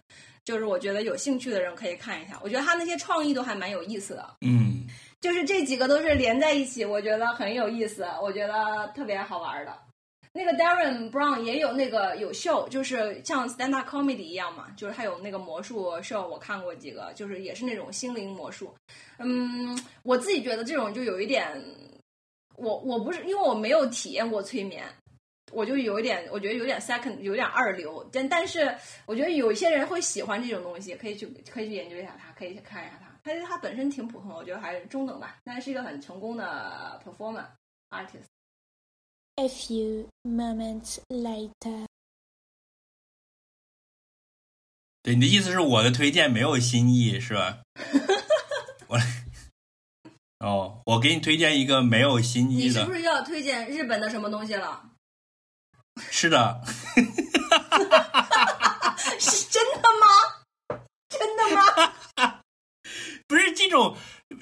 [0.45, 4.35] 就是我觉得有兴趣的人可以看一下，我觉得他那些创意都还蛮有意思的。
[4.41, 4.85] 嗯，
[5.19, 9.75] 就是这几个都是连在一起，我觉得很有意思，我觉得特别好玩的。
[10.38, 18.72] 那个 Darren Brown 也有那个有秀，就是像 stand up comedy 一样嘛，就是他有那个魔术秀，我看过几个，就是也是那种心灵魔术。
[19.18, 21.59] 嗯，我自己觉得这种就有一点，
[22.55, 24.84] 我我不是因为我没有体验过催眠。
[25.53, 28.05] 我就有一点，我觉得有点 second，有点二流。
[28.11, 28.69] 但但是，
[29.05, 33.07] 我觉得有一些人会喜欢这种东西，可以去可以去研究一下它，可以去看一下它。
[33.23, 35.38] 它它本身挺普通的，我觉得还是中等吧。
[35.45, 37.45] 但是是一个很成功的 performer
[37.89, 38.27] artist。
[39.39, 41.85] A few moments later，
[45.03, 47.59] 对你的意思是我的推荐没有新意是吧？
[48.89, 48.99] 我
[50.39, 52.64] 哦，我给你推荐一个没有新意的。
[52.64, 54.89] 你是不是要推荐日本的什么东西了？
[56.09, 56.61] 是的，
[59.19, 60.81] 是真的吗？
[61.09, 61.61] 真的吗？
[63.27, 63.95] 不是这种，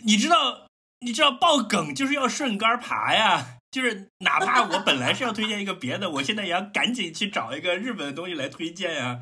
[0.06, 0.68] 你知道，
[1.00, 9.20] 你知道爆梗就是要顺杆爬呀，就是哪怕我本来是要推荐一个别的，我现在也要赶紧去找一个日本的东西来推荐呀，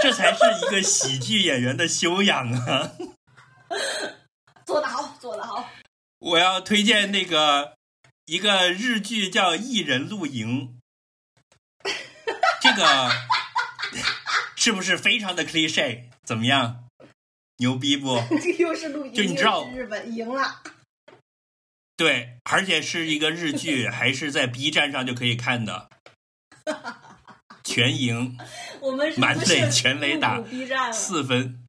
[0.00, 2.92] 这才是一个喜剧演员的修养啊！
[4.64, 5.68] 做得好，做得好。
[6.20, 7.74] 我要推荐那个
[8.26, 10.78] 一个日剧叫《艺人露营》。
[12.60, 13.10] 这个
[14.54, 16.04] 是不是非常的 cliche？
[16.22, 16.84] 怎么样？
[17.56, 18.22] 牛逼不？
[18.60, 20.62] 又是露营，就你知道日本赢了。
[22.00, 25.90] 对，而且是一个日剧， 还是在 B 站上就可以看的，
[27.62, 28.38] 全赢。
[28.80, 30.42] 我们满垒全垒打
[30.90, 31.62] 四分。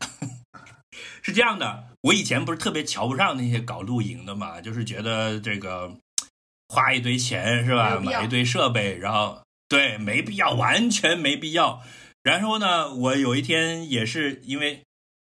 [1.20, 5.94] 是这样的，我以前不是特别瞧不上那些搞露营的嘛，就是觉得这个。
[6.70, 8.00] 花一堆钱是吧？
[8.00, 11.82] 买一堆设备，然后对，没必要，完全没必要。
[12.22, 14.82] 然后呢，我有一天也是因为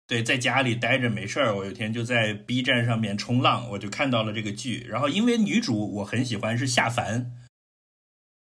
[0.07, 4.85] 对在家里待着没事儿，我有一天就在 B 站上面冲浪，我就看到了这个剧。
[4.89, 7.31] 然后因为女主我很喜欢是夏凡，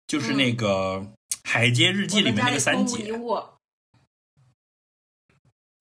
[0.07, 1.13] 就是那个
[1.43, 3.11] 《海街日记》里面那个三姐。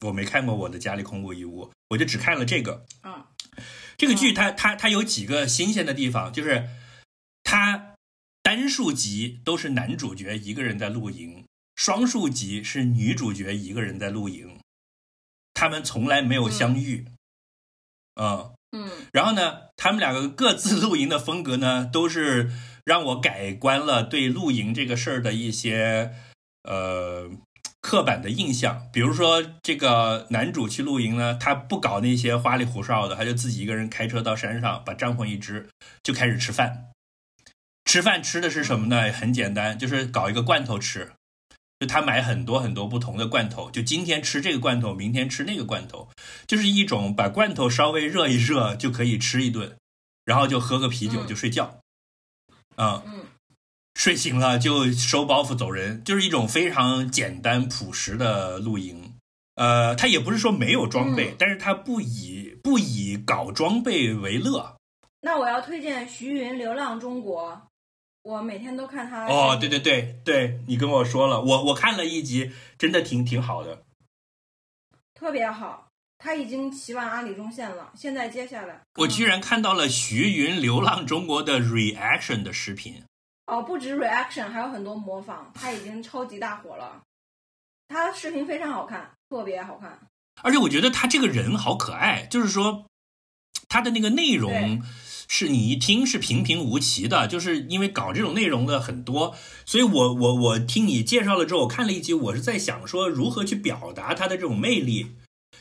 [0.00, 2.86] 我没看过我的家里空无一物，我就只看了这个。
[3.02, 3.24] 嗯，
[3.96, 6.68] 这个剧它它它有几个新鲜的地方，就是。
[7.42, 7.96] 它
[8.42, 14.59] 单数集都是男主角一个人在露营，双数集是女主角一个人在露营，
[15.60, 17.04] 他们从来没有相遇。
[18.14, 22.50] 嗯嗯，然后呢，他们两个各自露营的风格呢， 都是
[22.82, 26.14] 让我改观了对露营这个事儿的一些
[26.62, 27.28] 呃
[27.82, 28.88] 刻板的印象。
[28.90, 35.68] 比如说，这个男主去露营呢，他不搞那些花里胡哨的，他就自己一个人开车到山上，把帐篷一支，
[36.02, 36.86] 就开始吃饭。
[37.84, 39.12] 吃饭吃的是什么呢？
[39.12, 41.12] 很简单，就是搞一个罐头吃。
[41.80, 46.10] 就他买很多很多不同的罐头，就今天吃这个罐头，明天吃那个罐头，
[46.46, 49.78] 就是一种把罐头稍微热一热就可以吃一顿，
[50.26, 51.78] 然后就喝个啤酒就睡觉。
[52.76, 53.24] 嗯嗯，
[53.94, 59.14] 睡醒了就收包袱走人，就是一种非常简单朴实的露营。
[59.54, 64.76] 呃，他也不是说没有装备，但是他不以不以搞装备为乐。
[65.22, 67.52] 那我要推荐徐云《流浪中国》。
[68.22, 69.26] 我每天都看他。
[69.26, 73.82] 哦，对对对对，你跟我说了，我我看了一集，真的挺挺好的。
[75.14, 75.88] 特别好，
[76.18, 83.02] 他已经骑完阿里中线了，现在接下来我居然看到了徐云《流浪中国》的 reaction 的视频。
[83.46, 87.02] 哦，不止 reaction，还有很多模仿，他已经超级大火了。
[87.88, 89.98] 他视频非常好看，特别好看。
[90.42, 92.86] 而且我觉得他这个人好可爱，就是说
[93.68, 94.80] 他的那个内容对
[95.32, 105.12] 是你一听是平平无奇的，就是因为搞这种内容的很多，所以我我我听你介绍了之后，我看了一集，我是在想说如何去表达它的这种魅力。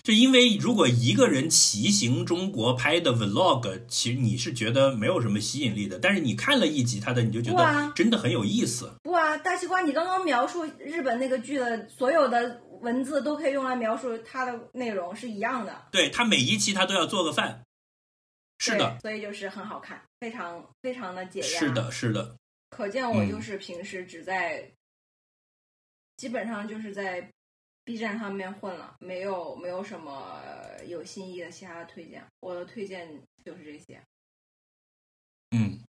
[0.02, 8.92] 就因为如果一个人骑行中国拍的 vlog，其实你是觉得没有什么吸引力的，但是你看了一集他的，你就觉得真的很有意思。
[9.04, 15.76] 不啊，大西瓜，你刚刚描述日本那个剧的所有的文字都可以用来描述它的内容是一样的。
[15.92, 17.62] 对他每一期他都要做个饭，
[18.60, 21.60] 是的，所以就是很好看，非常非常的解压。
[21.60, 22.36] 是，的，是的，
[22.70, 24.70] 可见我嗯就是平时只在，
[26.18, 27.26] 基本上就是在
[27.86, 30.42] B 站上面混了，没有没有什么
[30.86, 32.24] 有新意的其他的推荐。
[32.42, 33.08] 我的推荐
[33.46, 34.02] 就是这些。
[35.52, 35.80] 嗯，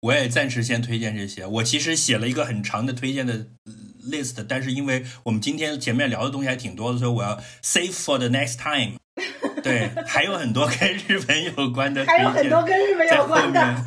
[0.00, 1.44] 我也暂时先推荐这些。
[1.44, 3.72] 我其实写了一个很长的推荐的呃
[4.04, 8.96] list，但是因为我们今天前面聊的东西还挺多的，所以我要 save for the next time。
[9.62, 13.60] 对，还有很多跟日本有关的，还有很多跟日本有关的。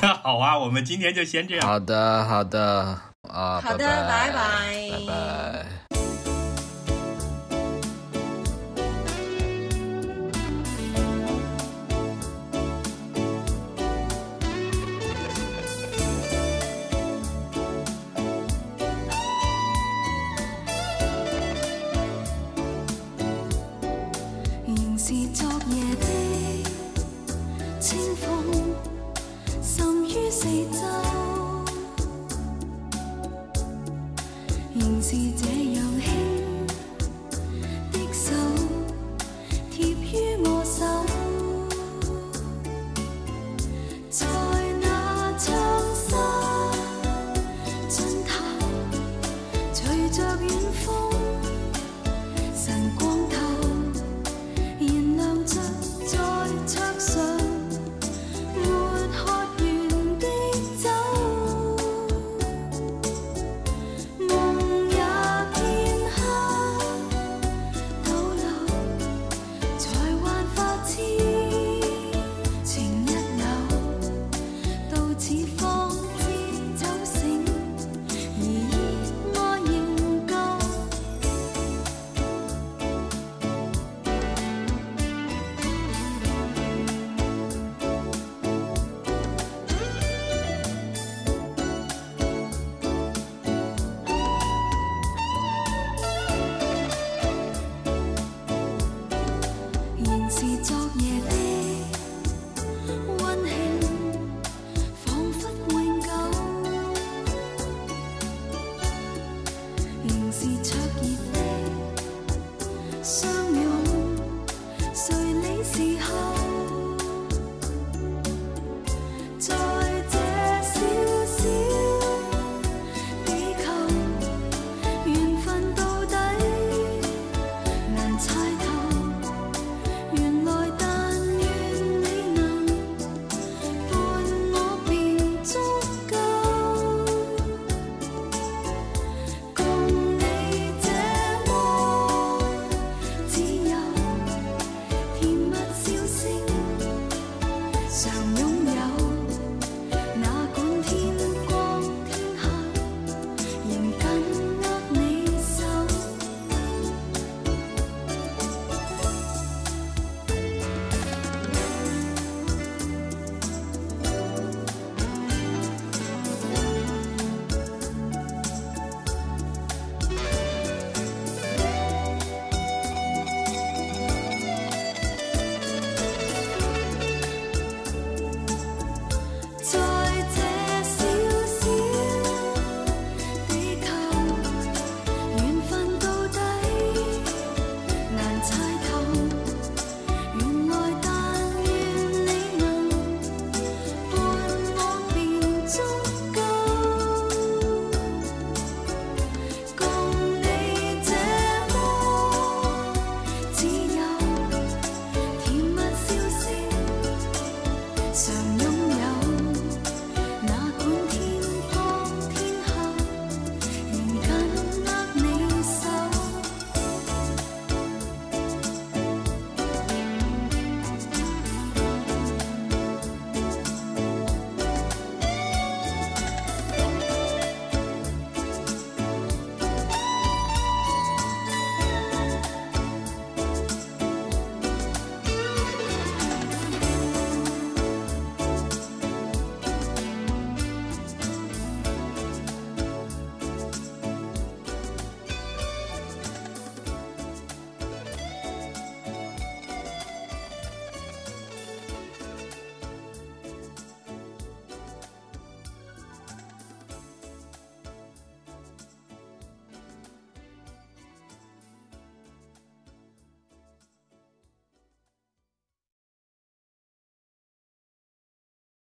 [0.00, 1.66] 那好啊，我们今天就先这样。
[1.66, 2.98] 好的，好的
[3.28, 5.87] 啊，好的拜拜拜拜拜。